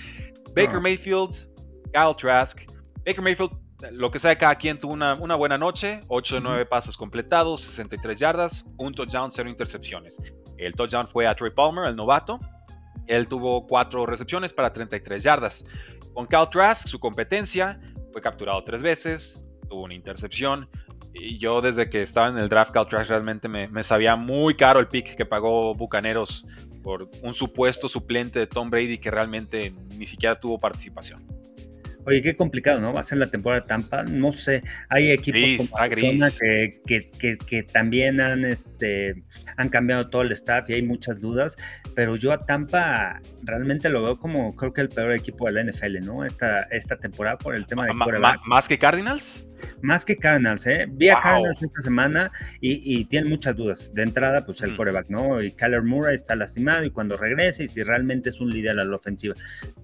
Baker 0.55 0.81
Mayfield, 0.81 1.49
Kyle 1.93 2.15
Trask. 2.17 2.63
Baker 3.05 3.23
Mayfield, 3.23 3.53
lo 3.93 4.11
que 4.11 4.19
sea, 4.19 4.35
cada 4.37 4.55
quien 4.55 4.79
tuvo 4.79 4.93
una, 4.93 5.15
una 5.15 5.35
buena 5.35 5.59
noche, 5.59 6.01
8 6.09 6.37
de 6.37 6.41
9 6.41 6.67
pases 6.67 6.97
completados, 6.97 7.63
63 7.63 8.19
yardas, 8.19 8.65
un 8.79 8.95
touchdown, 8.95 9.31
0 9.33 9.49
intercepciones. 9.51 10.19
El 10.57 10.75
touchdown 10.75 11.07
fue 11.07 11.27
a 11.27 11.35
Troy 11.35 11.51
Palmer, 11.51 11.87
el 11.87 11.97
novato. 11.97 12.39
Él 13.07 13.27
tuvo 13.29 13.67
4 13.67 14.07
recepciones 14.07 14.53
para 14.53 14.73
33 14.73 15.23
yardas. 15.23 15.65
Con 16.15 16.27
Kyle 16.27 16.49
Trask, 16.51 16.87
su 16.87 17.01
competencia, 17.01 17.81
fue 18.13 18.23
capturado 18.23 18.63
3 18.63 18.83
veces, 18.83 19.45
tuvo 19.69 19.83
una 19.83 19.95
intercepción. 19.95 20.69
Y 21.15 21.39
yo 21.39 21.61
desde 21.61 21.91
que 21.91 22.03
estaba 22.03 22.29
en 22.29 22.39
el 22.39 22.49
draft, 22.49 22.73
Kyle 22.73 22.87
Trask 22.87 23.11
realmente 23.11 23.49
me, 23.49 23.69
me 23.69 23.85
sabía 23.85 24.17
muy 24.17 24.55
caro 24.55 24.81
el 24.81 24.89
pick 24.89 25.15
que 25.15 25.27
pagó 25.27 25.75
Bucaneros 25.75 26.47
por 26.83 27.09
un 27.23 27.35
supuesto 27.35 27.89
suplente 27.89 28.39
de 28.39 28.47
Tom 28.47 28.71
Brady 28.71 28.99
que 28.99 29.11
realmente 29.11 29.73
ni 29.97 30.07
siquiera 30.07 30.39
tuvo 30.39 30.59
participación. 30.59 31.32
Oye, 32.05 32.23
qué 32.23 32.37
complicado, 32.37 32.81
¿no? 32.81 32.93
Va 32.93 33.01
a 33.01 33.05
ser 33.05 33.19
la 33.19 33.27
temporada 33.27 33.63
de 33.63 33.69
Tampa. 33.69 34.03
No 34.05 34.33
sé, 34.33 34.63
hay 34.89 35.11
equipos 35.11 35.41
gris, 35.41 35.71
como 35.71 35.83
Arizona 35.83 36.31
que, 36.31 36.81
que, 36.87 37.11
que, 37.11 37.39
que, 37.39 37.63
también 37.63 38.21
han, 38.21 38.45
este, 38.45 39.23
han 39.57 39.69
cambiado 39.69 40.11
todo 40.11 40.23
el 40.23 40.33
staff 40.33 40.69
y 40.69 40.75
hay 40.75 40.83
muchas 40.83 41.21
dudas, 41.21 41.57
pero 41.95 42.17
yo 42.17 42.33
a 42.33 42.45
Tampa 42.45 43.21
realmente 43.43 43.89
lo 43.89 44.03
veo 44.03 44.19
como 44.19 44.57
creo 44.57 44.73
que 44.73 44.81
el 44.81 44.89
peor 44.89 45.13
equipo 45.13 45.47
de 45.47 45.53
la 45.53 45.73
NFL, 45.73 46.05
¿no? 46.05 46.25
Esta, 46.25 46.63
esta 46.65 46.97
temporada 46.97 47.39
por 47.39 47.55
el 47.55 47.67
tema 47.67 47.87
de... 47.87 47.93
¿Más 47.93 48.69
que 48.69 48.79
Cardinals? 48.79 49.47
Más 49.81 50.05
que 50.05 50.17
Cardinals, 50.17 50.67
¿eh? 50.67 50.87
Vi 50.89 51.09
a 51.09 51.15
wow. 51.15 51.23
Cardinals 51.23 51.63
esta 51.63 51.81
semana 51.81 52.31
y, 52.61 53.01
y 53.01 53.05
tienen 53.05 53.31
muchas 53.31 53.57
dudas. 53.57 53.93
De 53.95 54.03
entrada, 54.03 54.45
pues 54.45 54.61
el 54.63 54.73
mm. 54.73 54.77
coreback, 54.77 55.09
¿no? 55.09 55.43
Y 55.43 55.53
Kyler 55.53 55.83
Murray 55.83 56.15
está 56.15 56.37
lastimado 56.37 56.85
y 56.85 56.91
cuando 56.91 57.17
regrese 57.17 57.65
y 57.65 57.69
si 57.69 57.83
realmente 57.83 58.31
es 58.31 58.41
un 58.41 58.51
líder 58.51 58.79
a 58.79 58.85
la 58.85 58.97
ofensiva. 58.97 59.35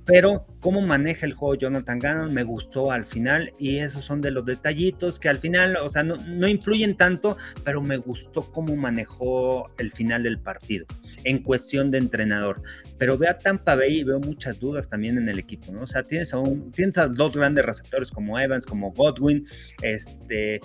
Pero 0.04 0.46
cómo 0.60 0.80
maneja 0.82 1.26
el 1.26 1.34
juego 1.34 1.54
Jonathan 1.56 1.98
Me 2.14 2.42
gustó 2.42 2.90
al 2.90 3.04
final 3.04 3.52
y 3.58 3.78
esos 3.78 4.04
son 4.04 4.20
de 4.20 4.30
los 4.30 4.44
detallitos 4.44 5.18
que 5.18 5.28
al 5.28 5.38
final, 5.38 5.76
o 5.76 5.90
sea, 5.90 6.02
no, 6.02 6.16
no 6.16 6.48
influyen 6.48 6.96
tanto, 6.96 7.36
pero 7.64 7.82
me 7.82 7.96
gustó 7.96 8.50
cómo 8.52 8.76
manejó 8.76 9.70
el 9.78 9.92
final 9.92 10.22
del 10.22 10.38
partido 10.38 10.86
en 11.24 11.42
cuestión 11.42 11.90
de 11.90 11.98
entrenador. 11.98 12.62
Pero 12.98 13.16
veo 13.16 13.30
a 13.30 13.38
Tampa 13.38 13.74
Bay 13.74 14.00
y 14.00 14.04
veo 14.04 14.18
muchas 14.20 14.58
dudas 14.58 14.88
también 14.88 15.18
en 15.18 15.28
el 15.28 15.38
equipo, 15.38 15.72
¿no? 15.72 15.82
O 15.82 15.86
sea, 15.86 16.02
tienes 16.02 16.32
a, 16.34 16.38
un, 16.38 16.70
tienes 16.70 16.98
a 16.98 17.06
dos 17.06 17.34
grandes 17.34 17.64
receptores 17.64 18.10
como 18.10 18.38
Evans, 18.38 18.66
como 18.66 18.92
Godwin, 18.92 19.46
este, 19.82 20.60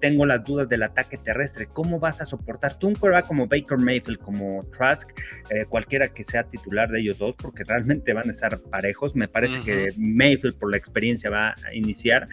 tengo 0.00 0.26
las 0.26 0.42
dudas 0.44 0.68
del 0.68 0.82
ataque 0.82 1.16
terrestre. 1.16 1.66
¿Cómo 1.66 2.00
vas 2.00 2.20
a 2.20 2.24
soportar 2.24 2.78
tú 2.78 2.88
un 2.88 2.94
quarterback 2.94 3.26
como 3.26 3.46
Baker 3.46 3.78
Mayfield, 3.78 4.18
como 4.18 4.64
Trask, 4.76 5.10
eh, 5.50 5.64
cualquiera 5.68 6.08
que 6.08 6.24
sea 6.24 6.44
titular 6.44 6.90
de 6.90 7.00
ellos 7.00 7.18
dos, 7.18 7.34
porque 7.36 7.64
realmente 7.64 8.12
van 8.12 8.28
a 8.28 8.30
estar 8.30 8.58
parejos? 8.58 9.14
Me 9.14 9.28
parece 9.28 9.58
uh 9.58 9.62
-huh. 9.62 9.64
que 9.64 9.88
Mayfield 9.98 10.56
por 10.56 10.69
la 10.70 10.76
experiencia 10.76 11.30
va 11.30 11.48
a 11.50 11.74
iniciar, 11.74 12.28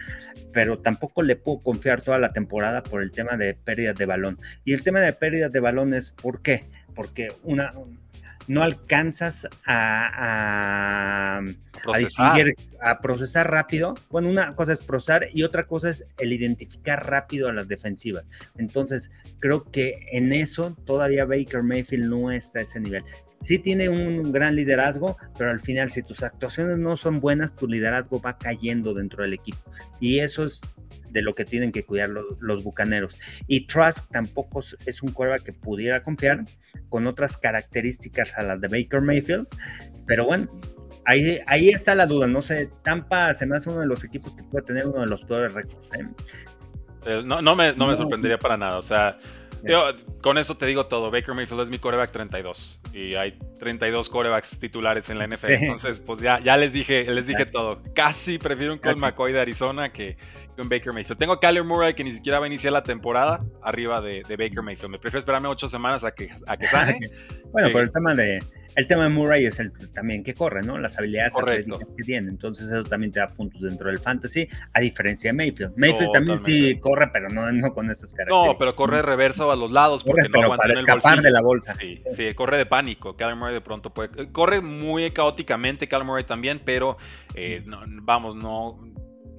pero 0.52 0.78
tampoco 0.78 1.22
le 1.22 1.36
puedo 1.36 1.62
confiar 1.62 2.00
toda 2.00 2.18
la 2.18 2.32
temporada 2.32 2.82
por 2.82 3.02
el 3.02 3.10
tema 3.10 3.36
de 3.36 3.54
pérdidas 3.54 3.96
de 3.96 4.06
balón. 4.06 4.38
Y 4.64 4.72
el 4.72 4.82
tema 4.82 5.00
de 5.00 5.12
pérdidas 5.12 5.52
de 5.52 5.60
balón 5.60 5.92
es 5.92 6.12
¿por 6.12 6.40
qué? 6.42 6.64
Porque 6.94 7.28
una 7.42 7.72
no 8.48 8.62
alcanzas 8.62 9.46
a, 9.66 10.77
distinguir, 11.96 12.54
a 12.80 13.00
procesar 13.00 13.50
rápido. 13.50 13.94
Bueno, 14.10 14.28
una 14.28 14.54
cosa 14.54 14.72
es 14.72 14.82
procesar 14.82 15.28
y 15.32 15.42
otra 15.42 15.66
cosa 15.66 15.90
es 15.90 16.06
el 16.18 16.32
identificar 16.32 17.08
rápido 17.08 17.48
a 17.48 17.52
las 17.52 17.68
defensivas. 17.68 18.24
Entonces, 18.56 19.10
creo 19.38 19.64
que 19.70 20.06
en 20.12 20.32
eso 20.32 20.76
todavía 20.84 21.24
Baker 21.24 21.62
Mayfield 21.62 22.10
no 22.10 22.30
está 22.30 22.60
a 22.60 22.62
ese 22.62 22.80
nivel. 22.80 23.04
Sí 23.42 23.58
tiene 23.58 23.88
un 23.88 24.32
gran 24.32 24.56
liderazgo, 24.56 25.16
pero 25.38 25.50
al 25.50 25.60
final 25.60 25.90
si 25.90 26.02
tus 26.02 26.22
actuaciones 26.22 26.76
no 26.78 26.96
son 26.96 27.20
buenas, 27.20 27.54
tu 27.54 27.68
liderazgo 27.68 28.20
va 28.20 28.36
cayendo 28.36 28.94
dentro 28.94 29.22
del 29.22 29.32
equipo. 29.32 29.70
Y 30.00 30.18
eso 30.18 30.44
es 30.44 30.60
de 31.10 31.22
lo 31.22 31.32
que 31.32 31.44
tienen 31.44 31.72
que 31.72 31.84
cuidar 31.84 32.10
los, 32.10 32.64
bucaneros. 32.64 33.18
Y 33.46 33.66
Trask 33.66 34.10
tampoco 34.10 34.62
es 34.86 35.02
un 35.02 35.12
cuerva 35.12 35.38
que 35.38 35.52
pudiera 35.52 36.02
confiar 36.02 36.44
con 36.88 37.06
otras 37.06 37.36
características 37.36 38.36
a 38.36 38.42
las 38.42 38.60
de 38.60 38.68
Baker 38.68 39.00
Mayfield, 39.00 39.46
pero 40.06 40.26
bueno, 40.26 40.48
ahí, 41.08 41.40
ahí 41.46 41.68
está 41.70 41.94
la 41.94 42.06
duda. 42.06 42.26
No 42.26 42.42
sé, 42.42 42.70
Tampa 42.82 43.34
se 43.34 43.46
me 43.46 43.56
hace 43.56 43.70
uno 43.70 43.80
de 43.80 43.86
los 43.86 44.04
equipos 44.04 44.36
que 44.36 44.44
puede 44.44 44.64
tener 44.64 44.86
uno 44.86 45.00
de 45.00 45.06
los 45.06 45.24
peores 45.24 45.52
récords. 45.54 45.94
¿eh? 45.94 46.06
Eh, 47.06 47.22
no, 47.24 47.40
no, 47.40 47.56
me, 47.56 47.72
no 47.72 47.86
me 47.86 47.96
sorprendería 47.96 48.38
para 48.38 48.56
nada. 48.56 48.76
O 48.76 48.82
sea, 48.82 49.18
con 50.22 50.36
eso 50.36 50.56
te 50.56 50.66
digo 50.66 50.86
todo. 50.86 51.10
Baker 51.10 51.34
Mayfield 51.34 51.62
es 51.62 51.70
mi 51.70 51.78
coreback 51.78 52.10
32 52.12 52.80
y 52.92 53.14
hay 53.14 53.38
32 53.58 54.10
corebacks 54.10 54.58
titulares 54.58 55.08
en 55.08 55.18
la 55.18 55.26
NFL. 55.26 55.52
Entonces, 55.52 55.98
pues 55.98 56.20
ya, 56.20 56.40
ya 56.40 56.58
les 56.58 56.74
dije, 56.74 57.02
les 57.04 57.26
dije 57.26 57.46
todo. 57.46 57.82
Casi 57.94 58.38
prefiero 58.38 58.74
un 58.74 58.78
Colt 58.78 58.98
McCoy 58.98 59.32
de 59.32 59.40
Arizona 59.40 59.90
que, 59.90 60.18
un 60.58 60.68
Baker 60.68 60.92
Mayfield. 60.92 61.18
Tengo 61.18 61.32
a 61.32 61.40
Kyler 61.40 61.64
Murray 61.64 61.94
que 61.94 62.04
ni 62.04 62.12
siquiera 62.12 62.38
va 62.38 62.44
a 62.44 62.48
iniciar 62.48 62.74
la 62.74 62.82
temporada 62.82 63.40
arriba 63.62 64.02
de, 64.02 64.22
Baker 64.28 64.62
Mayfield. 64.62 64.90
Me 64.90 64.98
prefiero 64.98 65.20
esperarme 65.20 65.48
ocho 65.48 65.68
semanas 65.68 66.04
a 66.04 66.10
que, 66.10 66.28
a 66.46 66.56
que 66.58 66.66
sane. 66.66 66.98
bueno, 67.50 67.70
por 67.70 67.82
el 67.82 67.92
tema 67.92 68.14
de 68.14 68.42
el 68.76 68.86
tema 68.86 69.04
de 69.04 69.10
Murray 69.10 69.46
es 69.46 69.58
el 69.60 69.72
también 69.92 70.22
que 70.22 70.34
corre, 70.34 70.62
¿no? 70.62 70.78
Las 70.78 70.98
habilidades 70.98 71.34
que 71.96 72.02
tiene. 72.04 72.28
Entonces 72.28 72.70
eso 72.70 72.84
también 72.84 73.12
te 73.12 73.20
da 73.20 73.28
puntos 73.28 73.62
dentro 73.62 73.88
del 73.88 73.98
fantasy, 73.98 74.48
a 74.72 74.80
diferencia 74.80 75.30
de 75.30 75.34
Mayfield. 75.34 75.76
Mayfield 75.76 76.12
también 76.12 76.40
sí 76.40 76.78
corre, 76.78 77.08
pero 77.12 77.28
no, 77.28 77.50
no 77.52 77.74
con 77.74 77.90
esas 77.90 78.12
características. 78.12 78.54
No, 78.54 78.58
pero 78.58 78.76
corre 78.76 79.02
reverso 79.02 79.50
a 79.50 79.56
los 79.56 79.70
lados 79.70 80.04
porque 80.04 80.28
no 80.28 80.42
aguanta 80.42 80.66
para 80.66 80.78
escapar 80.78 81.22
de 81.22 81.30
la 81.30 81.40
bolsa. 81.40 81.74
Sí, 81.78 82.02
sí, 82.14 82.34
corre 82.34 82.58
de 82.58 82.66
pánico. 82.66 83.16
Kyler 83.16 83.36
Murray 83.36 83.54
de 83.54 83.60
pronto 83.60 83.92
puede... 83.92 84.30
Corre 84.32 84.60
muy 84.60 85.10
caóticamente 85.10 85.88
Kyler 85.88 86.04
Murray 86.04 86.24
también, 86.24 86.60
pero 86.64 86.96
eh, 87.34 87.64
vamos, 88.02 88.36
no 88.36 88.78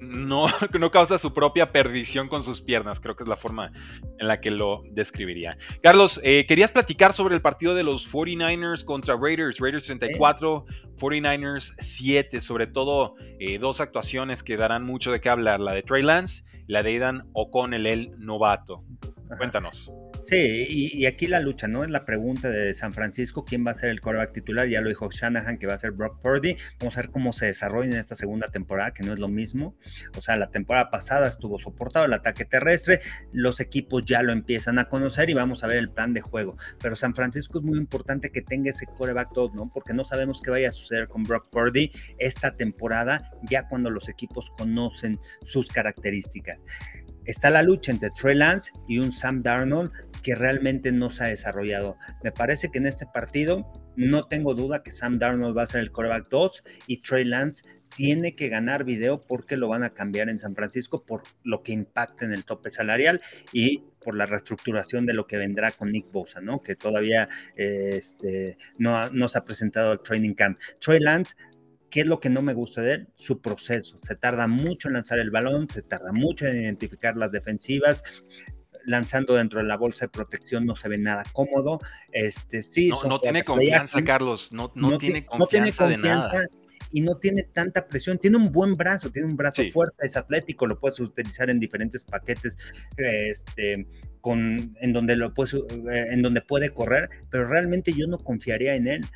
no, 0.00 0.46
no 0.78 0.90
causa 0.90 1.18
su 1.18 1.32
propia 1.32 1.72
perdición 1.72 2.28
con 2.28 2.42
sus 2.42 2.60
piernas. 2.60 3.00
Creo 3.00 3.16
que 3.16 3.24
es 3.24 3.28
la 3.28 3.36
forma 3.36 3.72
en 4.18 4.26
la 4.26 4.40
que 4.40 4.50
lo 4.50 4.82
describiría. 4.90 5.56
Carlos, 5.82 6.20
eh, 6.22 6.46
querías 6.46 6.72
platicar 6.72 7.12
sobre 7.12 7.34
el 7.34 7.42
partido 7.42 7.74
de 7.74 7.82
los 7.82 8.10
49ers 8.10 8.84
contra 8.84 9.16
Raiders. 9.16 9.58
Raiders 9.58 9.84
34, 9.86 10.64
49ers 10.98 11.74
7. 11.78 12.40
Sobre 12.40 12.66
todo 12.66 13.14
eh, 13.38 13.58
dos 13.58 13.80
actuaciones 13.80 14.42
que 14.42 14.56
darán 14.56 14.84
mucho 14.84 15.12
de 15.12 15.20
qué 15.20 15.28
hablar. 15.28 15.60
La 15.60 15.74
de 15.74 15.82
Trey 15.82 16.02
Lance 16.02 16.44
la 16.70 16.84
de 16.84 16.90
Aidan 16.90 17.28
O'Connell, 17.32 17.86
el 17.86 18.14
novato. 18.18 18.84
Cuéntanos. 19.36 19.92
Sí, 20.22 20.66
y, 20.68 21.06
aquí 21.06 21.26
la 21.26 21.40
lucha, 21.40 21.66
¿no? 21.66 21.82
Es 21.82 21.90
la 21.90 22.04
pregunta 22.04 22.50
de 22.50 22.74
San 22.74 22.92
Francisco, 22.92 23.44
¿quién 23.44 23.66
va 23.66 23.70
a 23.70 23.74
ser 23.74 23.88
el 23.88 24.02
coreback 24.02 24.32
titular? 24.32 24.68
Ya 24.68 24.82
lo 24.82 24.90
dijo 24.90 25.10
Shanahan, 25.10 25.56
que 25.56 25.66
va 25.66 25.74
a 25.74 25.78
ser 25.78 25.92
Brock 25.92 26.20
Purdy. 26.20 26.56
Vamos 26.78 26.96
a 26.96 27.00
ver 27.00 27.10
cómo 27.10 27.32
se 27.32 27.46
desarrolla 27.46 27.92
en 27.92 27.98
esta 27.98 28.14
segunda 28.14 28.48
temporada, 28.48 28.92
que 28.92 29.02
no 29.02 29.14
es 29.14 29.18
lo 29.18 29.28
mismo. 29.28 29.76
O 30.18 30.20
sea, 30.22 30.36
la 30.36 30.50
temporada 30.50 30.90
pasada 30.90 31.26
estuvo 31.26 31.58
soportado 31.58 32.04
el 32.04 32.12
ataque 32.12 32.44
terrestre, 32.44 33.00
los 33.32 33.60
equipos 33.60 34.04
ya 34.04 34.22
lo 34.22 34.32
empiezan 34.32 34.78
a 34.78 34.88
conocer 34.88 35.30
y 35.30 35.34
vamos 35.34 35.64
a 35.64 35.68
ver 35.68 35.78
el 35.78 35.90
plan 35.90 36.12
de 36.12 36.20
juego. 36.20 36.56
Pero 36.82 36.96
San 36.96 37.14
Francisco 37.14 37.58
es 37.58 37.64
muy 37.64 37.78
importante 37.78 38.30
que 38.30 38.42
tenga 38.42 38.70
ese 38.70 38.86
coreback 38.86 39.32
todo, 39.32 39.50
¿no? 39.54 39.70
Porque 39.72 39.94
no 39.94 40.04
sabemos 40.04 40.42
qué 40.42 40.50
vaya 40.50 40.68
a 40.68 40.72
suceder 40.72 41.08
con 41.08 41.22
Brock 41.22 41.48
Purdy 41.50 41.92
esta 42.18 42.56
temporada, 42.56 43.30
ya 43.48 43.66
cuando 43.68 43.88
los 43.88 44.10
equipos 44.10 44.50
conocen 44.50 45.18
sus 45.42 45.70
características 45.70 46.58
está 47.24 47.50
la 47.50 47.62
lucha 47.62 47.92
entre 47.92 48.10
Trey 48.10 48.34
Lance 48.34 48.72
y 48.88 48.98
un 48.98 49.12
Sam 49.12 49.42
Darnold 49.42 49.90
que 50.22 50.34
realmente 50.34 50.92
no 50.92 51.10
se 51.10 51.24
ha 51.24 51.26
desarrollado. 51.28 51.96
Me 52.22 52.32
parece 52.32 52.70
que 52.70 52.78
en 52.78 52.86
este 52.86 53.06
partido 53.06 53.70
no 53.96 54.26
tengo 54.28 54.54
duda 54.54 54.82
que 54.82 54.90
Sam 54.90 55.18
Darnold 55.18 55.56
va 55.56 55.62
a 55.62 55.66
ser 55.66 55.80
el 55.80 55.92
coreback 55.92 56.28
2 56.28 56.62
y 56.86 57.02
Trey 57.02 57.24
Lance 57.24 57.64
tiene 57.96 58.36
que 58.36 58.48
ganar 58.48 58.84
video 58.84 59.20
porque 59.20 59.56
lo 59.56 59.68
van 59.68 59.82
a 59.82 59.90
cambiar 59.90 60.28
en 60.28 60.38
San 60.38 60.54
Francisco 60.54 61.04
por 61.04 61.22
lo 61.42 61.62
que 61.62 61.72
impacta 61.72 62.24
en 62.24 62.32
el 62.32 62.44
tope 62.44 62.70
salarial 62.70 63.20
y 63.52 63.84
por 64.00 64.16
la 64.16 64.26
reestructuración 64.26 65.06
de 65.06 65.14
lo 65.14 65.26
que 65.26 65.36
vendrá 65.36 65.72
con 65.72 65.90
Nick 65.90 66.10
Bosa, 66.12 66.40
¿no? 66.40 66.62
Que 66.62 66.76
todavía 66.76 67.28
este, 67.56 68.56
no, 68.78 69.10
no 69.10 69.28
se 69.28 69.38
ha 69.38 69.44
presentado 69.44 69.90
al 69.90 70.02
training 70.02 70.34
camp. 70.34 70.58
Trey 70.78 71.00
Lance 71.00 71.34
¿Qué 71.90 72.00
es 72.00 72.06
lo 72.06 72.20
que 72.20 72.30
no 72.30 72.40
me 72.40 72.54
gusta 72.54 72.82
de 72.82 72.92
él? 72.92 73.08
Su 73.16 73.40
proceso. 73.40 73.98
Se 74.02 74.14
tarda 74.14 74.46
mucho 74.46 74.88
en 74.88 74.94
lanzar 74.94 75.18
el 75.18 75.32
balón, 75.32 75.68
se 75.68 75.82
tarda 75.82 76.12
mucho 76.12 76.46
en 76.46 76.62
identificar 76.62 77.16
las 77.16 77.32
defensivas. 77.32 78.04
Lanzando 78.84 79.34
dentro 79.34 79.60
de 79.60 79.66
la 79.66 79.76
bolsa 79.76 80.06
de 80.06 80.10
protección 80.10 80.66
no 80.66 80.76
se 80.76 80.88
ve 80.88 80.98
nada 80.98 81.24
cómodo. 81.32 81.78
Este, 82.12 82.62
sí, 82.62 82.90
no, 83.06 83.18
tiene 83.18 83.44
confianza, 83.44 84.02
Carlos. 84.02 84.50
No, 84.52 84.70
tiene 84.98 85.26
confianza, 85.26 85.86
de 85.86 85.96
nada 85.96 86.46
y 86.92 87.02
no 87.02 87.16
tiene 87.16 87.44
tanta 87.44 87.86
presión. 87.86 88.18
Tiene 88.18 88.36
un 88.36 88.50
buen 88.50 88.74
brazo, 88.74 89.10
tiene 89.10 89.28
un 89.28 89.36
brazo 89.36 89.62
fuerte, 89.72 90.06
es 90.06 90.16
atlético, 90.16 90.66
lo 90.66 90.78
puedes 90.78 90.98
utilizar 91.00 91.50
en 91.50 91.60
diferentes 91.60 92.04
paquetes, 92.04 92.56
este, 92.96 93.86
con, 94.20 94.76
en 94.80 94.92
donde 94.92 95.16
lo 95.16 95.32
puedes, 95.32 95.54
eh, 95.54 96.06
en 96.10 96.22
donde 96.22 96.40
puede 96.40 96.70
correr, 96.70 97.08
pero 97.30 97.46
realmente 97.46 97.92
yo 97.92 98.06
no 98.06 98.18
confiaría 98.18 98.74
en 98.74 98.88
él 98.88 99.06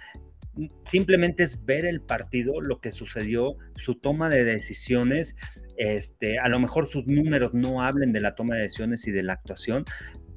simplemente 0.86 1.42
es 1.42 1.64
ver 1.64 1.84
el 1.84 2.00
partido, 2.00 2.60
lo 2.60 2.80
que 2.80 2.92
sucedió, 2.92 3.56
su 3.76 3.96
toma 3.96 4.28
de 4.28 4.44
decisiones. 4.44 5.36
Este, 5.76 6.38
a 6.38 6.48
lo 6.48 6.58
mejor 6.60 6.88
sus 6.88 7.06
números 7.06 7.54
no 7.54 7.82
hablen 7.82 8.12
de 8.12 8.20
la 8.20 8.34
toma 8.34 8.56
de 8.56 8.62
decisiones 8.62 9.06
y 9.06 9.12
de 9.12 9.22
la 9.22 9.34
actuación, 9.34 9.84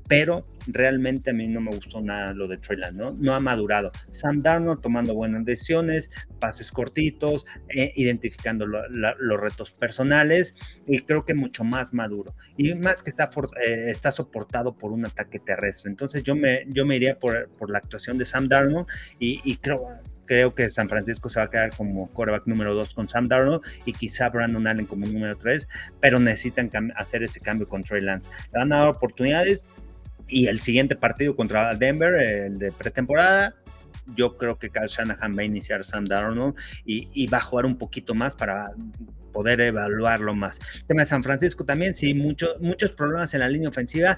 pero 0.07 0.47
realmente 0.67 1.31
a 1.31 1.33
mí 1.33 1.47
no 1.47 1.61
me 1.61 1.71
gustó 1.71 2.01
nada 2.01 2.33
lo 2.33 2.47
de 2.47 2.57
Trey 2.57 2.79
¿no? 2.93 3.11
No 3.11 3.33
ha 3.33 3.39
madurado. 3.39 3.91
Sam 4.11 4.41
Darnold 4.41 4.81
tomando 4.81 5.13
buenas 5.13 5.43
decisiones, 5.45 6.09
pases 6.39 6.71
cortitos, 6.71 7.45
eh, 7.69 7.91
identificando 7.95 8.65
los 8.65 9.39
retos 9.39 9.71
personales 9.71 10.55
y 10.87 10.99
creo 10.99 11.25
que 11.25 11.33
mucho 11.33 11.63
más 11.63 11.93
maduro. 11.93 12.35
Y 12.57 12.73
más 12.75 13.03
que 13.03 13.09
está, 13.09 13.29
eh, 13.65 13.93
soportado 14.11 14.77
por 14.77 14.91
un 14.91 15.05
ataque 15.05 15.39
terrestre. 15.39 15.91
Entonces 15.91 16.23
yo 16.23 16.35
me, 16.35 16.65
iría 16.95 17.19
por, 17.19 17.49
por 17.49 17.69
la 17.69 17.79
actuación 17.79 18.17
de 18.17 18.25
Sam 18.25 18.47
Darnold 18.47 18.87
y, 19.19 19.41
y 19.43 19.57
creo 19.57 19.85
creo 20.27 20.53
que 20.53 20.69
San 20.69 20.89
Francisco 20.89 21.29
se 21.29 21.39
va 21.39 21.45
a 21.45 21.49
quedar 21.49 21.75
como 21.75 22.07
quarterback 22.11 22.45
número 22.45 22.75
2 22.75 22.93
con 22.93 23.09
Sam 23.09 23.27
Darnold 23.27 23.61
y 23.85 23.93
quizá 23.93 24.29
Brandon 24.29 24.67
Allen 24.67 24.85
como 24.85 25.07
número 25.07 25.35
3, 25.35 25.67
pero 25.99 26.19
necesitan 26.19 26.69
hacer 26.95 27.23
ese 27.23 27.39
cambio 27.39 27.67
con 27.67 27.83
Trey 27.83 28.01
Lance. 28.01 28.29
Le 28.53 28.59
van 28.59 28.71
a 28.73 28.77
dar 28.77 28.87
oportunidades 28.89 29.65
y 30.27 30.47
el 30.47 30.59
siguiente 30.59 30.95
partido 30.95 31.35
contra 31.35 31.73
Denver, 31.73 32.13
el 32.21 32.59
de 32.59 32.71
pretemporada, 32.71 33.55
yo 34.15 34.37
creo 34.37 34.57
que 34.57 34.69
Kyle 34.69 34.87
Shanahan 34.87 35.35
va 35.37 35.41
a 35.41 35.45
iniciar 35.45 35.83
Sam 35.83 36.05
Darnold 36.05 36.55
y, 36.85 37.27
va 37.27 37.37
a 37.37 37.41
jugar 37.41 37.65
un 37.65 37.77
poquito 37.77 38.13
más 38.13 38.35
para 38.35 38.71
poder 39.33 39.61
evaluarlo 39.61 40.33
más. 40.33 40.59
El 40.75 40.85
tema 40.85 41.01
de 41.01 41.05
San 41.05 41.23
Francisco 41.23 41.65
también, 41.65 41.93
sí, 41.93 42.13
muchos 42.13 42.91
problemas 42.91 43.33
en 43.33 43.41
la 43.41 43.49
línea 43.49 43.69
ofensiva. 43.69 44.17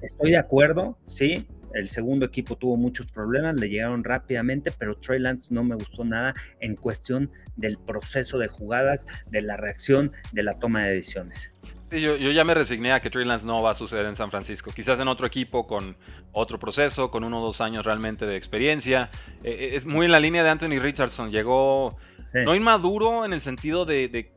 Estoy 0.00 0.30
de 0.30 0.38
acuerdo, 0.38 0.98
sí, 1.06 1.46
el 1.74 1.90
segundo 1.90 2.26
equipo 2.26 2.56
tuvo 2.56 2.76
muchos 2.76 3.06
problemas, 3.06 3.56
le 3.56 3.68
llegaron 3.68 4.04
rápidamente, 4.04 4.72
pero 4.72 4.96
Trey 4.96 5.20
Lance 5.20 5.48
no 5.50 5.64
me 5.64 5.74
gustó 5.74 6.04
nada 6.04 6.34
en 6.60 6.76
cuestión 6.76 7.30
del 7.56 7.78
proceso 7.78 8.38
de 8.38 8.48
jugadas, 8.48 9.06
de 9.26 9.42
la 9.42 9.56
reacción, 9.56 10.12
de 10.32 10.42
la 10.42 10.58
toma 10.58 10.82
de 10.82 10.94
decisiones. 10.94 11.52
yo, 11.90 12.16
ya 12.16 12.44
me 12.44 12.54
resigné 12.54 12.92
a 12.92 13.00
que 13.00 13.10
Trey 13.10 13.24
Lance 13.24 13.46
no 13.46 13.62
va 13.62 13.70
a 13.70 13.74
suceder 13.74 14.06
en 14.06 14.16
San 14.16 14.30
Francisco. 14.30 14.70
Quizás 14.74 15.00
en 15.00 15.08
otro 15.08 15.26
equipo 15.26 15.66
con 15.66 15.96
otro 16.32 16.58
proceso, 16.58 17.10
con 17.10 17.24
uno 17.24 17.40
o 17.40 17.46
dos 17.46 17.60
años 17.60 17.84
realmente 17.84 18.26
de 18.26 18.36
experiencia. 18.36 19.10
Eh, 19.42 19.50
eh, 19.50 19.70
es 19.76 19.86
muy 19.86 20.06
en 20.06 20.12
la 20.12 20.20
línea 20.20 20.42
de 20.42 20.50
Anthony 20.50 20.78
Richardson. 20.80 21.30
Llegó 21.30 21.96
no 22.44 22.54
inmaduro 22.54 23.24
en 23.24 23.32
el 23.32 23.40
sentido 23.40 23.84
de, 23.84 24.34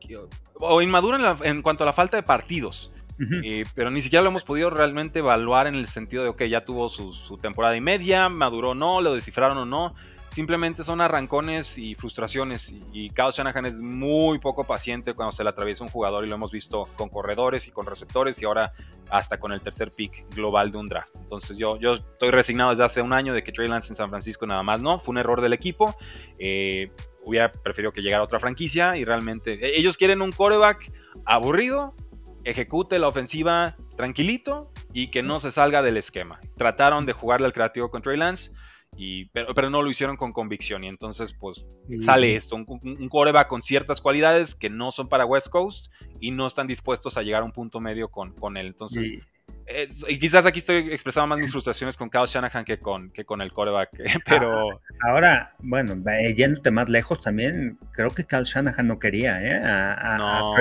o 0.56 0.82
inmaduro 0.82 1.38
en 1.44 1.62
cuanto 1.62 1.84
a 1.84 1.88
la 1.88 1.94
falta 1.94 2.18
de 2.18 2.24
partidos. 2.24 2.94
Eh, 3.44 3.66
pero 3.76 3.92
ni 3.92 4.02
siquiera 4.02 4.24
lo 4.24 4.30
hemos 4.30 4.44
podido 4.44 4.70
realmente 4.70 5.20
evaluar 5.20 5.68
en 5.68 5.76
el 5.76 5.88
sentido 5.88 6.24
de, 6.24 6.30
ok, 6.30 6.44
ya 6.44 6.62
tuvo 6.62 6.90
su, 6.90 7.38
temporada 7.38 7.76
y 7.76 7.82
media, 7.82 8.30
maduró 8.30 8.70
o 8.70 8.76
no, 8.76 9.02
lo 9.02 9.14
descifraron 9.14 9.58
o 9.58 9.66
no. 9.66 9.94
Simplemente 10.32 10.84
son 10.84 11.02
arrancones 11.02 11.80
y 11.80 11.96
frustraciones. 11.96 12.74
Y, 12.94 13.10
Kyle 13.10 13.32
Shanahan 13.32 13.66
es 13.66 13.80
muy 13.80 14.38
poco 14.38 14.64
paciente 14.64 15.16
cuando 15.16 15.32
se 15.32 15.44
le 15.44 15.50
atraviesa 15.50 15.84
un 15.84 15.90
jugador 15.90 16.24
y 16.24 16.28
lo 16.28 16.36
hemos 16.36 16.52
visto 16.52 16.88
con 16.96 17.10
corredores 17.10 17.68
y 17.68 17.72
con 17.72 17.88
receptores 17.88 18.40
y 18.42 18.46
ahora 18.46 18.72
hasta 19.10 19.40
con 19.40 19.52
el 19.52 19.62
tercer 19.62 19.92
pick 19.92 20.34
global 20.36 20.72
de 20.72 20.78
un 20.78 20.86
draft. 20.86 21.16
Entonces 21.16 21.58
yo, 21.58 21.78
yo 21.78 21.94
estoy 21.94 22.30
resignado 22.30 22.70
desde 22.70 22.84
hace 22.84 23.02
un 23.02 23.12
año 23.12 23.34
de 23.34 23.44
que 23.44 23.52
Trey 23.52 23.68
Lance 23.68 23.90
en 23.90 23.96
San 23.96 24.10
Francisco 24.12 24.46
nada 24.46 24.62
más 24.62 24.82
no. 24.82 25.00
Fue 25.00 25.14
un 25.14 25.18
error 25.18 25.42
del 25.42 25.54
equipo. 25.54 25.96
Eh, 26.38 26.92
hubiera 27.26 27.52
preferido 27.52 27.92
que 27.92 28.02
llegara 28.02 28.24
otra 28.24 28.40
franquicia 28.40 28.98
y 28.98 29.06
realmente 29.06 29.54
e, 29.54 29.80
ellos 29.80 29.98
quieren 29.98 30.22
un 30.22 30.32
quarterback 30.32 30.92
aburrido 31.26 31.96
ejecute 32.44 33.00
la 33.00 33.08
ofensiva 33.08 33.76
tranquilito 33.96 34.72
y 34.94 35.12
que 35.12 35.24
no 35.24 35.40
se 35.40 35.52
salga 35.52 35.82
del 35.82 35.98
esquema. 35.98 36.40
Trataron 36.58 37.06
de 37.06 37.14
jugarle 37.14 37.48
al 37.48 37.54
creativo 37.54 37.92
con 37.92 38.02
Trey 38.02 38.18
Lance 38.18 38.52
Y, 38.98 39.26
pero, 39.26 39.54
pero 39.54 39.70
no 39.70 39.82
lo 39.82 39.90
hicieron 39.90 40.18
con 40.18 40.34
convicción 40.34 40.84
y 40.84 40.88
entonces 40.88 41.34
pues 41.34 41.66
sale 42.04 42.36
esto, 42.36 42.56
un, 42.56 42.66
un, 42.82 43.10
coreback 43.10 43.48
con 43.48 43.62
ciertas 43.62 44.02
cualidades 44.02 44.56
que 44.56 44.70
no 44.70 44.92
son 44.92 45.08
para 45.08 45.26
West 45.26 45.50
Coast 45.50 45.92
y 46.20 46.32
no 46.32 46.48
están 46.48 46.68
dispuestos 46.68 47.18
a 47.18 47.22
llegar 47.22 47.44
a 47.44 47.46
un 47.46 47.52
punto 47.52 47.80
medio 47.80 48.10
con, 48.10 48.34
con 48.34 48.58
él. 48.58 48.68
Entonces 48.68 49.20
y 50.08 50.18
quizás 50.18 50.46
aquí 50.46 50.60
estoy 50.60 50.92
expresando 50.92 51.28
más 51.28 51.40
mis 51.40 51.52
frustraciones 51.52 51.96
con 51.96 52.10
Kyle 52.10 52.26
Shanahan 52.26 52.66
que 52.66 52.80
con, 52.80 53.12
que 53.12 53.26
con 53.26 53.42
el 53.42 53.52
coreback, 53.54 53.92
pero... 54.26 54.72
Ah, 54.72 55.10
ahora, 55.10 55.54
bueno, 55.60 55.96
yéndote 56.36 56.72
más 56.72 56.90
lejos 56.90 57.22
también, 57.22 57.78
creo 57.92 58.10
que 58.10 58.26
Kyle 58.26 58.44
Shanahan 58.44 58.88
no 58.88 59.00
quería, 59.00 59.42
¿eh? 59.44 59.56
A, 59.64 60.18
no, 60.18 60.52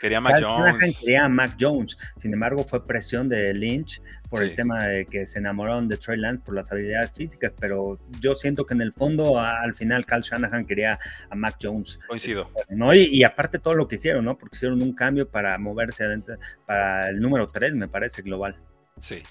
quería 0.00 0.18
a 0.18 0.20
Mac 0.20 0.40
Jones. 0.42 0.64
Shanahan 0.64 0.92
quería 1.00 1.24
a 1.24 1.28
Mac 1.28 1.56
Jones, 1.58 1.96
sin 2.18 2.32
embargo 2.32 2.64
fue 2.64 2.86
presión 2.86 3.28
de 3.28 3.52
Lynch 3.54 4.00
por 4.32 4.42
el 4.42 4.54
tema 4.54 4.86
de 4.86 5.04
que 5.04 5.26
se 5.26 5.40
enamoraron 5.40 5.88
de 5.88 5.98
Trey 5.98 6.18
Lance 6.18 6.42
por 6.42 6.54
las 6.54 6.72
habilidades 6.72 7.12
físicas, 7.12 7.54
pero 7.60 7.98
yo 8.18 8.34
siento 8.34 8.64
que 8.64 8.72
en 8.72 8.80
el 8.80 8.94
fondo 8.94 9.38
al 9.38 9.74
final 9.74 10.06
Kyle 10.06 10.22
Shanahan 10.22 10.64
quería 10.64 10.98
a 11.28 11.34
Mac 11.34 11.58
Jones. 11.60 12.00
Coincido. 12.08 12.50
¿no? 12.70 12.94
Y, 12.94 13.04
y, 13.12 13.24
aparte 13.24 13.58
todo 13.58 13.74
lo 13.74 13.86
que 13.86 13.96
hicieron, 13.96 14.24
¿no? 14.24 14.38
Porque 14.38 14.56
hicieron 14.56 14.80
un 14.80 14.94
cambio 14.94 15.28
para 15.28 15.58
moverse 15.58 16.04
adentro, 16.04 16.38
para 16.64 17.10
el 17.10 17.20
número 17.20 17.50
3, 17.50 17.74
me 17.74 17.88
parece, 17.88 18.22
global. 18.22 18.58
Sí, 19.00 19.22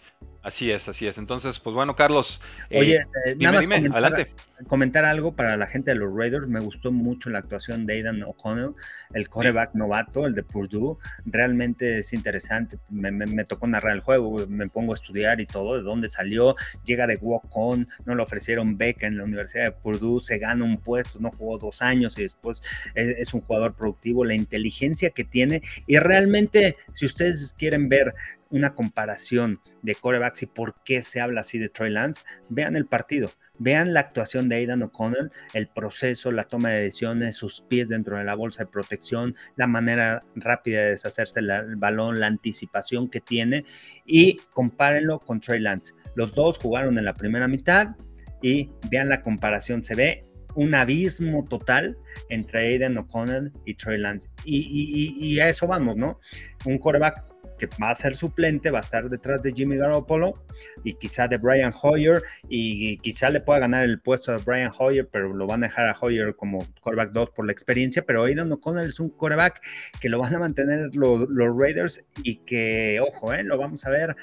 así 0.44 0.72
es, 0.72 0.88
así 0.88 1.08
es. 1.08 1.18
Entonces, 1.18 1.60
pues 1.60 1.74
bueno, 1.74 1.96
Carlos. 1.96 2.42
Eh, 2.70 2.80
Oye, 2.80 2.96
eh, 3.26 3.36
nada 3.38 3.60
más 3.60 3.70
comentar, 3.70 3.92
adelante. 3.92 4.34
Comentar 4.68 5.06
algo 5.06 5.36
para 5.36 5.58
la 5.58 5.68
gente 5.68 5.92
de 5.92 5.98
los 5.98 6.16
Raiders. 6.16 6.48
Me 6.48 6.60
gustó 6.60 6.92
mucho 6.92 7.30
la 7.30 7.40
actuación 7.40 7.86
de 7.86 7.94
Aidan 7.94 8.24
O'Connell, 8.24 8.74
el 9.14 9.30
coreback 9.30 9.74
novato, 9.74 10.26
el 10.26 10.34
de 10.34 10.44
Purdue. 10.44 10.98
Realmente 11.26 12.00
es 12.00 12.14
interesante. 12.14 12.78
Me, 12.90 13.44
tocó 13.46 13.68
narrar 13.68 13.94
el 13.94 14.02
juego, 14.02 14.46
me 14.48 14.70
pongo 14.70 14.94
a 14.94 14.96
estudiar 14.96 15.42
y 15.42 15.46
todo, 15.46 15.78
de 15.78 15.84
dónde 15.84 16.10
salió. 16.10 16.56
Llega 16.84 17.08
de 17.08 17.18
walk-on, 17.18 17.88
no 18.06 18.16
le 18.16 18.24
ofrecieron 18.24 18.78
beca 18.78 19.08
en 19.08 19.18
la 19.18 19.24
Universidad 19.24 19.66
de 19.66 19.72
Purdue, 19.72 20.22
se 20.22 20.38
gana 20.38 20.64
un 20.64 20.78
puesto, 20.78 21.20
no 21.20 21.32
jugó 21.32 21.58
dos 21.58 21.82
años 21.82 22.18
y 22.18 22.24
después 22.24 22.62
es 22.96 23.34
un 23.34 23.42
jugador 23.42 23.76
productivo. 23.76 24.26
La 24.26 24.36
inteligencia 24.36 25.10
que 25.10 25.24
tiene 25.24 25.62
y 25.88 25.98
realmente, 25.98 26.78
si 26.94 27.06
ustedes 27.06 27.54
quieren 27.54 27.90
ver 27.90 28.14
una 28.52 28.74
comparación 28.74 29.60
de 29.82 29.96
corebacks 29.96 30.44
y 30.44 30.46
por 30.46 30.76
qué 30.84 31.02
se 31.02 31.22
habla 31.22 31.42
así 31.42 31.58
de 31.58 31.70
Troy 31.70 31.90
Lance, 31.90 32.22
vean 32.50 32.76
el 32.76 32.86
partido, 32.86 33.32
vean 33.58 33.94
la 33.94 34.02
actuación 34.02 34.50
de 34.50 34.58
Aidan 34.58 34.84
O'Connell, 34.84 35.32
el 35.54 35.68
proceso, 35.68 36.32
la 36.32 36.44
toma 36.44 36.70
de 36.70 36.84
decisiones, 36.84 37.36
sus 37.36 37.62
pies 37.62 37.88
dentro 37.88 38.18
de 38.18 38.24
la 38.24 38.36
bolsa 38.36 38.64
de 38.64 38.72
protección, 38.72 39.36
la 39.56 39.68
manera 39.68 40.24
rápida 40.36 40.82
de 40.82 40.90
deshacerse 40.92 41.40
el 41.40 41.76
balón, 41.78 42.20
la 42.20 42.28
anticipación 42.28 43.10
que 43.10 43.22
tiene 43.22 43.66
y 44.06 44.38
compárenlo 44.54 45.20
con 45.20 45.40
Troy 45.42 45.60
Lance. 45.60 45.94
Los 46.16 46.34
dos 46.36 46.58
jugaron 46.58 46.98
en 46.98 47.06
la 47.06 47.14
primera 47.14 47.48
mitad 47.48 47.96
y 48.42 48.70
vean 48.90 49.10
la 49.10 49.22
comparación, 49.22 49.84
se 49.84 49.96
ve 49.96 50.26
un 50.56 50.76
abismo 50.76 51.46
total 51.48 51.98
entre 52.30 52.68
Aidan 52.68 52.98
O'Connell 52.98 53.52
y 53.66 53.76
Troy 53.76 53.98
Lance. 53.98 54.30
Y, 54.44 55.16
y, 55.18 55.40
a 55.40 55.50
eso 55.50 55.68
vamos, 55.68 55.96
¿no? 55.96 56.20
Un 56.66 56.78
coreback 56.78 57.31
que 57.62 57.70
va 57.80 57.92
a 57.92 57.96
ser 57.96 58.16
suplente, 58.16 58.72
va 58.72 58.80
a 58.80 58.82
estar 58.82 59.08
detrás 59.08 59.44
de 59.44 59.52
Jimmy 59.52 59.78
Garoppolo 59.78 60.44
y 60.84 60.96
quizá 60.96 61.28
de 61.28 61.38
Brian 61.38 61.72
Hoyer 61.80 62.24
y 62.50 62.98
quizá 62.98 63.30
le 63.30 63.40
pueda 63.40 63.60
ganar 63.60 63.84
el 63.84 64.00
puesto 64.00 64.32
a 64.32 64.40
Brian 64.40 64.72
Hoyer, 64.76 65.08
pero 65.12 65.32
lo 65.36 65.46
van 65.46 65.64
a 65.64 65.68
dejar 65.68 65.88
a 65.88 65.98
Hoyer 66.00 66.36
como 66.36 66.66
quarterback 66.82 67.12
2 67.12 67.30
por 67.30 67.46
la 67.46 67.52
experiencia, 67.52 68.02
pero 68.02 68.24
Aidan 68.24 68.52
O'Connell 68.52 68.88
es 68.88 69.00
un 69.00 69.10
quarterback 69.10 69.62
que 70.00 70.10
lo 70.10 70.18
van 70.18 70.34
a 70.34 70.40
mantener 70.40 70.90
los, 70.96 71.28
Raiders 71.30 72.04
y 72.24 72.38
que, 72.38 73.00
ojo, 73.00 73.32
eh, 73.32 73.44
lo 73.44 73.60
vamos 73.60 73.86
a 73.86 73.92
ver 73.92 74.16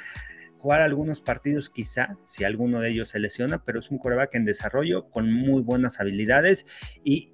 jugar 0.58 0.80
algunos 0.80 1.20
partidos 1.20 1.70
quizá, 1.70 2.16
si 2.24 2.42
alguno 2.42 2.80
de 2.80 2.90
ellos 2.90 3.10
se 3.10 3.20
lesiona, 3.20 3.62
pero 3.64 3.78
es 3.78 3.90
un 3.90 3.98
coreback 3.98 4.34
en 4.34 4.44
desarrollo 4.44 5.08
con 5.08 5.32
muy 5.32 5.62
buenas 5.62 6.00
habilidades 6.00 6.66
y, 7.04 7.32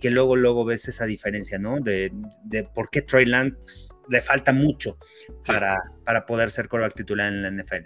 que 0.00 0.10
luego, 0.10 0.34
luego 0.34 0.64
ves 0.64 0.88
esa 0.88 1.06
diferencia, 1.06 1.60
¿no? 1.60 1.78
De 1.78 2.10
por 2.74 2.90
qué 2.90 3.02
Trey 3.02 3.26
Lance 3.26 3.94
le 4.08 4.20
falta 4.20 4.52
mucho 4.52 4.98
para, 5.44 5.82
para 6.04 6.26
poder 6.26 6.50
ser 6.50 6.68
coreback 6.68 6.94
titular 6.94 7.28
en 7.28 7.42
la 7.42 7.50
NFL. 7.50 7.84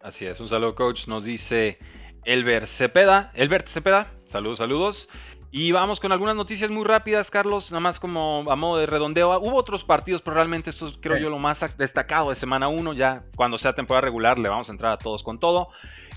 Así 0.00 0.26
es, 0.26 0.40
un 0.40 0.48
saludo 0.48 0.74
coach, 0.74 1.06
nos 1.06 1.24
dice 1.24 1.78
Elber 2.24 2.66
Cepeda, 2.66 3.30
Elbert 3.34 3.68
Cepeda, 3.68 4.12
saludos, 4.24 4.58
saludos. 4.58 5.08
Y 5.54 5.70
vamos 5.70 6.00
con 6.00 6.12
algunas 6.12 6.34
noticias 6.34 6.70
muy 6.70 6.82
rápidas, 6.82 7.30
Carlos, 7.30 7.70
nada 7.70 7.80
más 7.80 8.00
como 8.00 8.46
a 8.50 8.56
modo 8.56 8.78
de 8.80 8.86
redondeo. 8.86 9.38
Hubo 9.38 9.56
otros 9.56 9.84
partidos, 9.84 10.22
pero 10.22 10.34
realmente 10.34 10.70
esto 10.70 10.86
es, 10.86 10.96
creo 10.98 11.18
yo, 11.18 11.28
lo 11.28 11.38
más 11.38 11.76
destacado 11.76 12.30
de 12.30 12.36
semana 12.36 12.68
1. 12.68 12.94
Ya 12.94 13.26
cuando 13.36 13.58
sea 13.58 13.74
temporada 13.74 14.00
regular 14.00 14.38
le 14.38 14.48
vamos 14.48 14.70
a 14.70 14.72
entrar 14.72 14.92
a 14.92 14.96
todos 14.96 15.22
con 15.22 15.38
todo. 15.38 15.68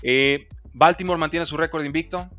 Eh, 0.02 0.48
Baltimore 0.72 1.18
mantiene 1.18 1.44
su 1.44 1.58
récord 1.58 1.84
invicto. 1.84 2.30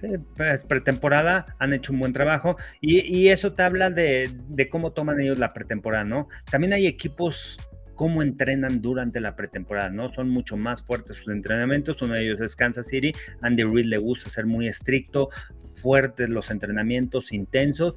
Sí, 0.00 0.08
pues 0.36 0.64
pretemporada, 0.64 1.46
han 1.58 1.72
hecho 1.72 1.92
un 1.92 1.98
buen 1.98 2.12
trabajo 2.12 2.56
y, 2.80 3.28
eso 3.28 3.52
te 3.54 3.62
habla 3.62 3.90
de, 3.90 4.30
de, 4.48 4.68
cómo 4.68 4.92
toman 4.92 5.20
ellos 5.20 5.38
la 5.38 5.52
pretemporada, 5.52 6.04
¿no? 6.04 6.28
También 6.50 6.72
hay 6.72 6.86
equipos 6.86 7.58
cómo 7.98 8.22
entrenan 8.22 8.80
durante 8.80 9.20
la 9.20 9.34
pretemporada, 9.34 9.90
¿no? 9.90 10.08
Son 10.08 10.30
mucho 10.30 10.56
más 10.56 10.84
fuertes 10.84 11.16
sus 11.16 11.34
entrenamientos, 11.34 12.00
uno 12.00 12.14
de 12.14 12.22
ellos 12.22 12.40
es 12.40 12.54
Kansas 12.54 12.86
City, 12.86 13.12
Andy 13.42 13.64
Reid 13.64 13.86
le 13.86 13.98
gusta 13.98 14.30
ser 14.30 14.46
muy 14.46 14.68
estricto, 14.68 15.30
fuertes 15.74 16.30
los 16.30 16.52
entrenamientos, 16.52 17.32
intensos. 17.32 17.96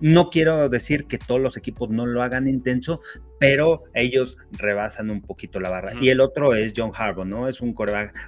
No 0.00 0.30
quiero 0.30 0.68
decir 0.68 1.06
que 1.06 1.18
todos 1.18 1.40
los 1.40 1.56
equipos 1.56 1.88
no 1.88 2.04
lo 2.04 2.22
hagan 2.22 2.48
intenso, 2.48 3.00
pero 3.38 3.84
ellos 3.94 4.36
rebasan 4.50 5.08
un 5.08 5.22
poquito 5.22 5.60
la 5.60 5.70
barra. 5.70 5.92
Y 6.00 6.08
el 6.08 6.20
otro 6.20 6.54
es 6.54 6.72
John 6.76 6.90
Harbaugh, 6.92 7.24
¿no? 7.24 7.48
Es 7.48 7.60
un, 7.60 7.76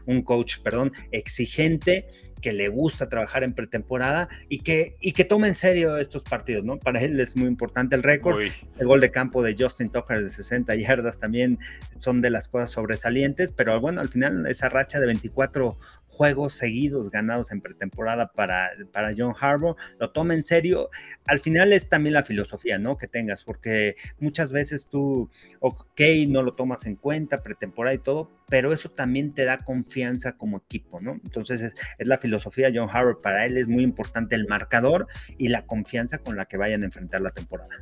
un 0.07 0.23
coach, 0.23 0.59
perdón, 0.63 0.93
exigente, 1.11 2.07
que 2.41 2.53
le 2.53 2.69
gusta 2.69 3.09
trabajar 3.09 3.45
en 3.45 3.53
pretemporada 3.53 4.29
y 4.49 4.59
que, 4.59 4.97
y 5.01 5.13
que 5.13 5.25
tome 5.25 5.49
en 5.49 5.55
serio 5.55 5.97
estos 5.97 6.23
partidos, 6.23 6.65
¿no? 6.65 6.79
Para 6.79 7.01
él 7.01 7.19
es 7.21 7.37
muy 7.37 7.49
importante 7.49 7.97
el 7.97 8.03
récord. 8.03 8.41
El 8.79 8.87
gol 8.87 9.01
de 9.01 9.11
campo 9.11 9.43
de 9.43 9.57
Justin 9.59 9.91
Tucker 9.91 10.23
de 10.23 10.31
60 10.31 10.75
yardas 10.77 11.19
también 11.19 11.59
son 11.99 12.21
de 12.21 12.31
las 12.31 12.49
cosas 12.49 12.71
sobresalientes, 12.71 13.53
pero 13.53 13.81
bueno, 13.81 14.01
al 14.01 14.09
final 14.09 14.47
esa 14.47 14.69
racha 14.69 15.01
de 15.01 15.07
24 15.07 15.77
juegos 16.11 16.55
seguidos 16.55 17.11
ganados 17.11 17.53
en 17.53 17.61
pretemporada 17.61 18.33
para, 18.33 18.71
para 18.93 19.15
John 19.17 19.35
Harbaugh, 19.39 19.77
lo 19.99 20.11
toma 20.11 20.35
en 20.35 20.43
serio. 20.43 20.91
Al 21.27 21.39
final 21.39 21.73
es 21.73 21.89
también 21.89 22.15
la 22.15 22.25
filosofía, 22.25 22.79
¿no? 22.79 22.97
Que 22.97 23.09
tengas, 23.09 23.45
porque 23.45 23.97
muchas 24.19 24.51
veces 24.51 24.89
tú, 24.89 25.31
ok, 25.61 26.01
no 26.29 26.43
lo 26.43 26.55
tomas 26.55 26.87
en 26.87 26.97
cuenta, 26.97 27.43
pretemporada 27.43 27.95
y 27.95 27.99
todo, 27.99 28.31
pero 28.49 28.73
eso 28.73 28.91
también 28.91 29.33
te 29.33 29.45
da 29.45 29.59
confianza 29.59 30.37
como 30.37 30.59
equipo, 30.59 31.01
¿no? 31.01 31.13
Entonces 31.13 31.63
es, 31.63 31.75
es 31.99 32.09
la 32.09 32.19
filosofía 32.19 32.71
de 32.71 32.79
John 32.79 32.91
Harbaugh, 32.93 33.23
para 33.23 33.47
él 33.47 33.57
es 33.57 33.69
muy 33.69 33.85
importante 33.85 34.35
el 34.35 34.47
marcador 34.47 35.07
y 35.39 35.49
la 35.49 35.67
confianza 35.67 36.19
con 36.19 36.37
la 36.37 36.47
que 36.47 36.57
vayan 36.57 36.83
a 36.83 36.87
enfrentar 36.87 37.21
la 37.21 37.31
temporada. 37.31 37.77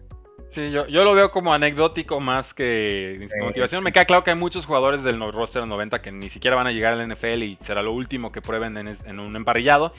Sí, 0.51 0.71
yo, 0.71 0.87
yo 0.87 1.05
lo 1.05 1.15
veo 1.15 1.31
como 1.31 1.53
anecdótico 1.53 2.21
más 2.21 2.55
que 2.55 3.29
motivación. 3.41 3.85
Me 3.85 3.93
queda 3.93 4.07
claro 4.07 4.25
que 4.25 4.31
hay 4.31 4.37
muchos 4.37 4.65
jugadores 4.65 5.03
del 5.03 5.21
roster 5.33 5.67
90 5.67 6.01
que 6.01 6.11
ni 6.11 6.31
siquiera 6.31 6.57
van 6.57 6.67
a 6.67 6.73
llegar 6.73 6.95
al 6.95 7.07
NFL 7.07 7.43
y 7.43 7.59
será 7.61 7.83
lo 7.83 7.93
último 7.93 8.33
que 8.33 8.41
prueben 8.41 8.77
en, 8.79 8.89
en 8.89 9.21
un 9.21 9.37
emparrillado. 9.37 9.93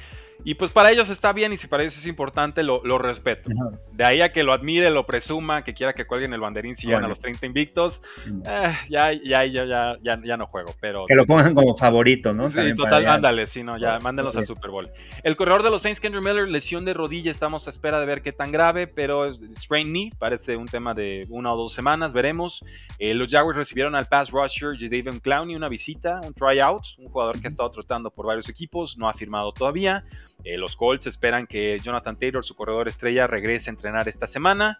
Y 0.43 0.55
pues 0.55 0.71
para 0.71 0.91
ellos 0.91 1.09
está 1.09 1.33
bien 1.33 1.51
y 1.51 1.57
si 1.57 1.67
para 1.67 1.83
ellos 1.83 1.97
es 1.97 2.05
importante, 2.05 2.63
lo, 2.63 2.79
respeto. 2.97 3.49
De 3.91 4.03
ahí 4.03 4.21
a 4.21 4.31
que 4.31 4.43
lo 4.43 4.53
admire, 4.53 4.89
lo 4.89 5.05
presuma, 5.05 5.63
que 5.63 5.73
quiera 5.73 5.93
que 5.93 6.05
cuelguen 6.05 6.33
el 6.33 6.39
banderín 6.39 6.75
si 6.75 6.87
llegan 6.87 7.03
a 7.03 7.07
los 7.07 7.19
30 7.19 7.45
invictos, 7.45 8.01
eh, 8.45 8.73
ya, 8.89 9.11
ya, 9.13 9.45
ya, 9.45 9.97
ya, 10.01 10.19
ya, 10.23 10.37
no 10.37 10.47
juego. 10.47 10.73
Pero, 10.79 11.05
que 11.07 11.15
lo 11.15 11.25
pongan 11.25 11.53
como 11.53 11.75
favorito, 11.75 12.33
¿no? 12.33 12.49
Sí, 12.49 12.73
total, 12.75 13.07
ándale, 13.07 13.45
sí, 13.47 13.63
no, 13.63 13.77
ya, 13.77 13.99
mándenlos 13.99 14.35
al 14.35 14.45
Super 14.45 14.71
Bowl. 14.71 14.89
El 15.23 15.35
corredor 15.35 15.63
de 15.63 15.71
los 15.71 15.81
Saints, 15.81 15.99
Kendrick 15.99 16.23
Miller, 16.23 16.47
lesión 16.47 16.85
de 16.85 16.93
rodilla, 16.93 17.31
estamos 17.31 17.67
a 17.67 17.69
espera 17.69 17.99
de 17.99 18.05
ver 18.05 18.21
qué 18.21 18.31
tan 18.31 18.51
grave, 18.51 18.87
pero 18.87 19.31
sprain 19.57 19.91
knee, 19.91 20.11
parece 20.17 20.55
un 20.55 20.67
tema 20.67 20.93
de 20.93 21.25
una 21.29 21.53
o 21.53 21.57
dos 21.57 21.73
semanas, 21.73 22.13
veremos. 22.13 22.63
Eh, 22.97 23.13
los 23.13 23.27
Jaguars 23.29 23.57
recibieron 23.57 23.95
al 23.95 24.07
pass 24.07 24.31
rusher 24.31 24.77
David 24.77 25.21
Clowney 25.21 25.55
una 25.55 25.67
visita, 25.67 26.19
un 26.23 26.33
tryout, 26.33 26.83
un 26.97 27.07
jugador 27.07 27.39
que 27.39 27.47
ha 27.47 27.49
estado 27.49 27.69
trotando 27.71 28.09
por 28.11 28.25
varios 28.25 28.49
equipos, 28.49 28.97
no 28.97 29.09
ha 29.09 29.13
firmado 29.13 29.51
todavía. 29.51 30.03
Eh, 30.43 30.57
los 30.57 30.75
Colts 30.75 31.07
esperan 31.07 31.47
que 31.47 31.79
Jonathan 31.79 32.17
Taylor, 32.17 32.43
su 32.43 32.55
corredor 32.55 32.87
estrella, 32.87 33.27
regrese 33.27 33.69
a 33.69 33.73
entrenar 33.73 34.07
esta 34.07 34.27
semana. 34.27 34.79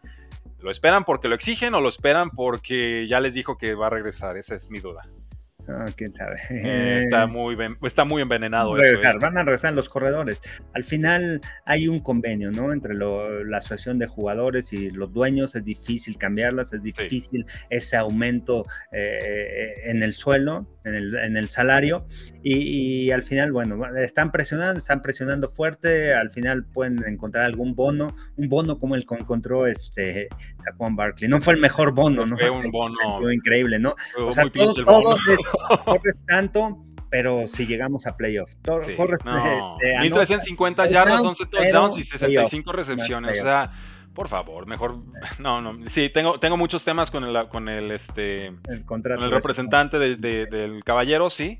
¿Lo 0.59 0.71
esperan 0.71 1.05
porque 1.05 1.27
lo 1.27 1.35
exigen 1.35 1.73
o 1.73 1.81
lo 1.81 1.89
esperan 1.89 2.31
porque 2.31 3.07
ya 3.07 3.19
les 3.19 3.33
dijo 3.33 3.57
que 3.57 3.75
va 3.75 3.87
a 3.87 3.89
regresar? 3.89 4.37
Esa 4.37 4.55
es 4.55 4.69
mi 4.69 4.79
duda. 4.79 5.07
Ah, 5.71 5.85
quién 5.95 6.11
sabe. 6.13 6.39
Eh, 6.49 7.03
está, 7.03 7.27
muy, 7.27 7.57
está 7.83 8.05
muy 8.05 8.21
envenenado 8.21 8.77
eso. 8.77 8.95
¿eh? 8.95 9.13
Van 9.19 9.37
a 9.37 9.43
regresar 9.43 9.73
los 9.73 9.89
corredores. 9.89 10.41
Al 10.73 10.83
final 10.83 11.41
hay 11.65 11.87
un 11.87 11.99
convenio, 11.99 12.51
¿no? 12.51 12.73
Entre 12.73 12.95
la 12.95 13.57
asociación 13.57 13.99
de 13.99 14.07
jugadores 14.07 14.73
y 14.73 14.89
los 14.89 15.13
dueños. 15.13 15.55
Es 15.55 15.63
difícil 15.63 16.17
cambiarlas, 16.17 16.73
es 16.73 16.81
difícil 16.81 17.45
ese 17.69 17.97
aumento 17.97 18.65
eh, 18.91 19.73
en 19.85 20.01
el 20.01 20.13
suelo, 20.13 20.67
en 20.83 20.95
el, 20.95 21.15
en 21.15 21.37
el 21.37 21.49
salario. 21.49 22.07
Y, 22.41 23.11
al 23.11 23.23
final, 23.25 23.51
bueno, 23.51 23.79
están 23.97 24.31
presionando, 24.31 24.79
están 24.79 25.01
presionando 25.01 25.49
fuerte. 25.49 26.13
Al 26.13 26.31
final 26.31 26.65
pueden 26.65 27.03
encontrar 27.05 27.45
algún 27.45 27.75
bono, 27.75 28.15
un 28.37 28.49
bono 28.49 28.79
como 28.79 28.95
el 28.95 29.05
que 29.05 29.15
encontró 29.15 29.67
este 29.67 30.29
Saquon 30.57 30.95
Barkley. 30.95 31.29
No 31.29 31.41
fue 31.41 31.53
el 31.53 31.59
mejor 31.59 31.93
bono, 31.93 32.25
¿no? 32.25 32.37
Fue 32.37 32.49
un 32.49 32.69
bono 32.69 33.31
increíble, 33.31 33.77
¿no? 33.77 33.95
o 34.17 34.33
sea, 34.33 34.45
todos, 34.49 34.77
corres 35.85 36.19
tanto, 36.27 36.85
pero 37.09 37.47
si 37.47 37.65
llegamos 37.65 38.07
a 38.07 38.15
playoffs. 38.15 38.57
Sí, 38.83 38.95
no. 39.25 39.77
1350 40.01 40.83
este, 40.83 40.93
yardas, 40.93 41.21
11 41.21 41.45
touchdowns 41.45 41.97
y 41.97 42.03
65 42.03 42.71
recepciones. 42.71 43.39
O 43.39 43.43
sea, 43.43 43.71
por 44.13 44.27
favor, 44.27 44.65
mejor. 44.65 44.97
No, 45.39 45.61
no. 45.61 45.87
Sí, 45.89 46.09
tengo, 46.09 46.39
tengo 46.39 46.57
muchos 46.57 46.83
temas 46.83 47.11
con 47.11 47.23
el, 47.23 47.47
con 47.47 47.69
el, 47.69 47.91
este, 47.91 48.47
el, 48.47 48.85
con 48.85 49.01
el 49.05 49.31
representante 49.31 49.97
del 49.97 50.83
caballero, 50.83 51.29
sí. 51.29 51.59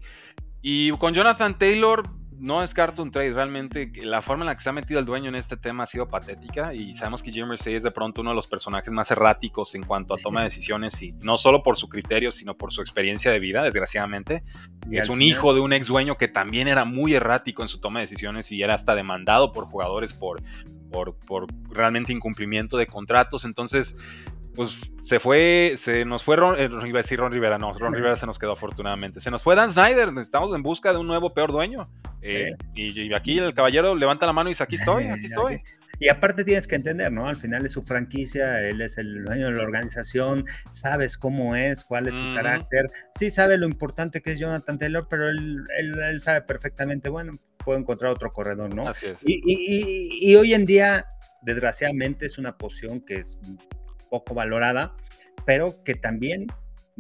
Y 0.61 0.91
con 0.91 1.13
Jonathan 1.13 1.57
Taylor, 1.57 2.03
no 2.39 2.61
descarto 2.61 3.03
un 3.03 3.11
trade. 3.11 3.33
Realmente 3.33 3.91
la 4.01 4.21
forma 4.21 4.43
en 4.43 4.47
la 4.47 4.55
que 4.55 4.61
se 4.61 4.69
ha 4.69 4.73
metido 4.73 4.99
el 4.99 5.05
dueño 5.05 5.29
en 5.29 5.35
este 5.35 5.57
tema 5.57 5.83
ha 5.83 5.85
sido 5.85 6.07
patética 6.07 6.73
y 6.73 6.95
sabemos 6.95 7.21
que 7.21 7.31
Jim 7.31 7.47
Mercedes 7.47 7.77
es 7.77 7.83
de 7.83 7.91
pronto 7.91 8.21
uno 8.21 8.31
de 8.31 8.35
los 8.35 8.47
personajes 8.47 8.91
más 8.91 9.11
erráticos 9.11 9.75
en 9.75 9.83
cuanto 9.83 10.13
a 10.13 10.17
toma 10.17 10.41
de 10.41 10.45
decisiones 10.45 11.01
y 11.01 11.11
no 11.21 11.37
solo 11.37 11.63
por 11.63 11.77
su 11.77 11.89
criterio, 11.89 12.31
sino 12.31 12.57
por 12.57 12.71
su 12.71 12.81
experiencia 12.81 13.31
de 13.31 13.39
vida, 13.39 13.61
desgraciadamente. 13.63 14.43
es 14.91 15.09
un 15.09 15.21
hijo 15.21 15.53
de 15.53 15.59
un 15.59 15.73
ex 15.73 15.87
dueño 15.87 16.17
que 16.17 16.27
también 16.27 16.67
era 16.67 16.85
muy 16.85 17.13
errático 17.13 17.61
en 17.61 17.67
su 17.67 17.79
toma 17.79 17.99
de 17.99 18.05
decisiones 18.05 18.51
y 18.51 18.63
era 18.63 18.75
hasta 18.75 18.95
demandado 18.95 19.51
por 19.51 19.65
jugadores 19.65 20.13
por, 20.13 20.41
por, 20.91 21.15
por 21.15 21.47
realmente 21.69 22.13
incumplimiento 22.13 22.77
de 22.77 22.87
contratos. 22.87 23.45
Entonces, 23.45 23.95
pues 24.59 24.91
se 25.03 25.21
fue, 25.21 25.75
se 25.77 26.03
nos 26.03 26.21
fue 26.21 26.35
Ron, 26.35 26.59
eh, 26.59 26.69
iba 26.85 26.99
a 26.99 27.01
decir 27.01 27.17
Ron 27.17 27.31
Rivera, 27.31 27.57
no, 27.57 27.71
Ron 27.71 27.93
Rivera 27.93 28.17
se 28.17 28.25
nos 28.25 28.37
quedó 28.37 28.51
afortunadamente. 28.51 29.21
Se 29.21 29.31
nos 29.31 29.41
fue 29.41 29.55
Dan 29.55 29.71
Snyder, 29.71 30.09
estamos 30.19 30.53
en 30.53 30.61
busca 30.63 30.91
de 30.91 30.97
un 30.97 31.07
nuevo 31.07 31.33
peor 31.33 31.53
dueño. 31.53 31.89
Eh, 32.21 32.51
y, 32.75 33.13
aquí 33.13 33.37
el 33.37 33.53
caballero 33.53 33.95
levanta 33.95 34.25
la 34.25 34.33
mano 34.33 34.49
y 34.49 34.51
dice, 34.51 34.63
aquí 34.63 34.75
estoy, 34.75 35.05
aquí 35.05 35.25
estoy. 35.27 35.61
Y 35.97 36.09
aparte 36.09 36.43
tienes 36.43 36.67
que 36.67 36.75
entender, 36.75 37.09
¿no? 37.09 37.29
Al 37.29 37.37
final 37.37 37.65
es 37.65 37.71
su 37.71 37.83
franquicia, 37.83 38.59
él 38.67 38.81
es 38.81 38.97
el 38.97 39.23
dueño 39.23 39.45
de 39.45 39.53
la 39.53 39.63
organización, 39.63 40.43
sabes 40.69 41.17
cómo 41.17 41.55
es, 41.55 41.85
cuál 41.85 42.09
es 42.09 42.15
su 42.15 42.33
carácter. 42.35 42.91
Sí 43.15 43.29
sabe 43.29 43.57
lo 43.57 43.65
importante 43.65 44.21
que 44.21 44.33
es 44.33 44.39
Jonathan 44.41 44.77
Taylor, 44.77 45.07
pero 45.09 45.29
él, 45.29 45.63
él, 45.77 46.19
sabe 46.19 46.41
perfectamente, 46.41 47.07
bueno, 47.07 47.39
puedo 47.63 47.79
encontrar 47.79 48.11
otro 48.11 48.33
corredor, 48.33 48.75
¿no? 48.75 48.89
Así 48.89 49.05
es. 49.05 49.21
Y, 49.23 49.41
y, 49.45 50.31
y 50.31 50.35
hoy 50.35 50.53
en 50.53 50.65
día, 50.65 51.05
desgraciadamente, 51.43 52.25
es 52.25 52.37
una 52.37 52.57
posición 52.57 52.99
que 52.99 53.19
es 53.19 53.39
poco 54.09 54.33
valorada, 54.33 54.95
pero 55.45 55.83
que 55.83 55.95
también 55.95 56.47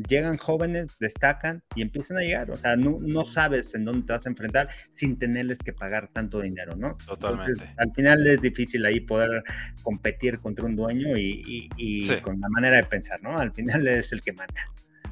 llegan 0.07 0.37
jóvenes, 0.37 0.95
destacan 0.99 1.61
y 1.75 1.81
empiezan 1.81 2.17
a 2.17 2.21
llegar. 2.21 2.51
O 2.51 2.57
sea, 2.57 2.75
no, 2.75 2.97
no 3.01 3.25
sabes 3.25 3.73
en 3.75 3.85
dónde 3.85 4.07
te 4.07 4.13
vas 4.13 4.25
a 4.25 4.29
enfrentar 4.29 4.69
sin 4.89 5.17
tenerles 5.17 5.59
que 5.59 5.73
pagar 5.73 6.09
tanto 6.13 6.41
dinero, 6.41 6.75
¿no? 6.75 6.97
Totalmente. 7.05 7.65
al 7.77 7.91
final 7.93 8.25
es 8.27 8.41
difícil 8.41 8.85
ahí 8.85 9.01
poder 9.01 9.43
competir 9.83 10.39
contra 10.39 10.65
un 10.65 10.75
dueño 10.75 11.17
y, 11.17 11.69
con 12.21 12.39
la 12.39 12.49
manera 12.49 12.77
de 12.77 12.83
pensar, 12.83 13.21
¿no? 13.21 13.37
Al 13.37 13.51
final 13.51 13.87
es 13.87 14.11
el 14.11 14.21
que 14.21 14.33
manda. 14.33 14.71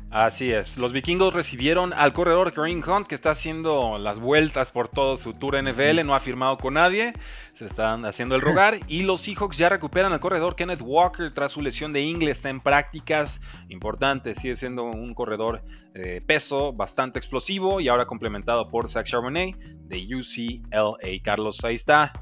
Así 0.09 0.53
es. 0.53 0.77
Los 0.77 0.93
vikingos 0.93 1.33
recibieron 1.33 1.91
al 1.91 2.13
corredor 2.13 2.53
Green 2.55 2.81
Hunt, 2.87 3.07
que 3.07 3.15
está 3.15 3.31
haciendo 3.31 3.97
las 3.97 4.19
vueltas 4.19 4.71
por 4.71 4.87
todo 4.87 5.17
su 5.17 5.33
tour 5.33 5.61
NFL, 5.61 6.05
no 6.05 6.15
ha 6.15 6.21
firmado 6.21 6.57
con 6.57 6.75
nadie, 6.75 7.11
se 7.55 7.65
están 7.65 8.05
haciendo 8.05 8.35
el 8.35 8.41
rogar. 8.41 8.79
Y 8.87 9.03
los 9.03 9.21
Seahawks 9.21 9.57
ya 9.57 9.67
recuperan 9.67 10.13
al 10.13 10.21
corredor 10.21 10.55
Kenneth 10.55 10.81
Walker 10.81 11.33
tras 11.33 11.51
su 11.51 11.61
lesión 11.61 11.91
de 11.91 12.01
inglés, 12.01 12.37
está 12.37 12.49
en 12.49 12.61
prácticas 12.61 13.41
importantes, 13.67 14.37
sigue 14.39 14.55
siendo 14.55 14.85
un 14.85 15.13
corredor 15.13 15.61
de 15.93 16.21
peso 16.21 16.71
bastante 16.71 17.19
explosivo 17.19 17.81
y 17.81 17.89
ahora 17.89 18.05
complementado 18.05 18.69
por 18.69 18.89
Zach 18.89 19.05
Charbonnet 19.05 19.57
de 19.57 20.15
UCLA. 20.15 21.19
Carlos, 21.21 21.59
ahí 21.65 21.75
está. 21.75 22.13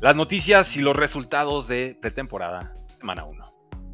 Las 0.00 0.16
noticias 0.16 0.74
y 0.76 0.80
los 0.80 0.96
resultados 0.96 1.68
de 1.68 1.98
pretemporada, 2.00 2.72
semana 2.98 3.24
1. 3.24 3.49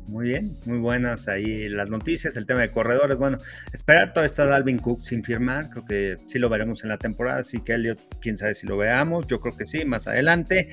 Muy 0.08 0.28
bien, 0.28 0.56
muy 0.66 0.78
buenas 0.78 1.26
ahí 1.26 1.68
las 1.68 1.88
noticias, 1.88 2.36
el 2.36 2.46
tema 2.46 2.60
de 2.60 2.70
corredores. 2.70 3.18
Bueno, 3.18 3.38
esperar 3.72 4.12
todavía 4.12 4.26
está 4.26 4.46
Dalvin 4.46 4.78
Cook 4.78 5.04
sin 5.04 5.24
firmar, 5.24 5.68
creo 5.68 5.84
que 5.84 6.18
sí 6.28 6.38
lo 6.38 6.48
veremos 6.48 6.84
en 6.84 6.90
la 6.90 6.96
temporada, 6.96 7.40
así 7.40 7.60
que 7.60 7.74
Elliot, 7.74 7.98
quién 8.20 8.36
sabe 8.36 8.54
si 8.54 8.68
lo 8.68 8.76
veamos, 8.76 9.26
yo 9.26 9.40
creo 9.40 9.56
que 9.56 9.66
sí, 9.66 9.84
más 9.84 10.06
adelante 10.06 10.68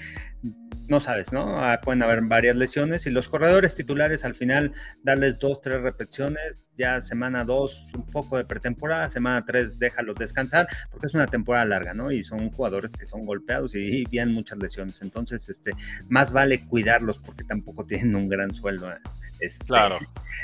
no 0.88 1.00
sabes, 1.00 1.32
¿no? 1.32 1.64
Ah, 1.64 1.80
pueden 1.82 2.04
haber 2.04 2.22
varias 2.24 2.56
lesiones 2.56 3.06
y 3.06 3.10
los 3.10 3.30
corredores 3.30 3.76
titulares 3.76 4.26
al 4.26 4.36
final 4.36 4.74
darles 5.02 5.40
dos, 5.40 5.62
tres 5.62 5.82
repeticiones, 5.82 6.68
ya 6.78 7.02
semana 7.02 7.46
dos 7.46 7.86
un 7.96 8.06
poco 8.06 8.38
de 8.38 8.46
pretemporada, 8.46 9.10
semana 9.10 9.46
tres 9.46 9.80
déjalos 9.80 10.16
descansar, 10.16 10.68
porque 10.92 11.08
es 11.08 11.14
una 11.14 11.28
temporada 11.28 11.66
larga, 11.66 11.94
¿no? 11.94 12.12
Y 12.12 12.24
son 12.24 12.50
jugadores 12.50 12.92
que 12.98 13.06
son 13.06 13.26
golpeados 13.26 13.76
y, 13.76 14.04
vienen 14.06 14.36
muchas 14.36 14.58
lesiones, 14.58 15.02
entonces, 15.02 15.48
este, 15.50 15.72
más 16.10 16.34
vale 16.34 16.66
cuidarlos 16.66 17.18
porque 17.20 17.44
tampoco 17.46 17.86
tienen 17.88 18.16
un 18.16 18.28
gran 18.28 18.54
sueldo. 18.54 18.92
¿eh? 18.92 18.98
Este, 19.44 19.66
claro. 19.66 20.00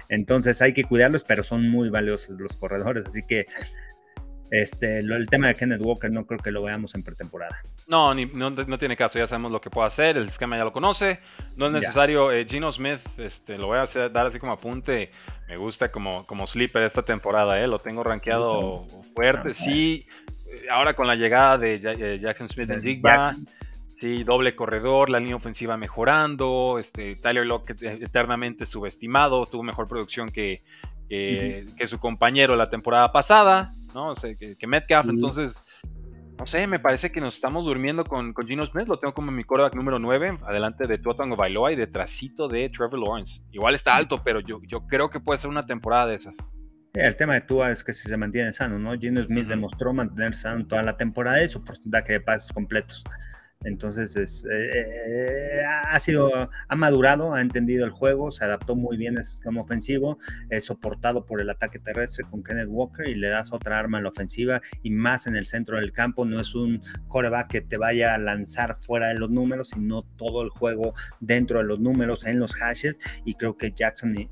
Entonces 0.10 0.62
hay 0.62 0.74
que 0.74 0.84
cuidarlos, 0.84 1.24
pero 1.24 1.44
son 1.44 1.70
muy 1.70 1.90
valiosos 1.90 2.40
los 2.40 2.58
corredores, 2.58 3.06
así 3.06 3.22
que 3.28 3.48
este, 4.52 5.00
el 5.00 5.28
tema 5.30 5.48
de 5.48 5.56
Kenneth 5.56 5.82
Walker 5.82 6.12
no 6.12 6.26
creo 6.26 6.40
que 6.40 6.52
lo 6.52 6.64
veamos 6.64 6.96
en 6.96 7.04
pretemporada. 7.04 7.62
No, 7.88 8.16
no, 8.16 8.78
tiene 8.80 8.98
caso, 8.98 9.20
ya 9.20 9.28
sabemos 9.28 9.52
lo 9.52 9.62
que 9.62 9.70
puede 9.70 9.88
hacer, 9.88 10.18
el 10.18 10.28
esquema 10.28 10.58
ya 10.58 10.64
lo 10.64 10.74
conoce, 10.74 11.20
no 11.56 11.68
es 11.68 11.72
necesario. 11.72 12.32
Eh, 12.32 12.46
Gino 12.50 12.72
Smith, 12.72 13.00
este, 13.18 13.58
lo 13.58 13.68
voy 13.68 13.78
a 13.78 14.10
dar 14.10 14.26
así 14.26 14.40
como 14.40 14.54
apunte, 14.54 15.12
me 15.48 15.58
gusta 15.58 15.90
como, 15.90 16.26
como 16.26 16.48
sleeper 16.48 16.84
esta 16.84 17.04
temporada, 17.04 17.62
eh, 17.62 17.68
lo 17.68 17.80
tengo 17.80 18.04
rankeado 18.04 18.88
fuerte, 19.14 19.52
sí, 19.52 20.08
ahora 20.72 20.96
con 20.96 21.08
la 21.08 21.16
llegada 21.16 21.58
de 21.60 21.76
eh, 21.76 22.20
Jackson 22.20 22.50
Smith 22.50 22.72
en 22.72 22.82
Digba, 22.82 23.36
sí, 24.00 24.24
doble 24.24 24.56
corredor, 24.56 25.10
la 25.10 25.20
línea 25.20 25.36
ofensiva 25.36 25.76
mejorando, 25.76 26.78
este, 26.80 27.18
Tyler 27.18 27.46
Lockett 27.46 27.84
eternamente 27.84 28.66
subestimado, 28.66 29.46
tuvo 29.46 29.64
mejor 29.64 29.88
producción 29.88 30.30
que, 30.30 30.64
que 31.10 31.86
su 31.86 32.00
compañero 32.00 32.56
la 32.56 32.70
temporada 32.70 33.12
pasada. 33.12 33.74
¿no? 33.94 34.10
O 34.12 34.16
sea, 34.16 34.32
que, 34.36 34.68
Metcalf, 34.68 35.10
entonces, 35.10 35.62
no 36.38 36.46
sé, 36.46 36.66
me 36.68 36.80
parece 36.80 37.12
que 37.12 37.20
nos 37.20 37.36
estamos 37.36 37.66
durmiendo 37.66 38.06
con, 38.06 38.32
con 38.32 38.48
Gino 38.48 38.66
Smith, 38.66 38.88
lo 38.88 39.00
tengo 39.00 39.14
como 39.14 39.32
mi 39.32 39.44
quarterback 39.44 39.76
número 39.76 40.00
9, 40.00 40.40
adelante 40.46 40.88
de 40.88 40.98
Tuatango 40.98 41.36
Bailoa 41.36 41.74
y 41.74 41.76
detrásito 41.76 42.48
de 42.48 42.70
Trevor 42.70 43.00
Lawrence. 43.00 43.42
Igual 43.52 43.76
está 43.76 43.96
alto, 43.96 44.22
pero 44.24 44.40
yo, 44.40 44.62
yo 44.66 44.88
creo 44.88 45.10
que 45.10 45.20
puede 45.20 45.40
ser 45.40 45.50
una 45.50 45.66
temporada 45.66 46.08
de 46.08 46.16
esas. 46.16 46.38
el 46.94 47.16
tema 47.18 47.34
de 47.34 47.42
Tua 47.42 47.72
es 47.72 47.84
que 47.84 47.92
si 47.92 48.08
se 48.08 48.16
mantiene 48.16 48.54
sano, 48.54 48.80
¿no? 48.80 48.98
Gino 48.98 49.22
Smith 49.26 49.48
demostró 49.48 49.94
mantener 49.94 50.38
sano 50.38 50.66
toda 50.66 50.84
la 50.84 50.96
temporada 50.96 51.44
y 51.44 51.50
su 51.50 51.58
oportunidad 51.60 52.06
que 52.06 52.14
de 52.14 52.22
pases 52.22 52.54
completos. 52.54 53.04
Entonces 53.66 54.16
es, 54.16 54.46
eh, 54.50 55.62
ha 55.66 56.00
sido, 56.00 56.50
ha 56.70 56.76
madurado, 56.78 57.34
ha 57.34 57.42
entendido 57.42 57.84
el 57.84 57.92
juego, 57.92 58.32
se 58.32 58.46
adaptó 58.46 58.78
muy 58.78 58.96
bien 58.96 59.18
a 59.18 59.22
ese 59.22 59.42
ofensivo, 59.50 60.18
es 60.50 60.64
soportado 60.64 61.26
por 61.26 61.42
el 61.42 61.50
ataque 61.50 61.78
terrestre 61.78 62.24
con 62.24 62.42
Kenneth 62.42 62.70
Walker 62.70 63.06
y 63.10 63.16
le 63.16 63.28
das 63.28 63.52
otra 63.52 63.78
arma 63.78 63.98
en 63.98 64.06
la 64.06 64.12
ofensiva 64.12 64.62
y 64.82 64.92
más 64.92 65.28
en 65.28 65.36
el 65.36 65.46
centro 65.46 65.76
del 65.76 65.92
campo. 65.92 66.24
No 66.24 66.40
es 66.40 66.56
un 66.56 66.82
coreback 67.10 67.50
que 67.50 67.62
te 67.62 67.76
vaya 67.76 68.14
a 68.14 68.18
lanzar 68.18 68.78
fuera 68.78 69.10
de 69.10 69.16
los 69.16 69.30
números, 69.30 69.72
sino 69.74 70.04
todo 70.04 70.42
el 70.42 70.52
juego 70.52 70.94
dentro 71.20 71.58
de 71.58 71.66
los 71.66 71.82
números, 71.82 72.26
en 72.26 72.40
los 72.40 72.56
hashes. 72.56 72.98
Y 73.26 73.34
creo 73.34 73.58
que 73.58 73.72
Jackson 73.72 74.18
y, 74.18 74.30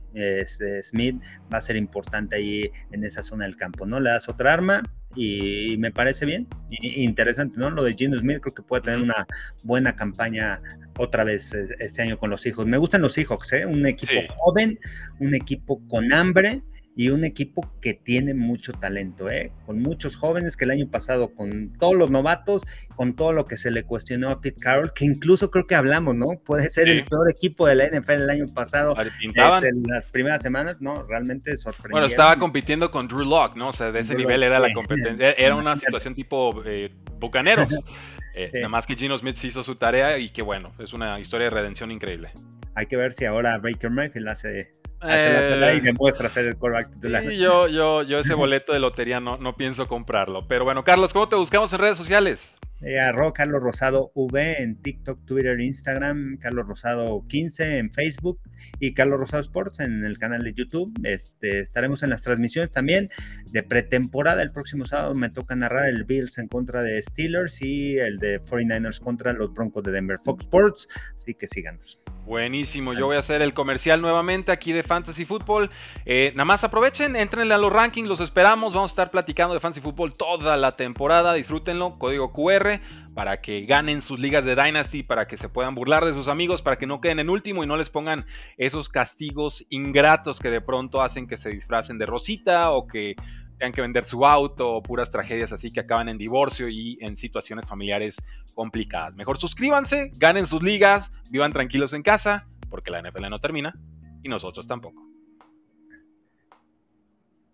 Smith 0.84 1.22
va 1.54 1.58
a 1.58 1.62
ser 1.62 1.76
importante 1.76 2.38
ahí 2.38 2.72
en 2.92 3.04
esa 3.04 3.24
zona 3.24 3.44
del 3.44 3.58
campo. 3.58 3.86
No 3.86 4.00
le 4.00 4.10
das 4.10 4.30
otra 4.30 4.54
arma 4.54 4.84
y, 5.16 5.78
me 5.78 5.92
parece 5.92 6.26
bien, 6.26 6.48
interesante, 6.70 7.58
¿no? 7.58 7.70
Lo 7.70 7.84
de 7.84 7.94
Gino 7.94 8.20
Smith 8.20 8.40
creo 8.42 8.54
que 8.54 8.62
puede 8.62 8.84
tener 8.84 9.00
una 9.00 9.26
buena 9.64 9.96
campaña 9.96 10.62
otra 10.98 11.24
vez 11.24 11.54
este 11.54 12.02
año 12.02 12.18
con 12.18 12.30
los 12.30 12.46
hijos. 12.46 12.66
Me 12.66 12.78
gustan 12.78 13.02
los 13.02 13.14
Seahawks, 13.14 13.54
¿eh? 13.54 13.66
Un 13.66 13.86
equipo 13.86 14.22
joven, 14.36 14.80
un 15.20 15.34
equipo 15.34 15.82
con 15.88 16.14
hambre 16.14 16.62
y 16.98 17.10
un 17.10 17.24
equipo 17.24 17.72
que 17.80 17.94
tiene 17.94 18.34
mucho 18.34 18.74
talento, 18.74 19.30
¿eh? 19.30 19.52
con 19.68 19.80
muchos 19.84 20.16
jóvenes 20.16 20.58
que 20.58 20.66
el 20.66 20.72
año 20.72 20.90
pasado, 20.90 21.36
con 21.36 21.72
todos 21.78 21.96
los 21.96 22.10
novatos, 22.10 22.64
con 22.96 23.16
todo 23.16 23.34
lo 23.34 23.46
que 23.46 23.56
se 23.56 23.70
le 23.70 23.84
cuestionó 23.84 24.32
a 24.32 24.42
Pete 24.42 24.60
Carroll, 24.60 24.94
que 24.94 25.06
incluso 25.06 25.52
creo 25.52 25.68
que 25.68 25.76
hablamos, 25.76 26.16
¿no? 26.16 26.40
Puede 26.44 26.68
ser 26.70 26.90
el 26.90 27.06
peor 27.06 27.30
equipo 27.30 27.68
de 27.68 27.76
la 27.76 27.88
NFL 27.88 28.14
el 28.14 28.30
año 28.32 28.46
pasado. 28.54 28.96
En 29.22 29.84
las 29.84 30.08
primeras 30.08 30.42
semanas, 30.42 30.82
no, 30.82 31.04
realmente 31.04 31.56
sorprendió. 31.58 31.92
Bueno, 31.92 32.08
estaba 32.08 32.40
compitiendo 32.40 32.90
con 32.90 33.08
Drew 33.08 33.24
Locke, 33.24 33.56
¿no? 33.56 33.70
O 33.70 33.74
sea, 33.74 33.92
de 33.92 34.00
ese 34.00 34.16
nivel 34.16 34.42
era 34.42 34.60
la 34.60 34.72
competencia, 34.74 35.32
era 35.34 35.56
una 35.56 35.76
situación 35.76 36.16
tipo 36.16 36.64
eh, 36.66 36.92
bucaneros. 37.20 37.68
Eh, 38.38 38.52
nada 38.54 38.70
más 38.70 38.86
que 38.86 38.96
Gino 38.96 39.18
Smith 39.18 39.44
hizo 39.44 39.64
su 39.64 39.76
tarea 39.76 40.18
y 40.20 40.30
que 40.30 40.44
bueno, 40.44 40.72
es 40.78 40.94
una 40.94 41.20
historia 41.20 41.46
de 41.46 41.52
redención 41.52 41.92
increíble. 41.92 42.32
Hay 42.76 42.86
que 42.86 42.96
ver 42.96 43.12
si 43.14 43.26
ahora 43.26 43.58
Baker 43.58 43.90
Mayfield 43.90 44.30
hace 44.30 44.78
eh, 45.04 45.74
y 45.78 45.80
demuestra 45.80 46.30
ser 46.30 46.46
el 46.46 46.58
quarterback 46.58 46.94
titular. 46.94 47.24
yo, 47.32 47.68
yo, 47.68 48.04
yo 48.04 48.20
ese 48.20 48.34
boleto 48.36 48.74
de 48.74 48.80
lotería 48.80 49.20
no, 49.20 49.38
no 49.38 49.56
pienso 49.56 49.88
comprarlo. 49.88 50.48
Pero 50.48 50.66
bueno, 50.66 50.84
Carlos, 50.84 51.14
¿cómo 51.14 51.28
te 51.28 51.36
buscamos 51.36 51.72
en 51.74 51.80
redes 51.80 51.98
sociales? 51.98 52.52
Eh, 52.82 53.00
arroba 53.00 53.34
Carlos 53.34 53.62
Rosado 53.62 54.12
V 54.14 54.62
en 54.62 54.76
TikTok, 54.82 55.26
Twitter, 55.26 55.60
Instagram, 55.60 56.38
Carlos 56.38 56.68
Rosado 56.68 57.26
15 57.28 57.80
en 57.80 57.92
Facebook 57.92 58.40
y 58.80 58.94
Carlos 58.94 59.20
Rosado 59.20 59.42
Sports 59.42 59.80
en 59.80 60.06
el 60.06 60.20
canal 60.20 60.44
de 60.44 60.54
YouTube. 60.54 60.94
Este, 61.04 61.60
estaremos 61.60 62.04
en 62.04 62.12
las 62.12 62.22
transmisiones 62.22 62.72
también 62.72 63.10
de 63.52 63.64
pretemporada. 63.64 64.44
El 64.44 64.52
próximo 64.52 64.86
sábado 64.86 65.16
me 65.16 65.30
toca 65.30 65.56
narrar 65.56 65.90
el 65.90 66.04
Bills 66.04 66.38
en 66.38 66.48
contra 66.48 66.84
de 66.84 67.02
Steelers 67.02 67.62
y 67.62 67.98
el 67.98 68.18
de 68.18 68.42
49ers 68.44 69.00
contra 69.00 69.34
los 69.34 69.54
Broncos 69.54 69.84
de 69.84 69.92
Denver 69.92 70.20
Fox 70.24 70.44
Sports. 70.44 70.88
Así 71.16 71.34
que 71.34 71.48
síganos. 71.48 72.00
Buenísimo, 72.28 72.92
yo 72.94 73.06
voy 73.06 73.16
a 73.16 73.20
hacer 73.20 73.42
el 73.42 73.54
comercial 73.54 74.02
nuevamente 74.02 74.52
aquí 74.52 74.74
de 74.74 74.84
Fantasy 74.84 75.24
Football. 75.24 75.70
Eh, 76.04 76.34
nada 76.36 76.44
más 76.44 76.62
aprovechen, 76.66 77.16
entrenle 77.16 77.54
a 77.54 77.58
los 77.58 77.72
rankings, 77.72 78.10
los 78.10 78.20
esperamos. 78.20 78.74
Vamos 78.74 78.92
a 78.92 78.96
estar 78.96 79.12
platicando 79.12 79.54
de 79.54 79.62
Fantasy 79.62 79.80
Football 79.80 80.12
toda 80.12 80.58
la 80.58 80.74
temporada. 80.74 81.34
Disfrútenlo, 81.36 81.98
código 81.98 82.34
QR, 82.34 82.82
para 83.16 83.38
que 83.40 83.62
ganen 83.62 84.02
sus 84.02 84.20
ligas 84.20 84.44
de 84.44 84.58
Dynasty, 84.58 85.04
para 85.04 85.26
que 85.26 85.38
se 85.38 85.48
puedan 85.48 85.74
burlar 85.74 86.04
de 86.04 86.14
sus 86.14 86.28
amigos, 86.28 86.62
para 86.62 86.78
que 86.78 86.86
no 86.86 87.00
queden 87.00 87.20
en 87.20 87.30
último 87.30 87.64
y 87.64 87.68
no 87.68 87.78
les 87.78 87.90
pongan 87.90 88.26
esos 88.58 88.90
castigos 88.90 89.66
ingratos 89.70 90.42
que 90.42 90.50
de 90.50 90.60
pronto 90.60 91.02
hacen 91.02 91.28
que 91.28 91.38
se 91.38 91.50
disfracen 91.50 91.98
de 91.98 92.08
Rosita 92.08 92.72
o 92.72 92.88
que 92.88 93.16
tengan 93.58 93.74
que 93.74 93.82
vender 93.82 94.06
su 94.06 94.26
auto 94.26 94.76
o 94.76 94.84
puras 94.84 95.10
tragedias 95.10 95.52
así 95.52 95.72
que 95.72 95.80
acaban 95.80 96.10
en 96.10 96.18
divorcio 96.18 96.70
y 96.70 96.98
en 97.02 97.16
situaciones 97.16 97.68
familiares 97.68 98.18
complicadas. 98.56 99.16
Mejor 99.16 99.38
suscríbanse, 99.38 100.12
ganen 100.18 100.46
sus 100.46 100.62
ligas, 100.62 101.12
vivan 101.32 101.54
tranquilos 101.54 101.94
en 101.94 102.04
casa, 102.04 102.48
porque 102.70 102.92
la 102.92 103.02
NFL 103.02 103.30
no 103.30 103.40
termina 103.40 103.74
y 104.24 104.30
nosotros 104.30 104.68
tampoco. 104.68 105.07